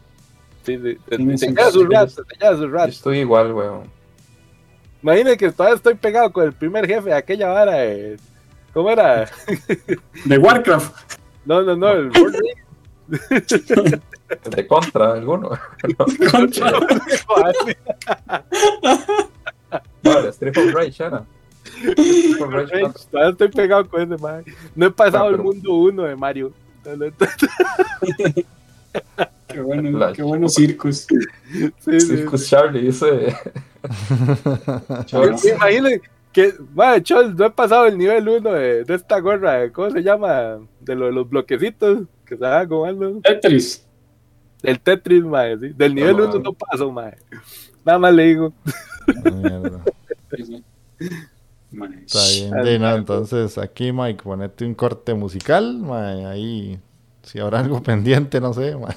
[0.64, 0.98] Sí, sí.
[1.08, 1.86] Sí, Se sí, queda sí, su sí.
[1.94, 2.88] rato, se queda su Yo rato.
[2.90, 3.97] estoy igual, weón.
[5.02, 7.72] Imagínate que todavía estoy pegado con el primer jefe de aquella vara.
[7.76, 8.18] de-
[8.74, 9.28] ¿Cómo era?
[10.24, 10.94] de Warcraft.
[11.44, 12.36] No, no, no, el World.
[14.44, 15.50] El de contra, alguno.
[16.30, 16.72] Contra-
[20.02, 21.24] Vale, Street of Rage era.
[23.10, 24.44] Todavía estoy pegado con ese, mae.
[24.74, 26.52] No he pasado Ah, el mundo uno de Mario.
[29.48, 31.06] Qué bueno, qué buenos circus.
[31.80, 32.48] Sí, circus.
[32.48, 33.34] Charlie, dice.
[35.06, 35.42] Charles.
[35.46, 36.02] Imagínate
[36.32, 40.58] que, madre, Chol, no he pasado el nivel 1 de, esta gorra, ¿cómo se llama?
[40.80, 43.20] De, los bloquecitos que se van comando.
[43.22, 43.86] Tetris.
[44.62, 45.68] El Tetris, madre, sí.
[45.74, 47.16] Del nivel 1 no, no paso, madre.
[47.86, 48.52] Nada más le digo.
[49.24, 49.82] Ah, mierda.
[51.70, 52.98] Está bien, pues.
[52.98, 55.82] Entonces, aquí, Mike, ponete un corte musical.
[55.90, 56.78] Ahí
[57.28, 58.76] si habrá algo pendiente, no sé.
[58.76, 58.94] Man.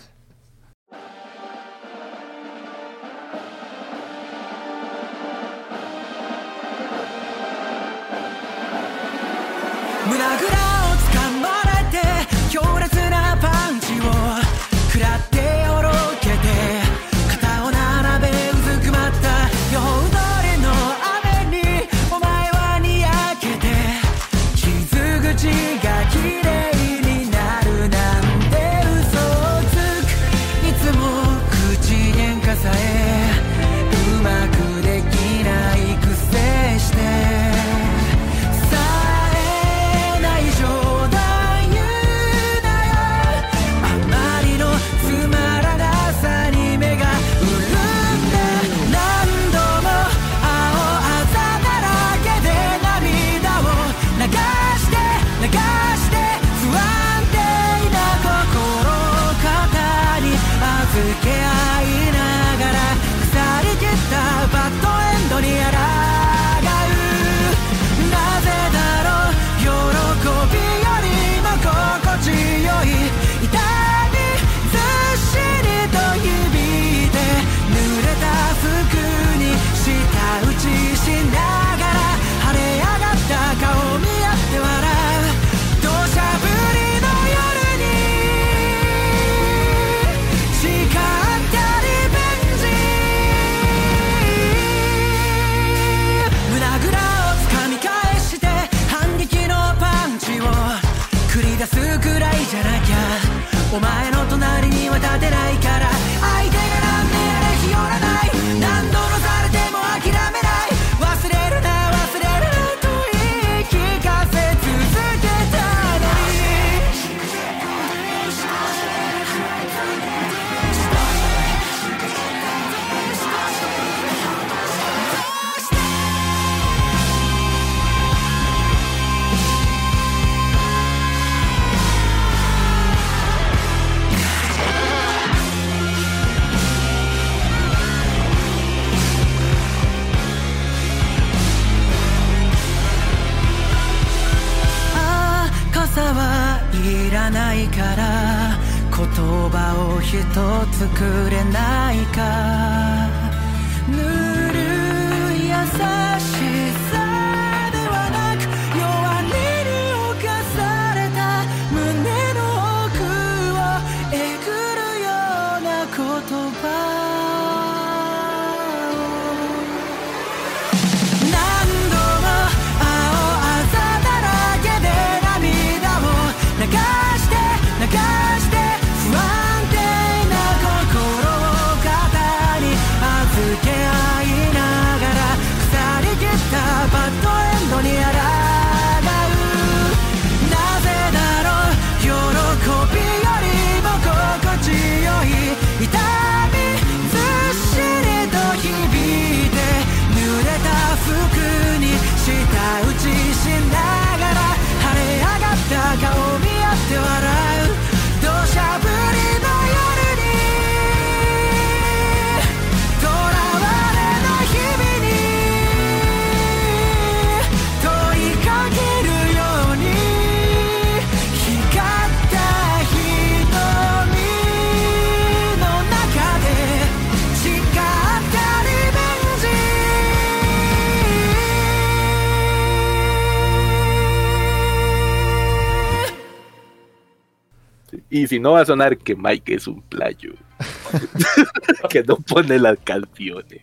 [238.31, 240.31] si no va a sonar que Mike es un playo.
[241.89, 243.61] que no pone las canciones.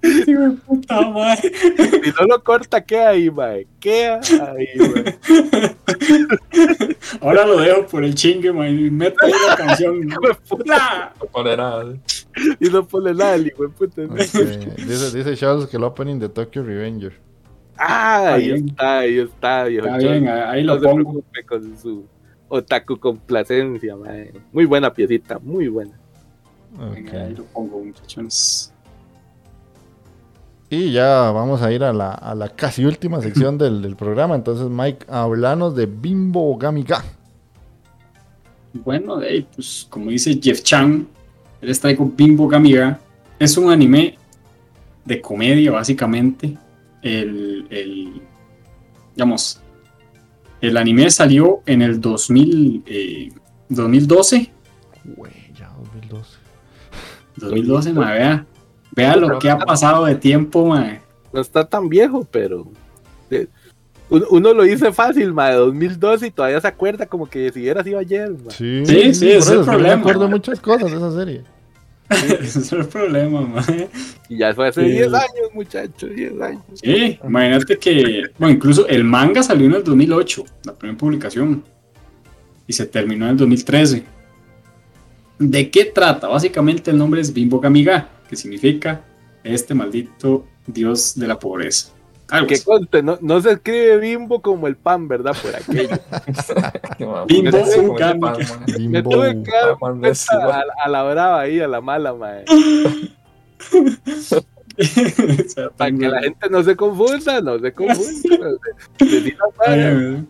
[0.00, 1.52] Sí, me puta, madre.
[1.56, 3.66] Si no lo corta, ¿qué ahí, mae?
[3.80, 5.18] ¿Qué ahí, mae?
[7.20, 8.70] Ahora lo dejo por el chingue, mae.
[8.70, 10.00] Y meto ahí la canción.
[10.06, 10.16] ¿no?
[10.48, 11.12] Puta.
[11.20, 11.94] no pone nada.
[12.60, 14.02] Y no pone nada, el hijo puta.
[14.02, 17.12] Dice, dice Charles que el opening de Tokyo Revenger.
[17.76, 19.64] Ah, ahí está, ahí está.
[19.64, 19.86] Viejo.
[19.88, 21.24] Está bien, ahí lo pongo.
[21.48, 22.06] Con su
[22.50, 24.32] Otaku complacencia, mae.
[24.52, 25.92] Muy buena piecita, muy buena.
[26.94, 28.72] Venga, ahí lo pongo, muchachones.
[30.68, 34.34] Y ya vamos a ir a la, a la casi última sección del, del programa.
[34.36, 37.02] Entonces, Mike, hablanos de Bimbo Gamiga.
[38.72, 41.06] Bueno, eh, pues como dice Jeff Chan,
[41.60, 43.00] él les traigo Bimbo Gamiga.
[43.38, 44.16] Es un anime
[45.04, 46.56] de comedia, básicamente.
[47.02, 48.22] El, el-
[49.16, 49.60] digamos,
[50.60, 53.28] el anime salió en el 2000, eh,
[53.68, 54.50] 2012.
[55.16, 56.36] Güey, ya 2012.
[57.36, 58.46] 2012, ma, vea.
[58.92, 60.98] Vea lo que ha pasado de tiempo, ma.
[61.32, 62.66] No está tan viejo, pero.
[63.30, 63.46] eh,
[64.08, 67.84] un- Uno lo dice fácil, mae, 2012 y todavía se acuerda como que si hubiera
[67.84, 68.50] sido ayer, mae.
[68.50, 71.44] Sí, Sí, sí, es el problema, Me acuerdo muchas cosas de esa serie.
[72.40, 73.64] Ese es el problema, ma.
[74.28, 74.90] Y ya fue hace Sí.
[74.90, 76.62] 10 años, muchachos, 10 años.
[76.74, 81.62] Sí, imagínate que, bueno, incluso el manga salió en el 2008, la primera publicación,
[82.66, 84.04] y se terminó en el 2013.
[85.38, 86.28] ¿De qué trata?
[86.28, 89.02] Básicamente el nombre es Bimbo Gamiga, que significa
[89.42, 91.92] este maldito dios de la pobreza.
[92.30, 92.64] Algo Que así.
[92.64, 95.34] conste, no, no se escribe bimbo como el pan, ¿verdad?
[95.40, 95.96] Por aquello.
[97.26, 98.32] Bimbo ¿por qué se come Gamiga.
[98.32, 98.64] pan, man?
[98.90, 99.10] Me Bimbo.
[99.10, 99.74] tuve que dar
[100.54, 102.44] a, a la brava ahí, a la mala, mae.
[105.76, 108.48] Para que la gente no se confunda, no se confunda.
[108.98, 110.28] Está bien,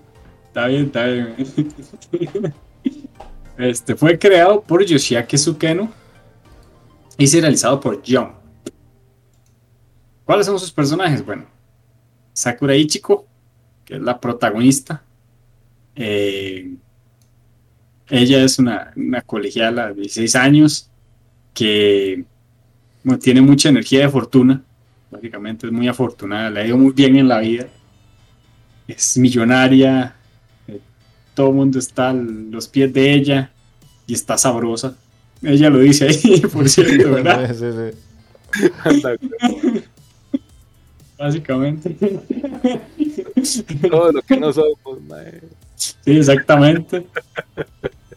[0.49, 2.55] está bien, está bien.
[3.59, 5.91] Este fue creado por Yoshiaki Tsukeno
[7.19, 8.33] y serializado por Jump.
[10.25, 11.25] ¿Cuáles son sus personajes?
[11.25, 11.45] Bueno,
[12.33, 13.27] Sakura Ichiko,
[13.85, 15.03] que es la protagonista.
[15.95, 16.75] Eh,
[18.09, 20.91] ella es una, una colegiala de 16 años
[21.55, 22.25] que
[23.03, 24.63] bueno, tiene mucha energía de fortuna.
[25.11, 27.67] Básicamente es muy afortunada, le ha ido muy bien en la vida
[28.93, 30.15] es millonaria,
[30.67, 30.81] eh,
[31.35, 33.51] todo el mundo está a los pies de ella
[34.07, 34.97] y está sabrosa.
[35.43, 37.55] Ella lo dice ahí, por cierto, ¿verdad?
[37.55, 38.79] Sí, sí,
[41.21, 41.95] Básicamente.
[43.91, 45.43] Todo lo que no somos, mae.
[45.77, 47.07] Sí, exactamente.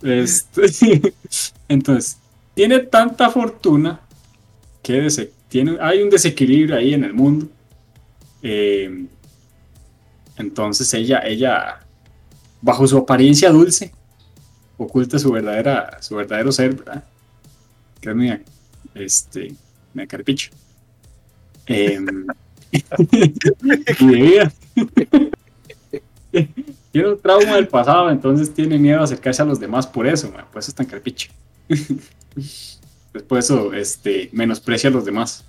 [0.01, 1.13] Este,
[1.67, 2.17] entonces,
[2.53, 3.99] tiene tanta fortuna
[4.81, 5.09] que
[5.49, 7.49] tiene, hay un desequilibrio ahí en el mundo.
[8.41, 9.05] Eh,
[10.37, 11.81] entonces ella, ella,
[12.61, 13.91] bajo su apariencia dulce,
[14.77, 17.03] oculta su verdadera, su verdadero ser, ¿verdad?
[17.99, 18.31] Que es mi,
[18.95, 19.53] este,
[19.93, 20.51] mi carpicho.
[21.65, 22.42] Em, de vida.
[26.91, 30.31] Tiene un trauma del pasado, entonces tiene miedo a acercarse a los demás por eso,
[30.31, 31.29] man, por eso es tan carpicho.
[33.13, 35.43] Después eso, este, menosprecia a los demás.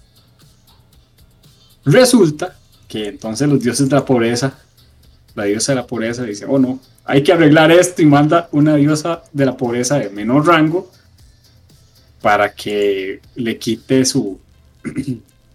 [1.85, 2.57] Resulta
[2.89, 4.59] que entonces los dioses de la pobreza,
[5.35, 8.77] la diosa de la pobreza dice, oh no, hay que arreglar esto y manda una
[8.77, 10.91] diosa de la pobreza de menor rango
[12.23, 14.41] para que le quite su,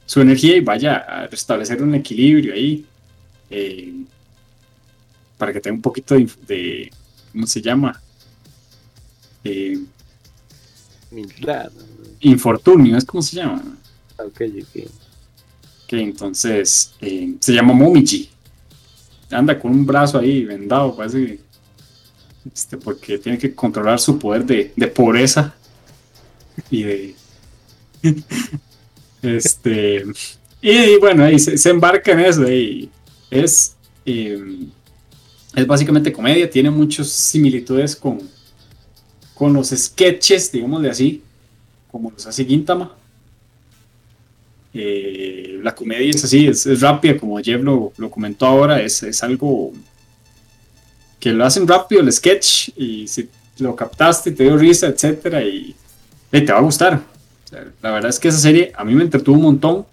[0.09, 2.83] su energía y vaya a restablecer un equilibrio ahí.
[3.51, 3.93] eh,
[5.37, 6.91] para que tenga un poquito de, de-
[7.31, 8.01] ¿cómo se llama?
[9.43, 9.77] Eh,
[11.11, 11.71] Humildad.
[12.21, 13.63] infortunio, ¿es cómo se llama?
[14.17, 14.89] Ok, ok.
[15.87, 18.29] Que entonces eh, se llama Momiji.
[19.31, 21.39] Anda con un brazo ahí vendado, parece.
[22.53, 25.53] Este, porque tiene que controlar su poder de, de pobreza
[26.71, 27.15] y de.
[29.21, 30.05] Este.
[30.61, 32.49] Y, bueno, ahí se, embarca en eso.
[32.51, 32.89] Y
[33.29, 33.75] es.
[34.05, 34.67] eh,
[35.55, 38.19] es básicamente comedia, tiene muchas similitudes con,
[39.33, 41.23] con los sketches, digámosle así,
[41.91, 42.95] como los hace Gintama.
[44.73, 49.23] Eh, la comedia es así, es, rápida, como Jeff lo, lo comentó ahora, es, es
[49.23, 49.73] algo
[51.19, 53.27] que lo hacen rápido el sketch y si
[53.57, 55.75] lo captaste, te dio risa, etcétera, y,
[56.31, 57.01] y te va a gustar.
[57.81, 59.85] La verdad es que esa serie a mí me entretuvo un montón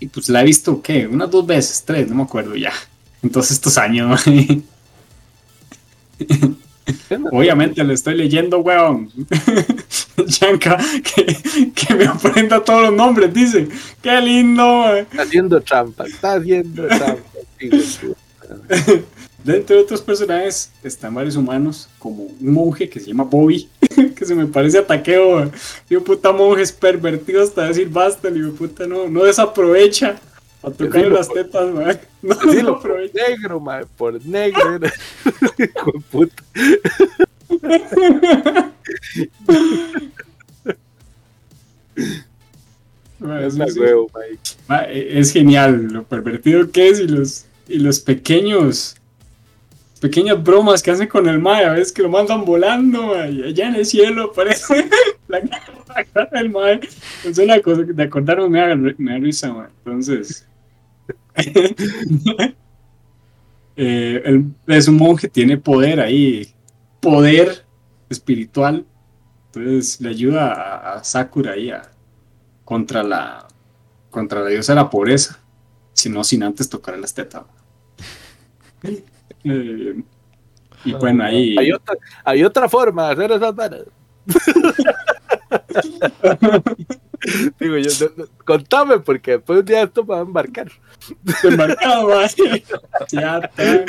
[0.00, 1.06] y pues la he visto, ¿qué?
[1.06, 2.72] Unas dos veces, tres, no me acuerdo ya.
[3.20, 4.22] En todos estos años.
[7.32, 9.10] Obviamente le estoy leyendo, weón.
[10.26, 13.68] Yanka, que, que me aprenda todos los nombres, dice.
[14.00, 14.98] Qué lindo, weón.
[14.98, 17.24] Está haciendo trampa, está haciendo trampa.
[19.44, 23.68] Dentro de otros personajes están varios humanos, como un monje que se llama Bobby,
[24.16, 25.36] que se me parece a Taqueo.
[25.36, 25.52] weón.
[25.88, 30.18] Digo, puta, monjes pervertidos hasta decir basta, digo, puta, no, no desaprovecha
[30.62, 31.98] a tocar las tetas, weón.
[32.20, 34.80] No Decilo por negro, mae, por negro.
[35.58, 36.42] Hijo puta.
[43.20, 44.10] Es huevo,
[44.88, 48.96] e- Es genial lo pervertido que es y los, y los pequeños
[49.98, 53.74] pequeñas bromas que hacen con el mae, a veces que lo mandan volando, allá en
[53.74, 54.88] el cielo aparece
[55.28, 55.40] la
[55.88, 56.80] la cara del mae.
[57.24, 59.70] Es una cosa de acordarme me da, me da risa.
[59.84, 60.46] Entonces,
[63.76, 66.54] eh, es un monje, tiene poder ahí,
[67.00, 67.64] poder
[68.08, 68.84] espiritual.
[69.46, 71.90] Entonces le ayuda a, Sakura ahí a-
[72.64, 73.46] contra la
[74.10, 75.38] contra la diosa de la pobreza,
[75.92, 77.42] si no sin antes tocar las tetas.
[79.44, 80.02] Eh,
[80.84, 83.82] y bueno, ahí Hay otra, hay otra forma de hacer esas varas.
[87.58, 90.70] Digo yo, no- no, contame porque después un día esto me va a embarcar.
[93.10, 93.84] Ya está.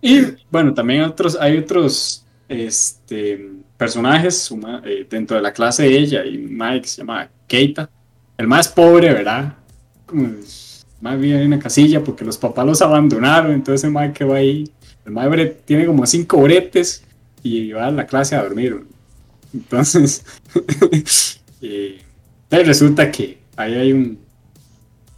[0.00, 4.50] Y bueno, también otros, hay otros este, personajes
[4.84, 7.90] eh, dentro de la clase de ella y Mike se llama Keita.
[8.38, 9.54] El más pobre, ¿verdad?
[10.06, 10.28] Como
[11.00, 14.36] Más bien en una casilla porque los papás los abandonaron, entonces el Mike que va
[14.36, 14.70] ahí.
[15.06, 17.04] El Mike tiene como cinco bretes
[17.42, 18.84] y va a la clase a dormir.
[19.52, 20.24] Entonces,
[21.62, 22.02] eh,
[22.50, 24.18] resulta que ahí hay un,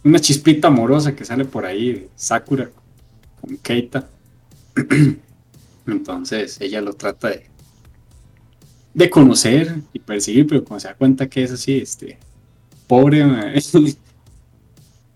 [0.03, 2.69] una chispita amorosa que sale por ahí de Sakura
[3.41, 4.09] con Keita.
[5.87, 7.45] Entonces ella lo trata de,
[8.93, 12.17] de conocer y perseguir, pero cuando se da cuenta que es así, este,
[12.87, 13.59] pobre, mae,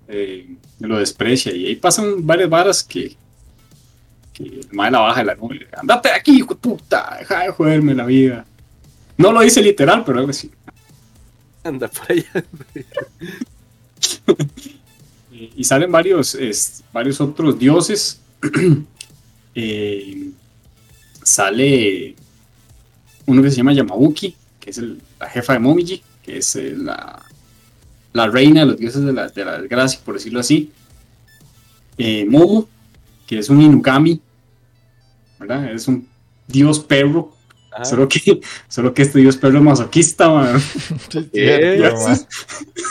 [0.08, 0.48] eh,
[0.80, 1.54] lo desprecia.
[1.56, 3.16] Y ahí pasan varias varas que,
[4.34, 5.68] que el mae la baja de la nube.
[5.78, 8.46] Andate de aquí, hijo de puta, deja de joderme la vida.
[9.18, 10.52] No lo dice literal, pero algo así.
[11.64, 12.46] Anda por allá.
[15.56, 18.20] Y salen varios, es- varios otros dioses.
[19.60, 20.30] Eh,
[21.24, 22.14] sale
[23.26, 26.76] uno que se llama Yamabuki, que es el- la jefa de Momiji, que es eh,
[26.78, 27.26] la,
[28.14, 30.72] la reina de los dioses de la, de la desgracia, por decirlo así.
[31.98, 32.68] Eh, Momo,
[33.26, 34.22] que es un Inugami,
[35.40, 35.72] ¿verdad?
[35.72, 36.08] Es un
[36.48, 37.34] dios perro,
[37.72, 37.86] Ajá.
[37.86, 40.60] solo que, solo que este dios perro es masoquista, man.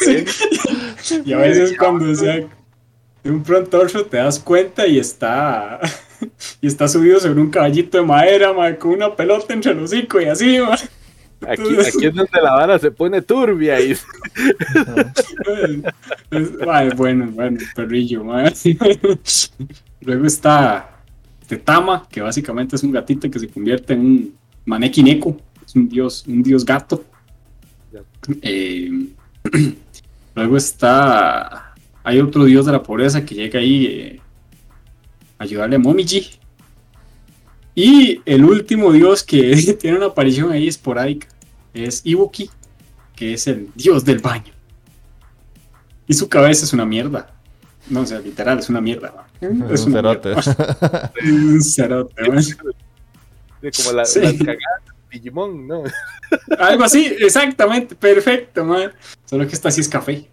[0.04, 0.24] Sí.
[1.00, 1.22] Sí.
[1.24, 2.46] Y a veces cuando o sea,
[3.22, 5.80] de un pronto te das cuenta y está
[6.60, 10.20] y está subido sobre un caballito de madera, ma, con una pelota entre los hocico
[10.20, 10.58] y así.
[11.48, 13.96] Aquí, aquí es donde la vara se pone turbia y
[16.96, 18.24] bueno, bueno, perrillo.
[20.00, 21.02] Luego está
[21.46, 25.88] Tetama, que básicamente es un gatito que se convierte en un maneki neko, es un
[25.88, 27.04] dios, un dios gato.
[28.42, 28.90] Eh,
[30.34, 31.74] luego está.
[32.02, 34.20] Hay otro dios de la pobreza que llega ahí eh,
[35.38, 36.30] a ayudarle a Momiji.
[37.74, 41.28] Y el último dios que tiene una aparición ahí esporádica
[41.84, 42.50] es Ibuki,
[43.14, 44.52] que es el dios del baño.
[46.06, 47.30] Y su cabeza es una mierda.
[47.88, 49.12] No, o sea, literal, es una mierda.
[49.14, 49.26] ma.
[49.72, 50.28] Es un cerote.
[50.30, 51.12] mierda.
[51.16, 52.14] Es un cerote,
[53.76, 54.20] como la, Sí.
[54.20, 55.82] las cagadas de Digimon, ¿no?
[56.58, 58.92] Algo así, exactamente, perfecto, man.
[59.24, 60.28] Solo que esta sí es café.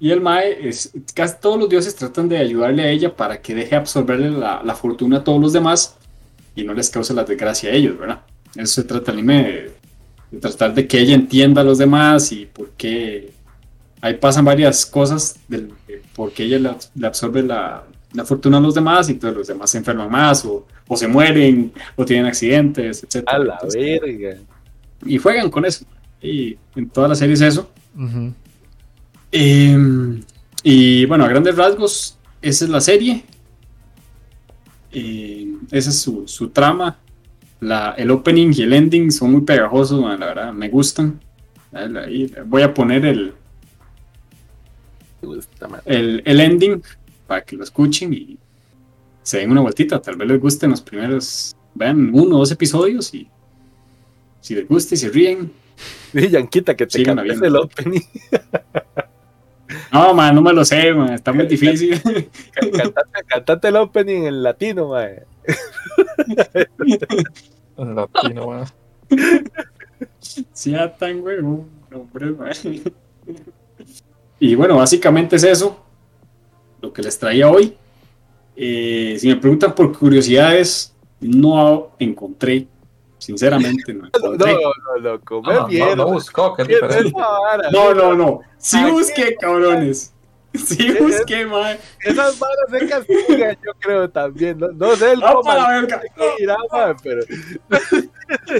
[0.00, 3.54] y el Mae, es, casi todos los dioses tratan de ayudarle a ella para que
[3.54, 5.96] deje absorberle la, la fortuna a todos los demás
[6.54, 8.20] y no les cause la desgracia a ellos, ¿verdad?
[8.56, 9.72] Eso se trata el anime de,
[10.30, 13.32] de tratar de que ella entienda a los demás y por qué
[14.00, 18.58] ahí pasan varias cosas del de por qué ella le, le absorbe la, la fortuna
[18.58, 22.04] a los demás y todos los demás se enferman más o, o se mueren o
[22.04, 23.24] tienen accidentes, etc.
[23.26, 24.36] A la verga.
[25.04, 25.84] y juegan con eso.
[26.22, 27.70] Y en toda la serie es eso.
[29.32, 30.20] Eh,
[30.62, 33.24] y bueno, a grandes rasgos, esa es la serie.
[34.92, 36.96] Eh, esa es su, su trama.
[37.64, 41.20] La, el opening y el ending son muy pegajosos, man, la verdad, me gustan.
[41.72, 43.32] Ahí voy a poner el,
[45.22, 45.80] man.
[45.86, 46.82] el, el ending
[47.26, 48.38] para que lo escuchen y
[49.22, 50.00] se den una vueltita.
[50.00, 53.28] Tal vez les gusten los primeros, vean uno o dos episodios y
[54.40, 55.52] si les gusta y se ríen.
[56.12, 58.00] Sí, Yanquita, que te cambies el opening.
[59.92, 62.00] No, man, no me lo sé, man, está muy difícil.
[62.52, 65.24] Cantate, cantate el opening en latino, mae.
[67.76, 68.66] En latino, weón.
[70.20, 72.52] Sí, ya tan huevón, hombre, man.
[74.40, 75.78] Y bueno, básicamente es eso
[76.80, 77.76] lo que les traía hoy.
[78.56, 82.66] Eh, si me preguntan por curiosidades, no encontré,
[83.18, 84.52] sinceramente, no No, encontré.
[84.54, 85.88] no, no, comer Ah, bien.
[85.90, 86.64] no, no buscó, que.
[87.72, 88.40] No, no, no.
[88.58, 90.13] Sí busqué, cabrones.
[90.64, 91.76] Sí busqué, man.
[92.00, 94.58] Esas varas se castigan, yo creo también.
[94.58, 95.50] No, no sé el Ah, cómo
[96.38, 97.22] irá, mae, pero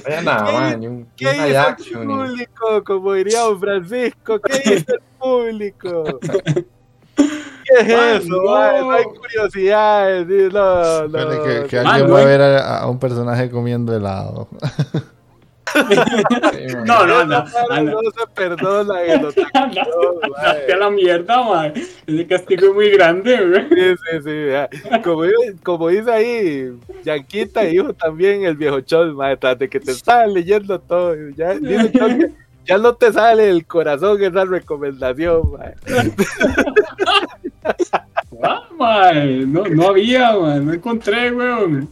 [0.04, 2.84] Vaya nada, ¿Qué- ni un ¿qué live el público?
[2.84, 6.18] Como diría don Francisco, ¿qué dice el público?
[7.16, 8.26] es Ay, eso?
[8.28, 8.42] no.
[8.50, 8.80] mae?
[8.80, 10.52] No hay curiosidades.
[10.52, 11.18] No, no.
[11.18, 14.48] Espere que, que Ah, alguien no va a ver a, a un personaje comiendo helado.
[16.84, 17.46] No, no, anda.
[17.82, 18.94] No se perdona
[19.54, 21.72] a la mierda, mae.
[22.06, 23.68] Ese castigo es muy grande, güey.
[23.68, 25.00] Sí, sí, sí.
[25.02, 25.24] Como,
[25.62, 26.72] como dice ahí,
[27.04, 31.14] Yanquita dijo también el viejo Chol, tras de que te estaba leyendo todo.
[31.36, 32.32] Ya, dice Chol que
[32.66, 35.74] ya no te sale el corazón esa recomendación, mae.
[38.42, 39.12] Ah.
[39.46, 40.60] No, no había, mae.
[40.60, 41.88] No encontré, weón.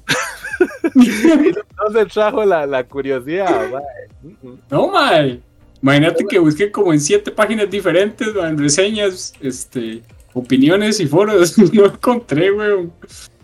[0.95, 4.37] No se trajo la, la curiosidad, mae.
[4.71, 5.41] No, mae.
[5.83, 10.03] Imagínate que busqué como en siete páginas diferentes, mae, en reseñas, este,
[10.33, 11.57] opiniones y foros.
[11.73, 12.93] No encontré, weón.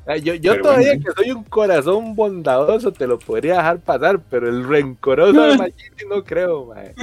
[0.06, 1.04] Ay, Yo, yo Pero todavía bueno.
[1.04, 6.08] que soy un corazón bondadoso te lo podría dejar pasar, pero el rencoroso de Magini
[6.08, 6.94] no creo, mae.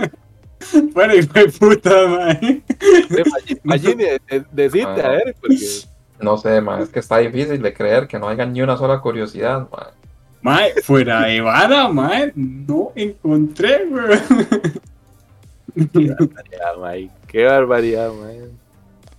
[0.94, 2.64] Bueno, y fue puta, mae.
[3.10, 5.58] De Magini, Magini, de- decite, a ver, porque
[6.20, 9.00] No sé, mae, es que está difícil de creer que no haya ni una sola
[9.02, 9.88] curiosidad, mae.
[10.42, 12.32] Mae, fuera de vara, mae.
[12.36, 14.22] No encontré, weón.
[15.92, 17.10] Qué barbaridad, mae.
[17.28, 18.42] Qué barbaridad, mae.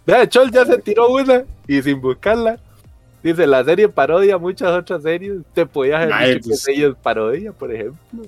[0.06, 2.59] Vea, Chol ya se tiró una y sin buscarla.
[3.23, 5.39] Dice, la serie parodia muchas otras series.
[5.52, 8.23] Te podías haber dicho que pues- es parodia, por ejemplo.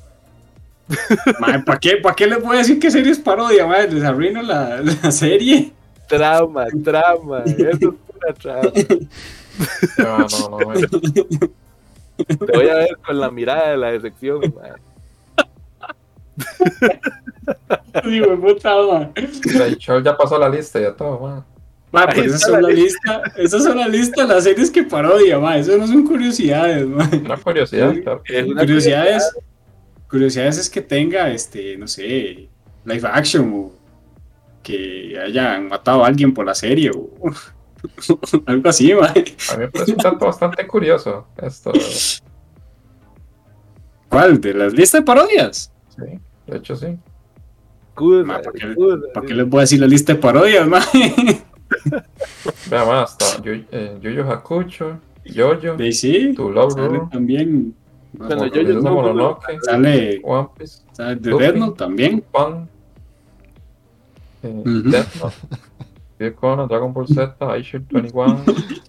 [1.38, 3.88] Mae, ¿para qué, ¿para qué les voy a decir que serie es parodia, mae?
[3.90, 5.72] Les arruino la, la serie.
[6.08, 7.42] Trama, trama.
[7.44, 8.72] Eso es pura trama.
[9.98, 10.68] No, no, no.
[12.26, 14.72] Te voy a ver con la mirada de la decepción, mae.
[18.04, 19.12] Digo, puta.
[19.58, 21.44] Rachel ya pasó la lista ya todo,
[21.90, 25.38] Ahí pero esas son la lista, esas son la lista de las series que parodia,
[25.38, 25.60] mae.
[25.60, 27.16] Eso no son curiosidades, mae.
[27.18, 28.22] Una curiosidad, claro.
[28.26, 29.36] Es una Curiosidades,
[30.08, 32.48] curiosidades es que tenga, este, no sé,
[32.84, 33.77] live action o
[34.68, 37.08] que hayan matado a alguien por la serie o
[38.46, 39.24] algo así, mae.
[39.52, 41.72] A mí me parece un dato bastante curioso esto.
[41.74, 42.20] Sí,
[44.08, 44.40] ¿Cuál?
[44.40, 45.72] ¿De las listas de parodias?
[46.46, 46.98] de hecho sí.
[48.24, 49.28] Ma, ¿para qué- excusa, ¿Para sí.
[49.28, 50.82] qué les voy a decir la lista de parodias, mae?
[52.70, 57.74] Vea más, está Yu, eh, Hakucho, Yoyo, sí, To Love sale Ru, también,
[58.12, 61.30] Bueno, Yo-Yo no- Mononoke, sale, One Piece, sale de.
[61.34, 62.24] Death Note también.
[64.90, 65.36] Death Note,
[66.18, 68.44] Dear Conan, Dragon Ball Z, Aisha 21,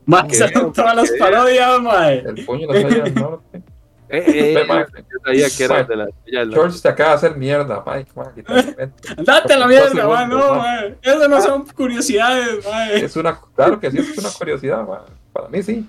[0.05, 0.35] Mae, ¿Qué?
[0.35, 2.19] salen todas las parodias, mae.
[2.19, 3.63] El Puño de la Estrella del Norte.
[4.11, 6.07] Eh, eh, ma, yo sabía que era de la
[6.51, 8.33] George se acaba de hacer mierda, Mike, man,
[9.27, 10.55] a la mierda, segundos, mae, no, ma.
[10.55, 10.97] mae.
[10.99, 13.05] Eso no son curiosidades, mae.
[13.05, 15.01] Es una, claro que sí, es una curiosidad, man.
[15.31, 15.87] Para mí sí.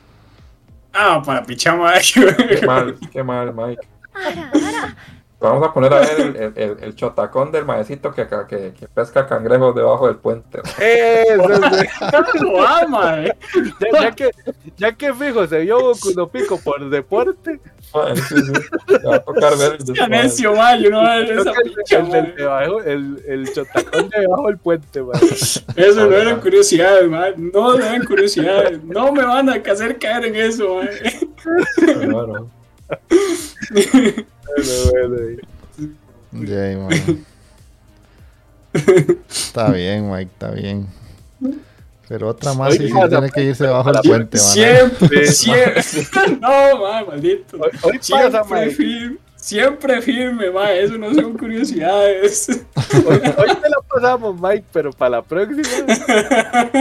[0.92, 2.02] Ah, para pichar, mae.
[2.12, 3.88] Qué mal, qué mal, Mike.
[5.40, 8.88] Vamos a poner a ver el, el, el, el chotacón del maecito que, que, que
[8.88, 10.58] pesca cangrejos debajo del puente.
[10.58, 10.74] man.
[10.78, 11.48] Eso,
[11.78, 11.86] sí.
[12.42, 13.32] No, ah, mae.
[13.80, 14.30] ya, ya que,
[14.76, 17.58] ya que fijo, se vio Goku no Pico por deporte.
[17.94, 18.34] Man, sí,
[19.06, 20.82] va a tocar ver el Qué necio, mae.
[20.82, 24.46] Yo no voy a ver creo esa picha, del debajo, el, el chotacón de debajo
[24.46, 25.18] del puente, man.
[25.74, 27.34] Eso no eran curiosidades, mae.
[27.38, 28.84] No eran curiosidades.
[28.84, 31.30] No me van a hacer caer en eso, mae.
[32.04, 32.50] Claro.
[36.32, 37.24] Ahí, man.
[39.28, 40.86] Está bien, Mike, está bien.
[42.08, 44.46] Pero otra más y sí Oiga, tiene que irse bajo el la- puente, man.
[44.46, 45.82] Siempre, siempre.
[46.40, 47.56] No, mae, maldito.
[47.58, 49.16] Hoy, hoy Siempre firme.
[49.36, 50.82] Siempre firme, mae.
[50.84, 52.48] Eso no son curiosidades.
[53.06, 55.62] Hoy, hoy te la pasamos, Mike, pero para la próxima.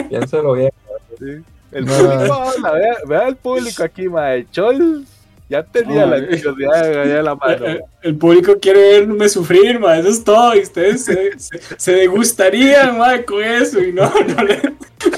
[0.09, 0.71] Piénselo bien.
[1.19, 1.43] sí.
[1.71, 1.93] El No.
[1.93, 4.47] público habla, vea, vea el público aquí, mae.
[4.51, 5.05] Chol
[5.49, 7.65] ya tenía No, la curiosidad de la mano.
[7.65, 10.55] El, el público quiere verme sufrir, ma, eso es todo.
[10.55, 13.79] Y ustedes se, se, se degustarían, ma, con eso.
[13.81, 14.03] Y no,
[14.35, 14.73] no, le-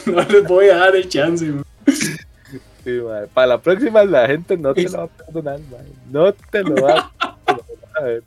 [0.05, 1.63] no les voy a dar el chance, ma.
[2.83, 2.99] Sí.
[3.33, 5.85] Para la próxima la gente no te lo va a perdonar, mae.
[6.09, 8.23] No te lo va a perdonar.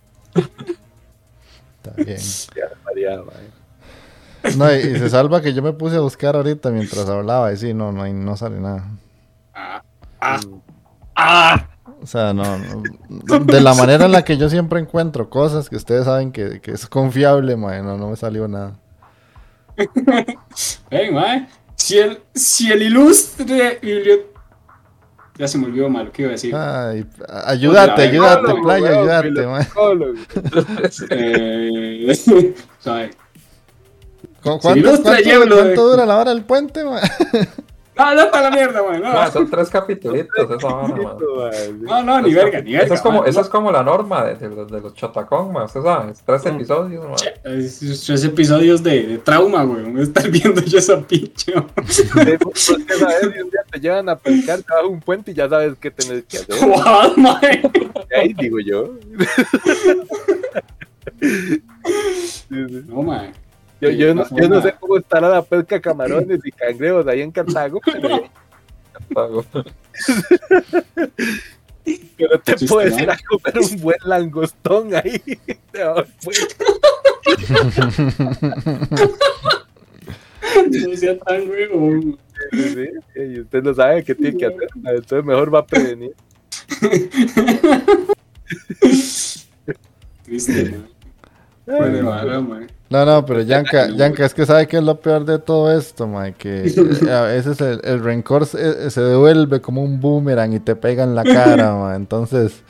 [1.83, 2.19] Está bien.
[2.55, 4.57] Qué barbaridad, mae.
[4.57, 7.57] No, y, y se salva que yo me puse a buscar ahorita mientras hablaba y
[7.57, 8.85] sí, no, no, no sale nada.
[9.55, 9.83] Ah,
[10.21, 10.41] ah,
[11.17, 11.69] ah.
[12.05, 15.77] O sea, no, no- de la manera en la que yo siempre encuentro cosas que
[15.77, 18.79] ustedes saben que, que es confiable, mae, no, no me salió nada.
[20.91, 23.81] Ven, ma, si el, si el ilustre
[25.39, 26.55] Ya se me olvidó mal lo que iba a decir.
[26.55, 27.07] Ay,
[27.47, 29.67] ayúdate, Oye, ayúdate, playa, ayúdate, mae.
[31.11, 32.15] Eh,
[32.81, 33.11] suave.
[34.43, 37.01] ¿Cu- Si el ¿Cuánto, cuánto- cuánto dura la hora del puente, mae?
[37.97, 39.01] No, no está la mierda, man.
[39.01, 41.17] No, Ma, son tres capitulitos esa vara, ma.
[41.81, 42.87] no, no, ni verga, ni verga.
[42.87, 45.53] Esa es como, man, esa es como la norma de, de los, de los chotacón,
[45.53, 45.65] ma.
[45.65, 46.49] Usted sabe, es tres Mm.
[46.57, 47.15] episodios, ma.
[47.45, 50.01] Es- es- Tres episodios de, de trauma, güey.
[50.03, 51.53] Estar viendo yo esa pinche.
[51.87, 55.91] Si un día te llevan a pescar debajo de un puente y ya sabes qué
[55.91, 56.69] tenés que hacer.
[56.69, 57.39] What, man?
[58.17, 58.91] Ahí digo yo.
[62.89, 63.33] No, man.
[63.85, 67.31] Yo, yo, no, yo no sé cómo estará la pesca camarones y cangrejos ahí en
[67.31, 68.31] Cartago, pero,
[72.17, 75.21] pero te puedes ir a comer un buen langostón ahí.
[80.55, 81.43] No sea tan.
[81.43, 81.49] Sí,
[82.53, 83.21] sí, sí.
[83.21, 84.69] Y usted no sabe qué tiene que hacer.
[84.77, 86.15] Entonces mejor va a prevenir.
[90.25, 90.89] Triste, man.
[91.65, 92.71] Fue de vara, man.
[92.95, 96.07] No, no, pero Yanka, Yanka, es que sabe que es lo peor de todo esto,
[96.07, 96.67] mae, que
[97.07, 101.03] eh, a veces el, el rencor se, se devuelve como un boomerang y te pega
[101.03, 102.63] en la cara, mae, entonces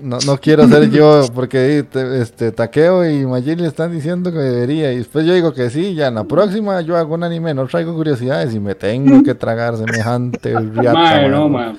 [0.00, 4.38] no, no quiero ser yo, porque te- este Takeo y Majin le están diciendo que
[4.38, 7.52] debería, y después yo digo que sí, ya en la próxima yo hago un anime,
[7.54, 11.78] no traigo curiosidades y me tengo que tragar semejante riata, no, man.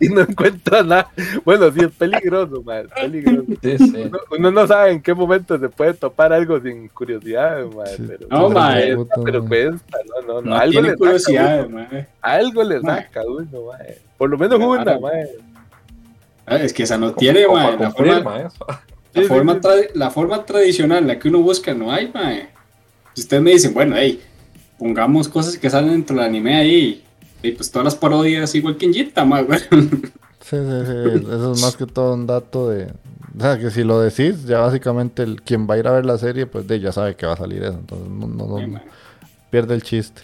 [0.00, 1.10] Y no encuentra nada.
[1.44, 2.86] Bueno, sí, es peligroso, man.
[2.86, 3.44] Es peligroso.
[3.62, 3.94] Sí, sí.
[4.06, 8.04] Uno, uno no sabe en qué momento se puede topar algo sin curiosidad, man, Sí.
[8.06, 10.50] pero, No, cuesta, pero cuesta, no, no, no.
[10.50, 12.08] No algo le saca curiosidad, uno, man.
[12.20, 13.80] algo le saca uno, man.
[14.16, 15.00] Por lo menos una, Claro.
[15.00, 15.12] man.
[16.46, 17.76] Ah, Es que esa no tiene, man.
[17.80, 18.66] La forma, eso.
[19.14, 19.60] la, forma sí.
[19.60, 22.48] tra- la forma tradicional, la que uno busca, no hay, man.
[23.14, 24.20] Si ustedes me dicen, bueno, hey,
[24.78, 27.04] pongamos cosas que salen dentro del anime ahí,
[27.42, 29.60] y pues todas las parodias igual que en Jita, man, güey.
[29.60, 30.56] Sí, sí,
[30.86, 32.92] sí, eso es más que todo un dato de...
[33.36, 36.06] O sea, que si lo decís, ya básicamente el, quien va a ir a ver
[36.06, 38.58] la serie, pues de, ya sabe que va a salir eso, entonces no, no- no-
[38.78, 38.84] Sí,
[39.50, 40.22] pierde el chiste.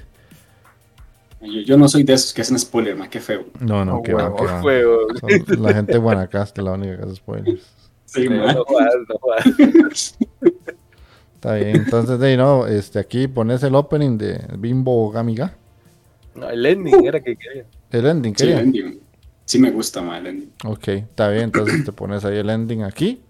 [1.40, 3.46] Yo, yo no soy de esos que hacen spoiler, man, qué feo.
[3.60, 4.36] No, no, Oh, que va, huevo.
[4.36, 4.60] que va.
[4.60, 4.98] Juego.
[5.18, 7.62] Son la gente de Guanacaste la única que hace spoilers.
[8.04, 8.38] Sí, man.
[8.40, 10.16] No no jodas.
[11.34, 15.54] Está bien, entonces de ahí no, este, aquí pones el opening de Bimbo Gamiga.
[16.34, 17.64] No, el ending era que quería.
[17.90, 18.62] El ending, Sí, el ¿quería?
[18.62, 19.00] ending.
[19.44, 20.52] Sí me gusta, man, el ending.
[20.64, 23.29] Ok, está bien, entonces te pones ahí el ending aquí.「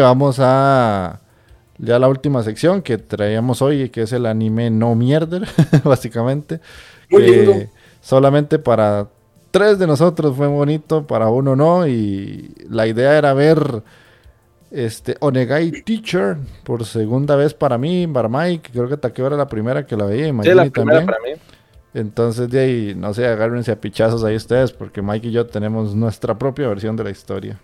[0.00, 1.20] vamos a
[1.78, 5.46] ya la última sección que traíamos hoy, que es el anime no mierder,
[5.84, 6.60] básicamente.
[7.10, 7.64] Muy que lindo.
[8.00, 9.08] solamente para
[9.50, 11.86] tres de nosotros fue bonito, para uno no.
[11.86, 13.82] Y la idea era ver
[14.70, 18.70] este Onegai Teacher por segunda vez para mí, para Mike.
[18.72, 21.06] Creo que Takeo era la primera que la veía y Sí, Magini la primera también.
[21.06, 21.32] para mí.
[21.94, 25.94] Entonces de ahí, no sé, agárrense a pichazos ahí ustedes, porque Mike y yo tenemos
[25.94, 27.60] nuestra propia versión de la historia.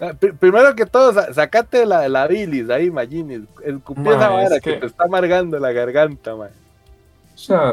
[0.00, 3.46] Ah, pri- Primero que todo, sa- sacate la, la bilis ahí, Magini.
[3.64, 4.74] Escupí esa vara es que...
[4.74, 6.50] que- te está amargando la garganta, man.
[7.34, 7.72] O sea,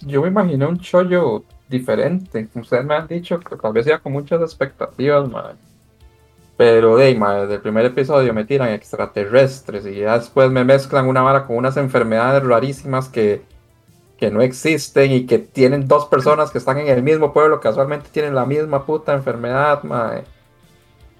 [0.00, 2.48] yo me imaginé un chollo diferente.
[2.54, 5.56] Ustedes me han dicho que tal vez sea con muchas expectativas, man.
[6.56, 11.08] Pero, de ma, desde el primer episodio me tiran extraterrestres y ya después me mezclan
[11.08, 13.42] una vara con unas enfermedades rarísimas que,
[14.18, 18.10] que no existen y que tienen dos personas que están en el mismo pueblo, casualmente
[18.12, 20.20] tienen la misma puta enfermedad, ma.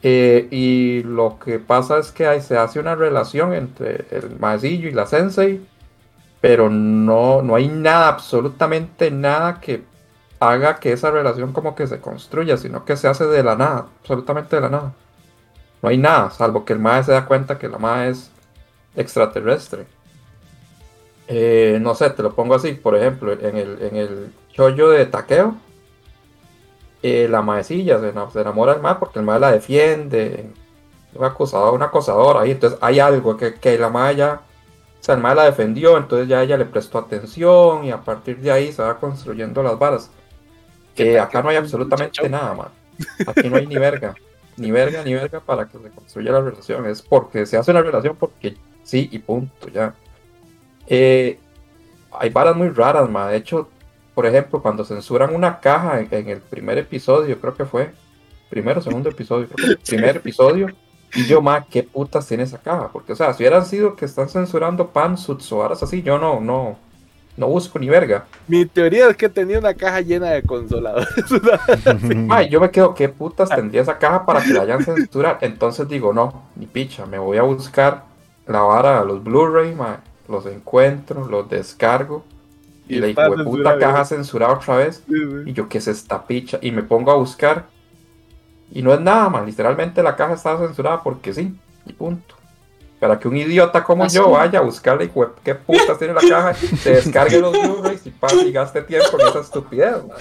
[0.02, 4.88] Eh, y lo que pasa es que ahí se hace una relación entre el maecillo
[4.88, 5.60] y la sensei
[6.42, 9.84] pero no, no hay nada, absolutamente nada que
[10.40, 13.86] haga que esa relación como que se construya, sino que se hace de la nada,
[14.00, 14.92] absolutamente de la nada.
[15.80, 18.32] No hay nada, salvo que el mae se da cuenta que la mae es
[18.96, 19.86] extraterrestre.
[21.28, 25.06] Eh, no sé, te lo pongo así, por ejemplo, en el, en el chollo de
[25.06, 25.54] Takeo,
[27.02, 30.50] eh, la maecilla se, ena- se enamora del mae porque el mae la defiende,
[31.14, 34.40] un acosador, un acosador ahí, entonces hay algo que, que la mae ya
[35.02, 38.38] o sea, el mae la defendió, entonces ya ella le prestó atención y a partir
[38.38, 40.12] de ahí se va construyendo las varas.
[40.94, 42.68] Que acá no hay absolutamente nada, man.
[43.26, 44.14] Aquí no hay ni verga.
[44.56, 46.86] Ni verga, ni verga para que se construya la relación.
[46.86, 49.92] Es porque se hace una relación porque sí y punto, ya.
[50.86, 51.36] Eh,
[52.12, 53.28] hay varas muy raras, man.
[53.28, 53.70] De hecho,
[54.14, 57.92] por ejemplo, cuando censuran una caja en, en el primer episodio, creo que fue.
[58.50, 60.68] Primero o segundo episodio, creo que el primer episodio.
[61.14, 62.88] Y yo, ma, ¿qué putas tiene esa caja?
[62.92, 66.78] Porque, o sea, si hubieran sido que están censurando pansuits o así, yo no, no,
[67.36, 68.24] no busco ni verga.
[68.48, 71.08] Mi teoría es que tenía una caja llena de consoladores.
[72.14, 75.38] Ma, yo me quedo, ¿qué putas tendría esa caja para que la hayan censurado?
[75.40, 78.04] Entonces digo, no, ni picha, me voy a buscar
[78.46, 82.24] la vara, los Blu-ray, ma, los encuentro, los descargo.
[82.88, 85.02] Y, Y la puta caja censurada otra vez.
[85.08, 85.50] Sí, sí.
[85.50, 86.58] Y yo, ¿qué es esta picha?
[86.60, 87.66] Y me pongo a buscar.
[88.72, 89.46] Y no es nada, man.
[89.46, 91.54] Literalmente la caja estaba censurada porque sí.
[91.86, 92.34] Y punto.
[92.98, 95.10] Para que un idiota como ¿Ah, yo vaya a buscarle y
[95.42, 99.26] qué putas tiene la caja, se descargue los Blu-rays y pase y gaste tiempo en
[99.28, 100.16] esa estupidez, man.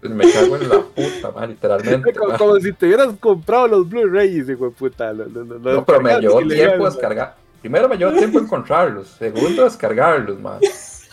[0.00, 2.12] Pues me cago en la puta, man, literalmente.
[2.12, 2.38] Como, man.
[2.38, 5.10] como si te hubieras comprado los Blu-rays, hijo de puta.
[5.14, 7.34] Lo- lo- lo- lo No, pero me llevó tiempo descargar.
[7.62, 9.08] Primero me llevó tiempo encontrarlos.
[9.18, 10.58] Segundo, descargarlos, man.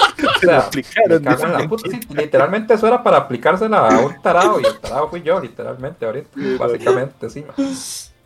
[0.41, 0.69] La
[1.67, 1.89] puta.
[1.89, 6.05] Sí, literalmente eso era para aplicársela a un tarado y el tarado fui yo, literalmente,
[6.05, 6.29] ahorita.
[6.57, 7.55] Básicamente, sí, man.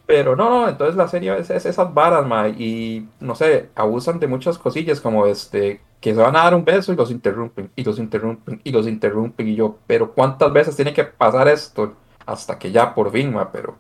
[0.06, 4.20] Pero no, no, entonces la serie es, es esas varas, man, y no sé, abusan
[4.20, 7.72] de muchas cosillas como este, que se van a dar un beso y los interrumpen,
[7.76, 11.96] y los interrumpen, y los interrumpen, y yo, pero ¿cuántas veces tiene que pasar esto?
[12.26, 13.78] Hasta que ya por fin, man, pero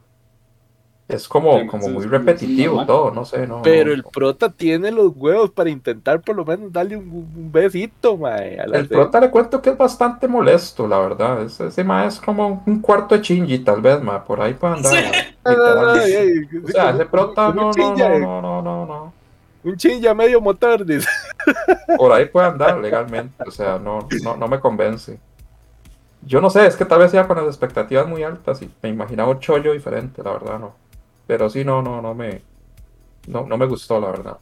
[1.07, 3.61] es como, Sí, como muy repetitivo todo, no sé, no.
[3.61, 7.51] Pero no, el prota tiene los huevos para intentar por lo menos darle un, un
[7.51, 8.57] besito, mae.
[8.73, 11.43] El prota le cuento que es bastante molesto, la verdad.
[11.43, 14.23] Ese, ese ma es como un cuarto de Chingy, tal vez, ma.
[14.23, 14.93] Por ahí puede andar.
[15.43, 19.13] O sea, ese prota no, no, no, no, no.
[19.65, 21.09] Un chinja medio motor, dice.
[21.97, 23.43] Por ahí puede andar legalmente.
[23.47, 25.19] O sea, no, no, no me convence.
[26.21, 28.89] Yo no sé, es que tal vez sea con las expectativas muy altas y me
[28.89, 30.75] imaginaba un chollo diferente, la verdad, no.
[31.27, 32.41] Pero sí, no, no, no me.
[33.27, 34.37] No, no me gustó, la verdad.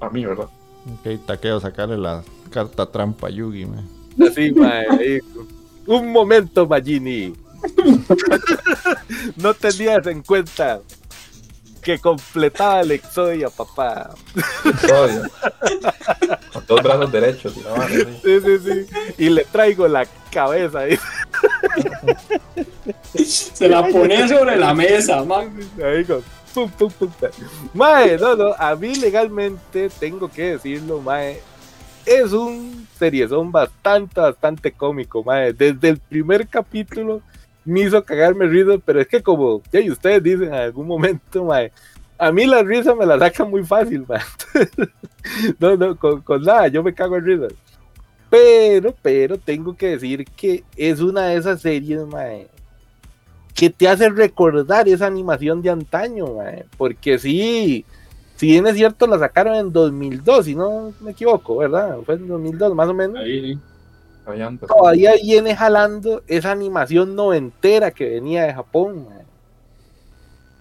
[0.00, 0.48] A mí, ¿verdad?
[0.92, 3.88] Ok, taqueo, sacarle la carta trampa a Yugi, man.
[4.16, 5.20] Mae.
[5.86, 7.34] Un momento, Magini.
[9.36, 10.80] no tenías en cuenta
[11.84, 14.14] que completaba el exodia, papá.
[14.64, 15.22] Episodio.
[16.52, 17.54] Con dos brazos derechos.
[18.24, 18.86] Sí, sí, sí.
[19.18, 20.98] Y le traigo la cabeza ahí.
[23.14, 25.56] Se la pone sobre la mesa, man.
[25.84, 26.24] Ahí con
[26.54, 27.10] pum, pum, pum.
[27.74, 31.40] Mae, no, no, a mí legalmente tengo que decirlo, mae.
[32.06, 35.52] Es un seriezón bastante, bastante cómico, mae.
[35.52, 37.20] Desde el primer capítulo
[37.64, 41.44] me hizo cagarme risa, pero es que como ya y ustedes dicen en algún momento,
[41.46, 41.72] mae,
[42.18, 44.06] a mí la risa me la saca muy fácil,
[45.58, 47.48] no, no, con, con nada, yo me cago en risa.
[48.30, 52.48] Pero, pero tengo que decir que es una de esas series, mae,
[53.54, 57.84] que te hace recordar esa animación de antaño, mae, porque sí,
[58.36, 61.98] si bien es cierto, la sacaron en 2002, si no me equivoco, ¿verdad?
[62.04, 63.22] Fue en 2002 más o menos.
[63.22, 63.58] Ahí.
[64.66, 69.06] Todavía viene jalando esa animación noventera que venía de Japón.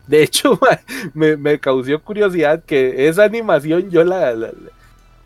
[0.07, 0.59] De hecho,
[1.13, 4.51] me, me causó curiosidad que esa animación yo la, la,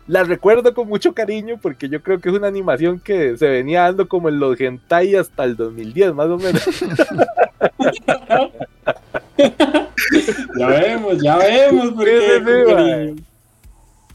[0.06, 3.82] la recuerdo con mucho cariño porque yo creo que es una animación que se venía
[3.82, 6.62] dando como en los hentai hasta el 2010, más o menos.
[10.58, 11.92] Ya vemos, ya vemos.
[11.92, 13.24] por Sí, qué, sí.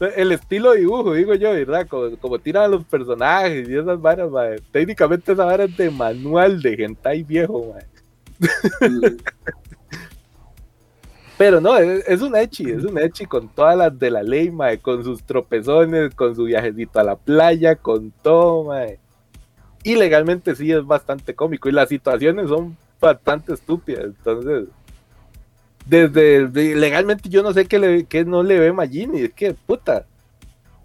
[0.06, 1.86] El estilo de dibujo, digo yo, ¿verdad?
[1.86, 4.60] Como, como tiran a los personajes y esas varas, mae.
[4.70, 7.86] Técnicamente esa vara es de manual de hentai viejo, mae.
[11.36, 14.50] Pero no, es, es un echi, es un echi con todas las de la ley,
[14.50, 19.00] mae, con sus tropezones, con su viajecito a la playa, con todo, mae.
[19.82, 24.68] Y legalmente sí es bastante cómico y las situaciones son bastante estúpidas, entonces
[25.84, 30.06] desde legalmente yo no sé qué, le, qué no le ve Magini, es que puta.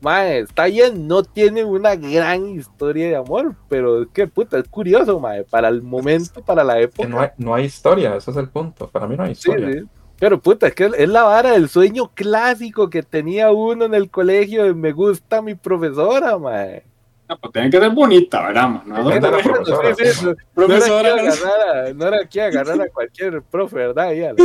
[0.02, 4.68] Mae, está bien, no tiene una gran historia de amor, pero es que puta, es
[4.70, 7.08] curioso, mae, para el momento, para la época.
[7.08, 8.90] no hay, no hay historia, ese es el punto.
[8.90, 9.72] Para mí no hay Sí, historia.
[9.72, 9.90] sí.
[10.18, 14.10] Pero puta, es que es la vara del sueño clásico que tenía uno en el
[14.12, 16.89] colegio de me gusta mi profesora, mae.
[17.30, 18.70] No, pues tiene que ser bonita, ¿verdad?
[18.70, 18.82] man?
[18.88, 22.08] No, de la Sí, profesora, sí, sí, no- Profesora, no era aquí agarrar a, no
[22.08, 24.08] era aquí agarrar a cualquier profe, ¿verdad?
[24.08, 24.44] Ahí a la,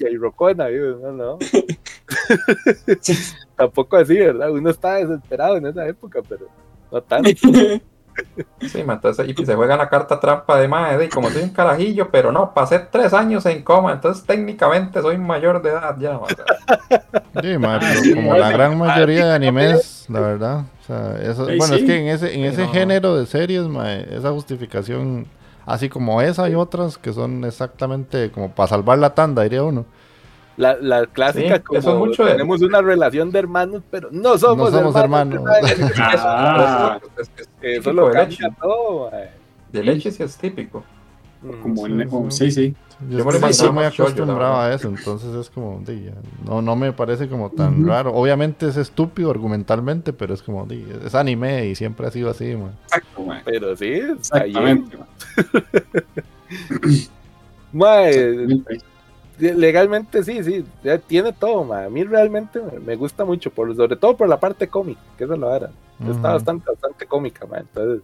[0.00, 1.38] la y Rocona, no, no.
[3.56, 4.50] Tampoco así, ¿verdad?
[4.50, 6.46] Uno estaba desesperado en esa época, pero
[6.90, 7.30] no tanto.
[8.60, 11.50] Sí, ma, entonces, y se juega la carta trampa de madre, y como soy un
[11.50, 16.18] carajillo, pero no, pasé tres años en coma, entonces técnicamente soy mayor de edad ya.
[16.18, 16.26] ma.
[17.42, 20.64] Sí, ma, pero como la gran mayoría de animes, la verdad.
[20.82, 24.30] O sea, eso, bueno, es que en ese, en ese género de series, ma, esa
[24.30, 25.26] justificación,
[25.64, 29.84] así como esa y otras que son exactamente como para salvar la tanda, diría uno.
[30.56, 34.72] La, la clásica Sí, como mucho de- tenemos una relación de hermanos, pero no somos,
[34.72, 35.42] No somos hermanos.
[36.16, 38.56] Ah, Es- es- es Eso lo de cambia leche.
[38.60, 39.10] todo.
[39.72, 40.82] De leche sí es típico.
[41.42, 41.60] Mm.
[41.62, 42.50] como en, Sí, como- sí.
[42.50, 42.74] sí, sí.
[43.10, 45.82] Yo Yo estoy imaginaba muy acostumbrado a eso, entonces es como,
[46.46, 48.14] no, no me parece como tan raro.
[48.14, 50.66] Obviamente es estúpido argumentalmente, pero es como,
[51.04, 52.52] es anime y siempre ha sido así.
[52.52, 53.42] Exacto, man.
[53.44, 53.92] Pero sí.
[53.92, 54.96] Exactamente.
[54.96, 55.06] man.
[57.74, 58.78] Exactamente.
[59.38, 60.64] Legalmente sí, sí,
[61.06, 61.86] tiene todo, mae.
[61.86, 65.34] A mí realmente me- gusta mucho, por, sobre todo por la parte cómica, que esa
[65.34, 65.70] es la vara.
[66.00, 66.22] Está Ujú.
[66.22, 67.60] bastante, bastante cómica, mae.
[67.60, 68.02] Entonces,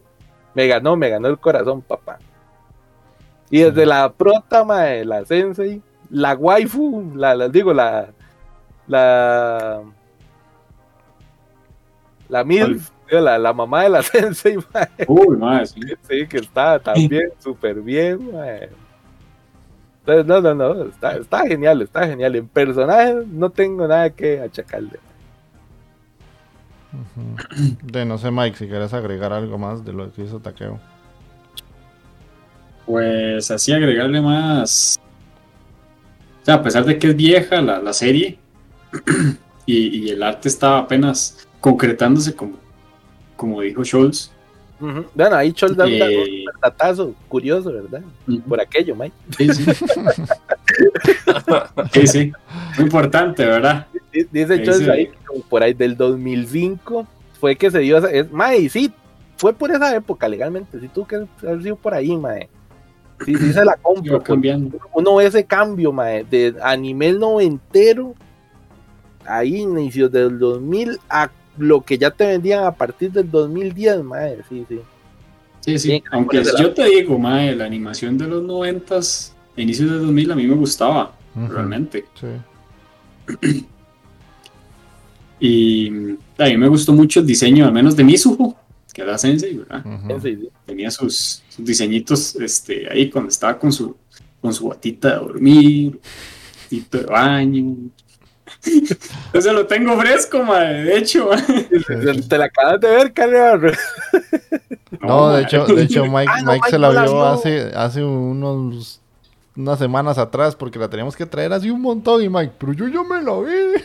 [0.54, 2.18] me ganó, me ganó el corazón, papá.
[3.50, 5.80] Y desde la prota, mae, la sensei,
[6.10, 8.08] la waifu, la, la- digo, la,
[8.86, 9.82] la,
[12.28, 14.56] la MILF, la, la mamá de la sensei.
[15.06, 15.70] Uy, más.
[15.70, 15.80] sí.
[16.08, 18.70] Sí, que está también súper bien, mae.
[20.04, 22.34] Entonces, no, no, no, está, está genial, está genial.
[22.34, 24.98] En personaje no tengo nada que achacarle.
[27.82, 30.80] De no sé, Mike, si quieres agregar algo más de lo que hizo Takeo.
[32.84, 34.98] Pues así agregarle más.
[36.42, 38.38] O sea, a pesar de que es vieja la, la serie
[39.66, 39.76] y,
[40.06, 42.56] y el arte estaba apenas concretándose como,
[43.36, 44.31] como dijo Scholz.
[45.14, 48.02] Bueno, ahí Chol da un da- eh, un datazo curioso, ¿verdad?
[48.48, 49.14] Por aquello, Mike.
[49.38, 49.64] sí, sí.
[51.92, 52.32] Sí, sí.
[52.76, 53.86] Muy importante, ¿verdad?
[54.12, 54.90] Di- Dice Chol sí.
[54.90, 57.06] ahí, como por ahí del 2005
[57.40, 58.10] fue que se dio esa.
[58.10, 58.92] Es, mae, sí,
[59.36, 60.80] fue por esa época legalmente.
[60.80, 62.48] Si tú que haber sido por ahí, mae.
[63.24, 64.20] Sí, sí, se la compro.
[64.22, 64.78] Cambiando.
[64.94, 68.14] uno ve ese cambio, mae, de anime noventero,
[69.24, 74.38] ahí inicios del 2000 a lo que ya te vendían a partir del 2010, mae,
[74.48, 74.80] sí, sí.
[75.60, 75.88] Sí, sí.
[75.88, 80.34] Bien, Aunque yo te digo, mae, la animación de los noventas, inicios de 2000, a
[80.34, 82.04] mí me gustaba, realmente.
[82.14, 83.64] Sí.
[85.44, 85.88] Y
[86.38, 88.56] a mí me gustó mucho el diseño, al menos de Mizuho,
[88.92, 89.84] que era Sensei, ¿verdad?
[90.22, 90.48] Sí, sí.
[90.64, 93.96] tenía sus, sus diseñitos este, ahí cuando estaba con su,
[94.40, 96.00] con su batita de dormir,
[96.62, 97.76] batito de baño.
[99.26, 101.30] Entonces lo tengo fresco, mae, de hecho.
[101.86, 103.76] Te, te la acabas de ver, Carlos.
[105.00, 109.00] No, de hecho, de hecho Mike, Ah, no, Mike se la vio hace, hace unos
[109.56, 112.86] unas semanas atrás porque la teníamos que traer así un montón y Mike, pero yo
[112.88, 113.82] ya me la vi.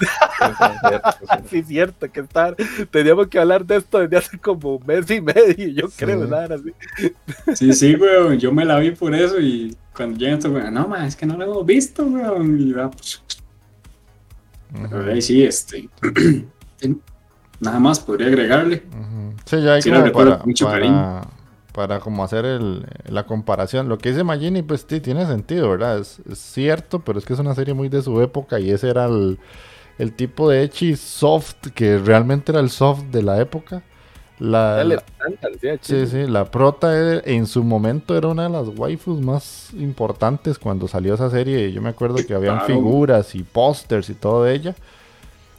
[1.50, 2.56] sí, cierto, que estar.
[2.90, 5.94] Teníamos que hablar de esto desde hace como un mes y medio, yo Sí.
[5.98, 6.52] creo, ¿verdad?
[6.52, 6.72] Así.
[7.54, 10.88] Sí, sí, weón, yo me la vi por eso y cuando llega esto, weón, no,
[10.88, 12.60] mae, es que no la hemos visto, weón.
[12.60, 13.22] Y va, pues,
[14.90, 15.88] pero ahí sí, este.
[17.60, 18.82] Nada más podría agregarle.
[19.44, 21.20] Sí, ya hay Sí, como para, mucho para, cariño.
[21.72, 23.88] para como hacer el, la comparación.
[23.88, 25.98] Lo que dice Magini, pues sí, tiene sentido, ¿verdad?
[25.98, 28.90] Es, es cierto, pero es que es una serie muy de su época y ese
[28.90, 29.40] era el,
[29.98, 33.82] el tipo de Echi soft, que realmente era el soft de la época.
[34.40, 38.68] La, Dale, la- bastante, sí, sí, la prota en su momento era una de las
[38.68, 41.72] waifus más importantes cuando salió esa serie.
[41.72, 42.74] Yo me acuerdo que habían Claro.
[42.76, 44.74] figuras y pósters y todo de ella.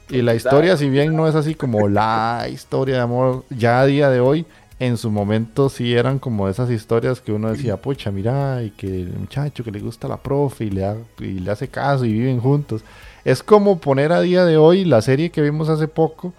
[0.10, 3.86] Y la historia, si bien no es así como la historia de amor, ya a
[3.86, 4.46] día de hoy,
[4.80, 8.88] en su momento sí eran como esas historias que uno decía, pucha, mira, y que
[8.88, 12.14] el muchacho que le gusta la profe y le, ha- y le hace caso y
[12.14, 12.82] viven juntos.
[13.26, 16.34] Es como poner a día de hoy la serie que vimos hace poco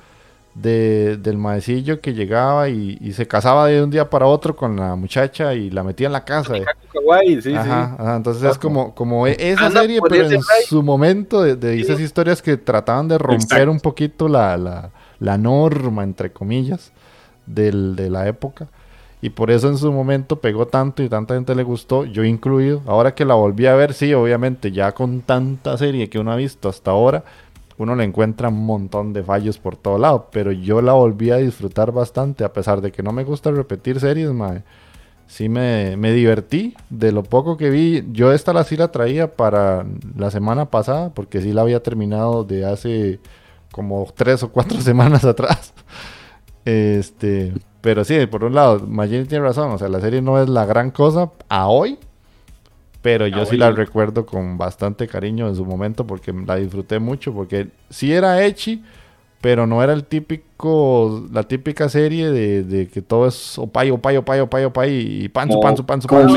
[0.54, 4.76] de, del maecillo que llegaba y, y se casaba de un día para otro con
[4.76, 6.56] la muchacha y la metía en la casa.
[6.56, 6.64] eh.
[6.92, 10.82] Kawaii, sí, Ajá, ajá, entonces es como, como e- esa Anda serie, pero en su
[10.82, 13.70] momento de, de esas historias que trataban de romper Exacto.
[13.70, 14.90] un poquito la, la,
[15.20, 16.90] la norma, entre comillas,
[17.46, 18.66] del, de la época.
[19.22, 22.80] Y por eso en su momento pegó tanto y tanta gente le gustó, yo incluido.
[22.86, 26.36] Ahora que la volví a ver, sí, obviamente, ya con tanta serie que uno ha
[26.36, 27.22] visto hasta ahora,
[27.82, 30.28] uno le encuentra un montón de fallos por todo lado.
[30.32, 34.00] Pero yo la volví a disfrutar bastante, a pesar de que no me gusta repetir
[34.00, 34.62] series, mae
[35.30, 38.04] sí me, me divertí de lo poco que vi.
[38.12, 39.86] Yo esta la sí la traía para
[40.16, 43.20] la semana pasada, porque sí la había terminado de hace
[43.70, 45.72] como tres o cuatro semanas atrás.
[46.64, 50.48] Este, pero sí, por un lado, Magini tiene razón, o sea, la serie no es
[50.48, 51.98] la gran cosa a hoy,
[53.02, 56.98] pero yo A sí la recuerdo con bastante cariño en su momento porque la disfruté
[56.98, 58.82] mucho, porque sí era Echi,
[59.40, 64.16] pero no era el típico, la típica serie de, de que todo es opay, opay,
[64.18, 66.36] opay, opay, opay y panzo, Como- panzo, panzo, panzo.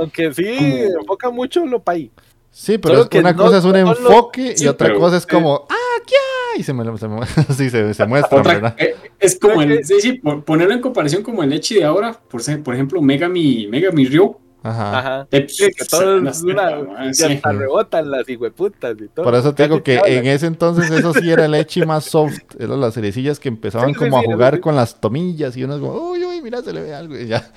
[0.00, 2.10] Aunque sí, Como- enfoca mucho lo paí.
[2.50, 4.88] Sí, pero es- que una no- cosa es un no lo- enfoque y Sí, otra
[4.88, 6.14] pero- cosa es eh, como, ¡ah, qué
[6.54, 6.60] hay!
[6.60, 7.20] Y se, me, se, me-
[7.56, 8.74] sí, se, se muestra, Otra- ¿verdad?
[8.78, 12.12] eh, es como el, sí, sí, por- ponerlo en comparación como el Echi de ahora,
[12.28, 14.38] por, ser- por ejemplo, Megami, Megami Ryo.
[14.62, 14.98] Ajá.
[14.98, 15.26] Ajá.
[15.48, 17.06] Sí, que todo es las- una.
[17.08, 17.24] Y sí.
[17.24, 19.24] hasta rebotan las hijueputas y todo.
[19.24, 20.12] Por eso te digo que hablan.
[20.18, 22.38] en ese entonces eso sí era el Echi más soft.
[22.58, 24.60] Eran las cerecillas que empezaban Sí, sí, como a jugar sí.
[24.60, 27.26] con las tomillas y uno es como, uy, uy, mira, se le ve algo y
[27.26, 27.50] ya.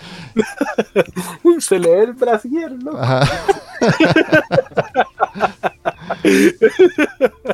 [1.43, 2.91] Uy, se le ve el brasier, ¿no?
[2.97, 3.21] Ajá.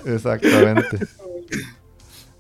[0.06, 0.99] Exactamente.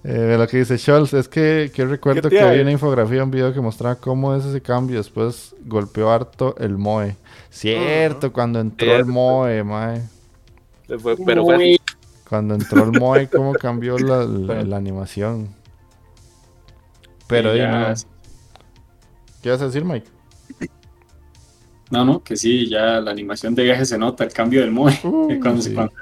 [0.03, 3.29] Eh, lo que dice Scholz es que, que recuerdo ¿Qué que había una infografía, un
[3.29, 4.97] video que mostraba cómo es ese cambio.
[4.97, 7.15] Después golpeó harto el Moe.
[7.51, 9.05] Cierto, cuando entró el.
[9.05, 10.01] Moe, mae.
[10.99, 11.81] Fue- pero fue Muy-
[12.27, 15.49] Cuando entró el Moe, cómo cambió la, la- la animación.
[17.27, 17.93] Pero Sí, ya-.
[19.43, 20.07] ¿qué vas a decir, Mike?
[21.91, 24.97] No, no, que sí, ya la animación de viaje se nota, el cambio del Moe,
[25.03, 25.69] Uh, que cuando sí.
[25.69, 25.93] se cuando-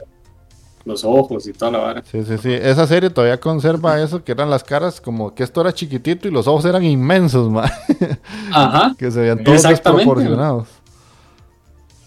[0.89, 2.03] los ojos y toda la vara.
[2.03, 2.51] Sí, sí, sí.
[2.51, 6.31] Esa serie todavía conserva eso, que eran las caras como que esto era chiquitito y
[6.31, 7.71] los ojos eran inmensos, mae.
[8.51, 10.67] Ajá, que se veían todos desproporcionados.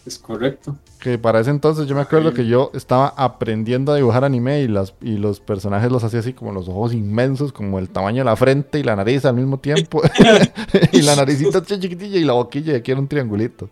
[0.05, 0.77] es correcto.
[1.01, 4.69] Que para ese entonces yo me acuerdo que yo estaba aprendiendo a dibujar anime y,
[4.69, 8.25] las, y los personajes los hacía así como los ojos inmensos, como el tamaño de
[8.25, 10.01] la frente y la nariz al mismo tiempo.
[10.93, 13.69] y la naricita chiquitilla y la boquilla y aquí era un triangulito.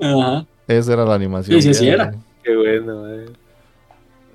[0.00, 0.46] Ajá.
[0.68, 1.60] Esa era la animación.
[1.60, 2.12] Sí, sí, sí era.
[2.42, 3.26] Qué bueno, eh.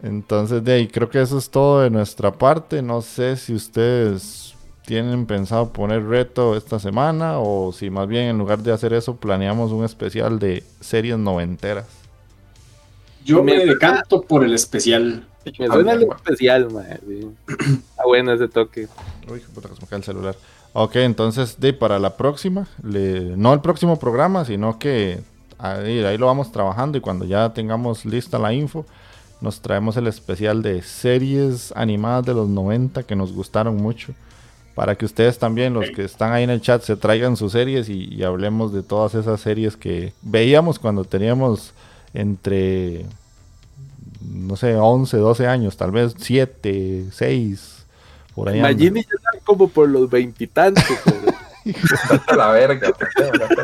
[0.03, 2.81] Entonces, de ahí creo que eso es todo de nuestra parte.
[2.81, 4.55] No sé si ustedes
[4.85, 9.15] tienen pensado poner reto esta semana o si más bien en lugar de hacer eso
[9.15, 11.85] planeamos un especial de series noventeras.
[13.23, 15.27] Yo Me- decanto por el especial.
[15.59, 16.67] Me suena algo especial,
[17.07, 17.27] sí.
[17.47, 18.87] Está bueno ese toque.
[19.31, 20.35] Uy, qué puta que se me cae el celular.
[20.73, 25.19] Ok, entonces de para la próxima, le- no el próximo programa, sino que
[25.59, 28.85] ahí, ahí lo vamos trabajando y cuando ya tengamos lista la info,
[29.41, 34.13] nos traemos el especial de series animadas de los 90 que nos gustaron mucho.
[34.75, 37.89] Para que ustedes también, los que están ahí en el chat, se traigan sus series
[37.89, 41.73] y, y hablemos de todas esas series que veíamos cuando teníamos
[42.13, 43.05] entre,
[44.21, 47.85] no sé, 11, 12 años, tal vez 7, 6,
[48.35, 48.59] por ahí.
[48.59, 48.71] anda.
[48.71, 50.83] Imagínate ya están como por los veintitantos.
[52.35, 52.93] la verga,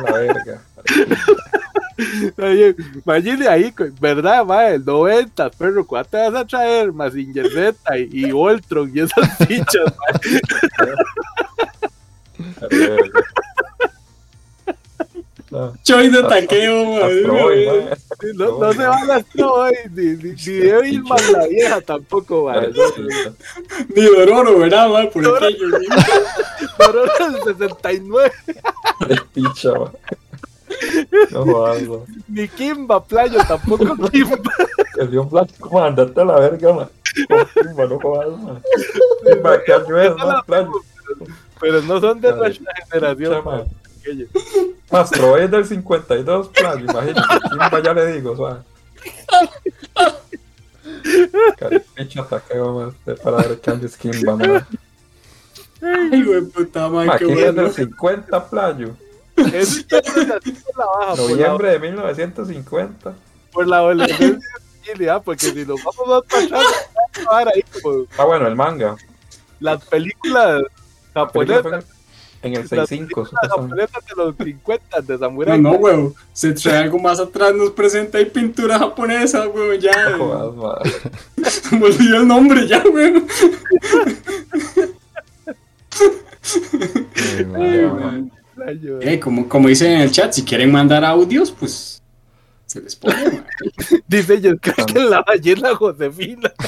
[0.04, 0.62] la verga.
[2.38, 2.76] Oye,
[3.06, 4.68] Imagínate ahí, ¿verdad, ma?
[4.70, 6.92] El 90, perro, ¿cuánto te vas a traer?
[6.94, 10.20] Mazinger Z y, y Voltron y esas fichas, ma.
[12.62, 13.20] La verga.
[15.50, 17.20] No, Choy de taqueo, madre.
[17.20, 17.98] Astroboy, mae.
[18.34, 22.62] No, no se van a hoy, ni, ni, ni de Irma la vieja tampoco, ma.
[22.62, 22.68] No,
[23.96, 25.08] Ni Dororo, ¿verdad, mae?
[25.08, 25.46] Por Dororo.
[25.46, 25.68] aquello.
[26.78, 28.32] Pero era el 69,
[29.08, 29.92] De picha, mae.
[31.32, 34.38] No ni Kimba Playo tampoco Kimba.
[34.98, 36.90] El Dios Blanco, man, date la verga, man.
[37.30, 38.64] Confirma, no jodas, man.
[39.26, 40.36] Kimba, ¿qué año es, man?
[40.46, 40.70] Plan.
[41.60, 43.64] Pero no son de nuestra generación, man.
[44.92, 47.22] Mastro es del 52, plan, imagínate.
[47.50, 48.62] Kimba ya le digo, suave.
[51.58, 53.18] Caripicha taqueo, man.
[53.24, 54.68] Para ver qué andes Kimba, man.
[55.82, 58.96] Ay, güey, puta madre, qué Aquí es del 50 playo.
[59.38, 59.86] No es
[60.78, 63.14] la baja, la, Noviembre de 1950.
[63.52, 64.50] por la adolescencia
[65.12, 66.66] ah, porque si nos vamos más para atrás,
[67.26, 68.96] vamos a ahí como Ah, bueno, el manga.
[69.60, 70.64] las películas
[71.14, 71.86] La película fue japonesas,
[72.42, 73.24] en el las 65.
[73.24, 73.88] películas supuestamente.
[73.88, 75.62] japonesas de los 50 de No, Samurai.
[75.62, 76.10] no, güey.
[76.34, 79.80] Se trae algo más atrás, nos presenta ahí pintura japonesa, güey.
[79.80, 79.92] Ya.
[80.18, 80.92] No madre.
[81.72, 83.24] Me el nombre, ya, ma,
[87.56, 88.32] Ay.
[88.58, 92.02] Rayo, Eh, como, como dicen en el chat, si quieren mandar audios, pues
[92.66, 93.44] se les pone.
[94.08, 96.52] Dice ellos que la ballena Josefina.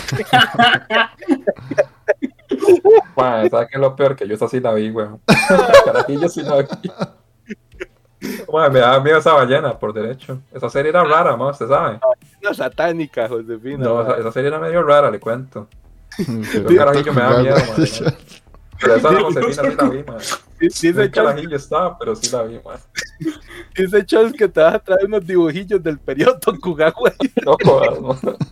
[3.15, 4.15] Madre, ¿sabes qué es lo peor?
[4.15, 5.19] Que yo esa sí la vi, weón.
[5.85, 6.67] Carajillo sí la vi.
[8.71, 10.41] Me daba miedo esa ballena, por derecho.
[10.53, 11.49] Esa serie era rara, ¿no?
[11.49, 11.99] ¿Usted sabe?
[12.41, 13.77] Una satánica Josefina.
[13.85, 15.67] No, esa, esa serie era medio rara, le cuento.
[16.17, 17.89] Pero- Yo carajillo me da miedo, madre.
[18.81, 20.25] Pero esa de Josefina sí la vi, madre.
[20.59, 22.81] Dice Un Charles, carajillo estaba, pero sí la vi, madre.
[23.77, 27.13] dice Charles que te vas a traer unos dibujillos del periodo Tokugawa.
[27.45, 28.37] No jodas, madre.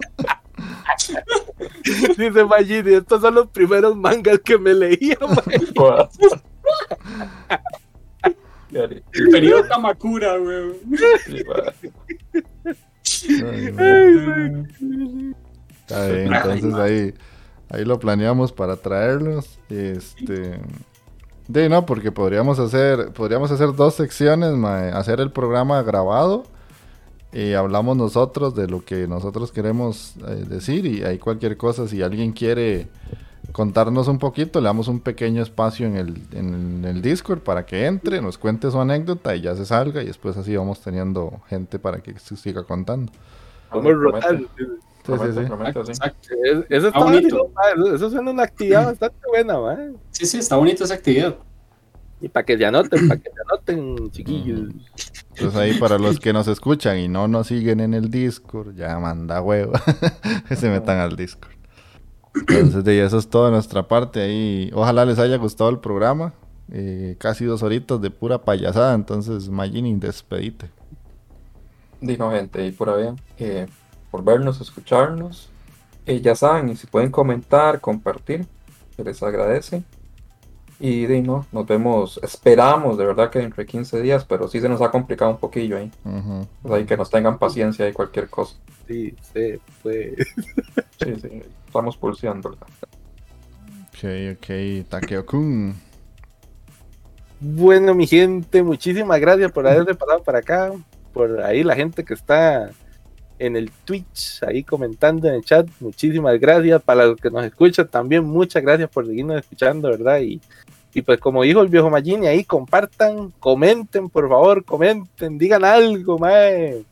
[2.18, 5.18] Dice Magini, estos son los primeros mangas que me leía.
[8.70, 8.70] No.
[8.70, 10.74] El periodo Kamakura, ma.
[15.82, 17.14] Está bien, entonces ahí,
[17.70, 19.60] ahí lo planeamos para traerlos.
[19.70, 20.60] Este.
[21.48, 26.44] De no, porque podríamos hacer, podríamos hacer dos secciones, mae, hacer el programa grabado
[27.32, 32.02] y hablamos nosotros de lo que nosotros queremos eh, decir y hay cualquier cosa, si
[32.02, 32.88] alguien quiere
[33.52, 37.86] contarnos un poquito, le damos un pequeño espacio en el, en el Discord para que
[37.86, 41.80] entre, nos cuente su anécdota y ya se salga y después así vamos teniendo gente
[41.80, 43.12] para que se siga contando.
[43.72, 44.40] Vamos a rotar.
[45.08, 45.48] Promete, Sí, sí, sí.
[45.48, 45.92] promete, sí.
[45.92, 46.28] Exacto.
[46.44, 47.50] Es- Eso está bonito.
[47.76, 47.96] bonito.
[47.96, 49.78] Eso, suena una actividad bastante buena, ma.
[50.12, 51.36] Sí, sí, está bonita esa actividad.
[52.20, 54.70] Y para que se anoten, para que se anoten, chiquillos.
[55.36, 58.98] Entonces ahí para los que nos escuchan y no nos siguen en el Discord, ya
[59.00, 59.72] manda huevo,
[60.50, 61.52] que se metan al Discord.
[62.34, 64.72] Entonces de ahí, eso es todo de nuestra parte ahí.
[64.74, 66.34] Ojalá les haya gustado el programa.
[66.72, 68.94] Eh, casi dos horitas de pura payasada.
[68.94, 70.70] Entonces, Magini, despedite.
[72.02, 73.66] Digo, gente, y por bien, eh,
[74.18, 75.50] por vernos, escucharnos.
[76.06, 78.46] Eh, ya saben, y si pueden comentar, compartir,
[78.96, 79.84] se les agradece.
[80.80, 84.70] Y di, no, nos vemos, esperamos de verdad que entre 15 días, pero sí se
[84.70, 85.92] nos ha complicado un poquillo ahí.
[86.64, 88.56] O sea, y que nos tengan paciencia y cualquier cosa.
[88.88, 90.16] Sí, sí, fue.
[91.00, 92.50] Sí, sí, estamos pulseando.
[92.50, 94.04] Ok,
[94.34, 94.90] ok.
[94.90, 95.76] Takeo-kun.
[97.40, 100.72] Bueno, mi gente, muchísimas gracias por haberse pasado para acá.
[101.14, 102.72] Por ahí la gente que está
[103.40, 105.68] en el Twitch, ahí comentando en el chat.
[105.80, 106.82] Muchísimas gracias.
[106.82, 110.20] Para los que nos escuchan también, muchas gracias por seguirnos escuchando, ¿verdad?
[110.22, 110.42] Y,
[110.94, 116.18] y pues como dijo el viejo Magini, ahí compartan, comenten, por favor, comenten, digan algo,
[116.18, 116.84] mae.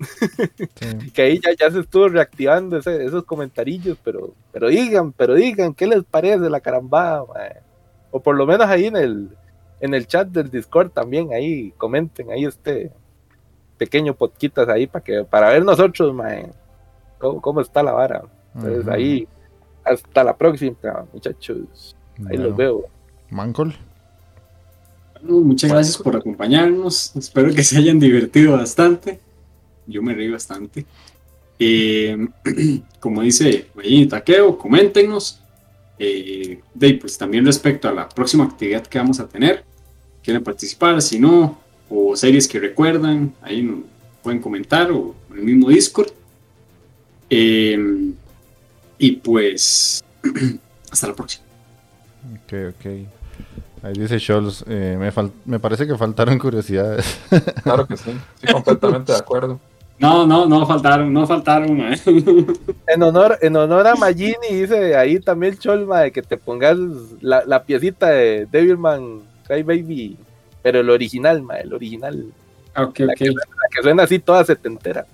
[0.00, 1.10] Sí.
[1.14, 5.74] que ahí ya, ya se estuvo reactivando ese- esos comentarillos, pero, pero digan, pero digan,
[5.74, 7.24] ¿qué les parece la carambada?
[7.32, 7.60] mae?
[8.10, 9.28] O por lo menos ahí en el,
[9.80, 12.90] en el chat del Discord también, ahí comenten, ahí este
[13.82, 16.48] pequeño podquitas ahí para que para ver nosotros, mae,
[17.18, 18.22] cómo, cómo está la vara.
[18.54, 19.26] Entonces ahí,
[19.84, 20.76] hasta la próxima,
[21.12, 21.96] muchachos.
[22.18, 22.84] Ahí Bueno, los veo.
[23.30, 23.74] Mancol.
[25.14, 27.16] Bueno, muchas gracias por acompañarnos.
[27.16, 29.18] Espero que se hayan divertido bastante.
[29.88, 30.86] Yo me reí bastante.
[31.58, 32.28] Eh,
[33.00, 35.40] como dice Mayini Taqueo, coméntenos.
[35.98, 39.64] Eh, de pues también respecto a la próxima actividad que vamos a tener.
[40.22, 41.58] Quieren participar, si no,
[41.92, 43.80] o series que recuerdan, ahí nos
[44.22, 46.10] pueden comentar o en el mismo Discord.
[47.28, 48.12] Eh,
[48.98, 50.02] y pues,
[50.90, 51.44] hasta la próxima.
[52.34, 52.86] Ok, ok.
[53.82, 55.10] Ahí dice Scholz, eh, me,
[55.44, 57.18] me parece que faltaron curiosidades.
[57.64, 59.60] Claro que sí, sí, completamente de acuerdo.
[59.98, 61.76] No, no, no faltaron, no faltaron.
[61.76, 61.96] mae.
[62.86, 66.76] En honor, en honor a Magini, dice ahí también Cholma de que te pongas
[67.20, 70.16] la, la piecita de Devilman Cry Baby,
[70.62, 72.26] pero el original, ma, el original,
[72.74, 73.18] Ah, ok, la, ok.
[73.18, 75.06] que, la que suena así toda setentera.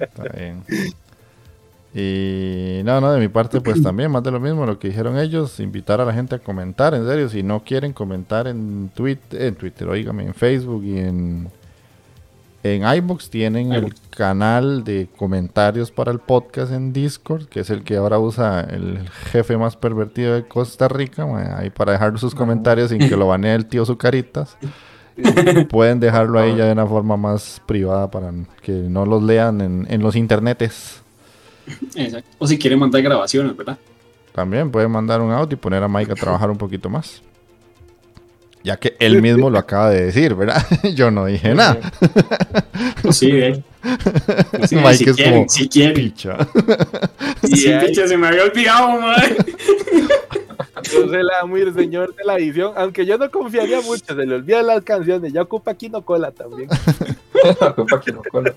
[0.00, 0.62] Está bien.
[1.94, 5.18] Y no, no, de mi parte pues también, más de lo mismo, lo que dijeron
[5.18, 9.42] ellos, invitar a la gente a comentar, en serio, si no quieren comentar en Twitter,
[9.42, 11.48] en Twitter, oígame, en Facebook y en,
[12.74, 17.84] en iBox tienen el canal de comentarios para el podcast en Discord, que es el
[17.84, 21.26] que ahora usa el jefe más pervertido de Costa Rica,
[21.56, 24.56] ahí para dejar sus comentarios sin que lo banee el tío Zucaritas.
[25.70, 28.32] Pueden dejarlo ahí ya de una forma más privada para
[28.62, 31.02] que no los lean en, en los internetes.
[31.96, 32.30] Exacto.
[32.38, 33.78] O si quieren mandar grabaciones, ¿verdad?
[34.32, 37.22] También puede mandar un audio y poner a Mike a trabajar un poquito más.
[38.64, 40.62] Ya que él mismo lo acaba de decir, ¿verdad?
[40.94, 41.78] Yo no dije nada.
[43.10, 43.64] Sí, ahí.
[44.68, 45.94] Sí, Mike si es quieren, como si quieren.
[45.94, 46.36] picha.
[47.44, 47.86] Sí, ahí.
[47.86, 49.36] picha, se me había olvidado, mae.
[50.94, 54.26] No se la muy el señor de la edición, aunque yo no confiaría mucho, se
[54.26, 56.68] le olvidan las canciones, ya ocupa Kino Cola también.
[57.60, 58.54] Ocupa que no cola.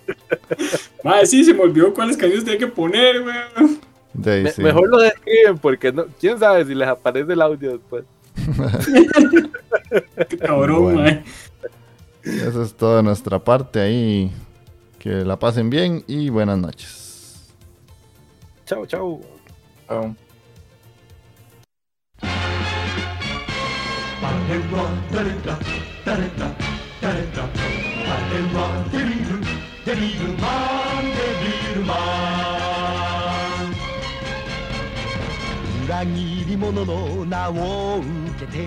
[1.03, 3.80] Mae, sí, se me olvidó cuáles canciones tenía que poner, weón.
[4.14, 4.61] Me- sí.
[4.61, 8.03] Mejor lo describen porque no, quién sabe si les aparece el audio después.
[10.40, 11.24] Cabrón, bueno.
[12.24, 14.32] Eso es todo de nuestra parte ahí.
[14.99, 17.52] Que la pasen bien y buenas noches.
[18.66, 19.20] Chao, chao.
[35.92, 38.06] 裏切り者の名を受
[38.40, 38.60] けて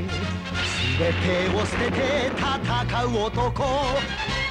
[0.98, 2.44] 全てを捨てて戦
[3.04, 3.64] う男。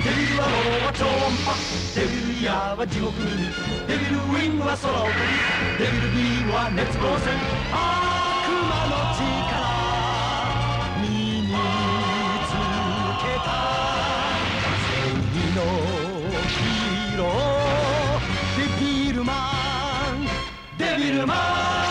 [0.04, 1.12] デビルはローは超音
[1.45, 1.54] 波
[1.94, 3.14] デビルイヤーは地獄。
[3.14, 3.54] に
[3.88, 5.22] デビルウィングは空を飛び
[5.78, 7.38] デビルビームは熱光線。
[7.70, 7.78] 悪
[8.66, 9.22] 魔の力
[10.98, 11.06] 身
[11.45, 11.54] に
[12.41, 12.58] つ
[13.22, 13.54] けた。
[14.82, 15.62] 正義の
[16.50, 18.26] ヒーロー。
[18.58, 19.32] デビルマ
[20.18, 20.26] ン
[20.76, 21.36] デビルマ
[21.80, 21.82] ン。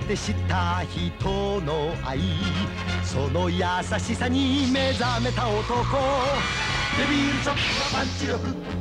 [0.00, 2.18] て知った人の愛
[3.04, 3.62] その優
[3.98, 5.84] しさに目覚めた男
[6.98, 8.40] デビルチョップはパンチ力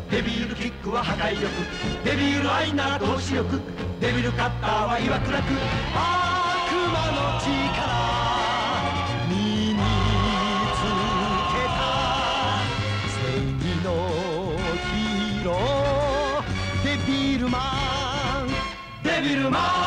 [0.10, 1.48] デビルキックは破壊力
[2.04, 3.60] デビール愛なら投資力
[4.00, 7.46] デビルカッターはいわくらく悪魔の力
[9.30, 9.36] 身
[9.74, 9.80] に
[10.72, 10.82] つ
[11.52, 11.78] けた
[13.12, 13.18] 正
[13.60, 13.88] 義の
[14.92, 16.46] ヒーロー
[16.84, 17.60] デビルマ
[18.46, 18.50] ン
[19.04, 19.85] デビルマン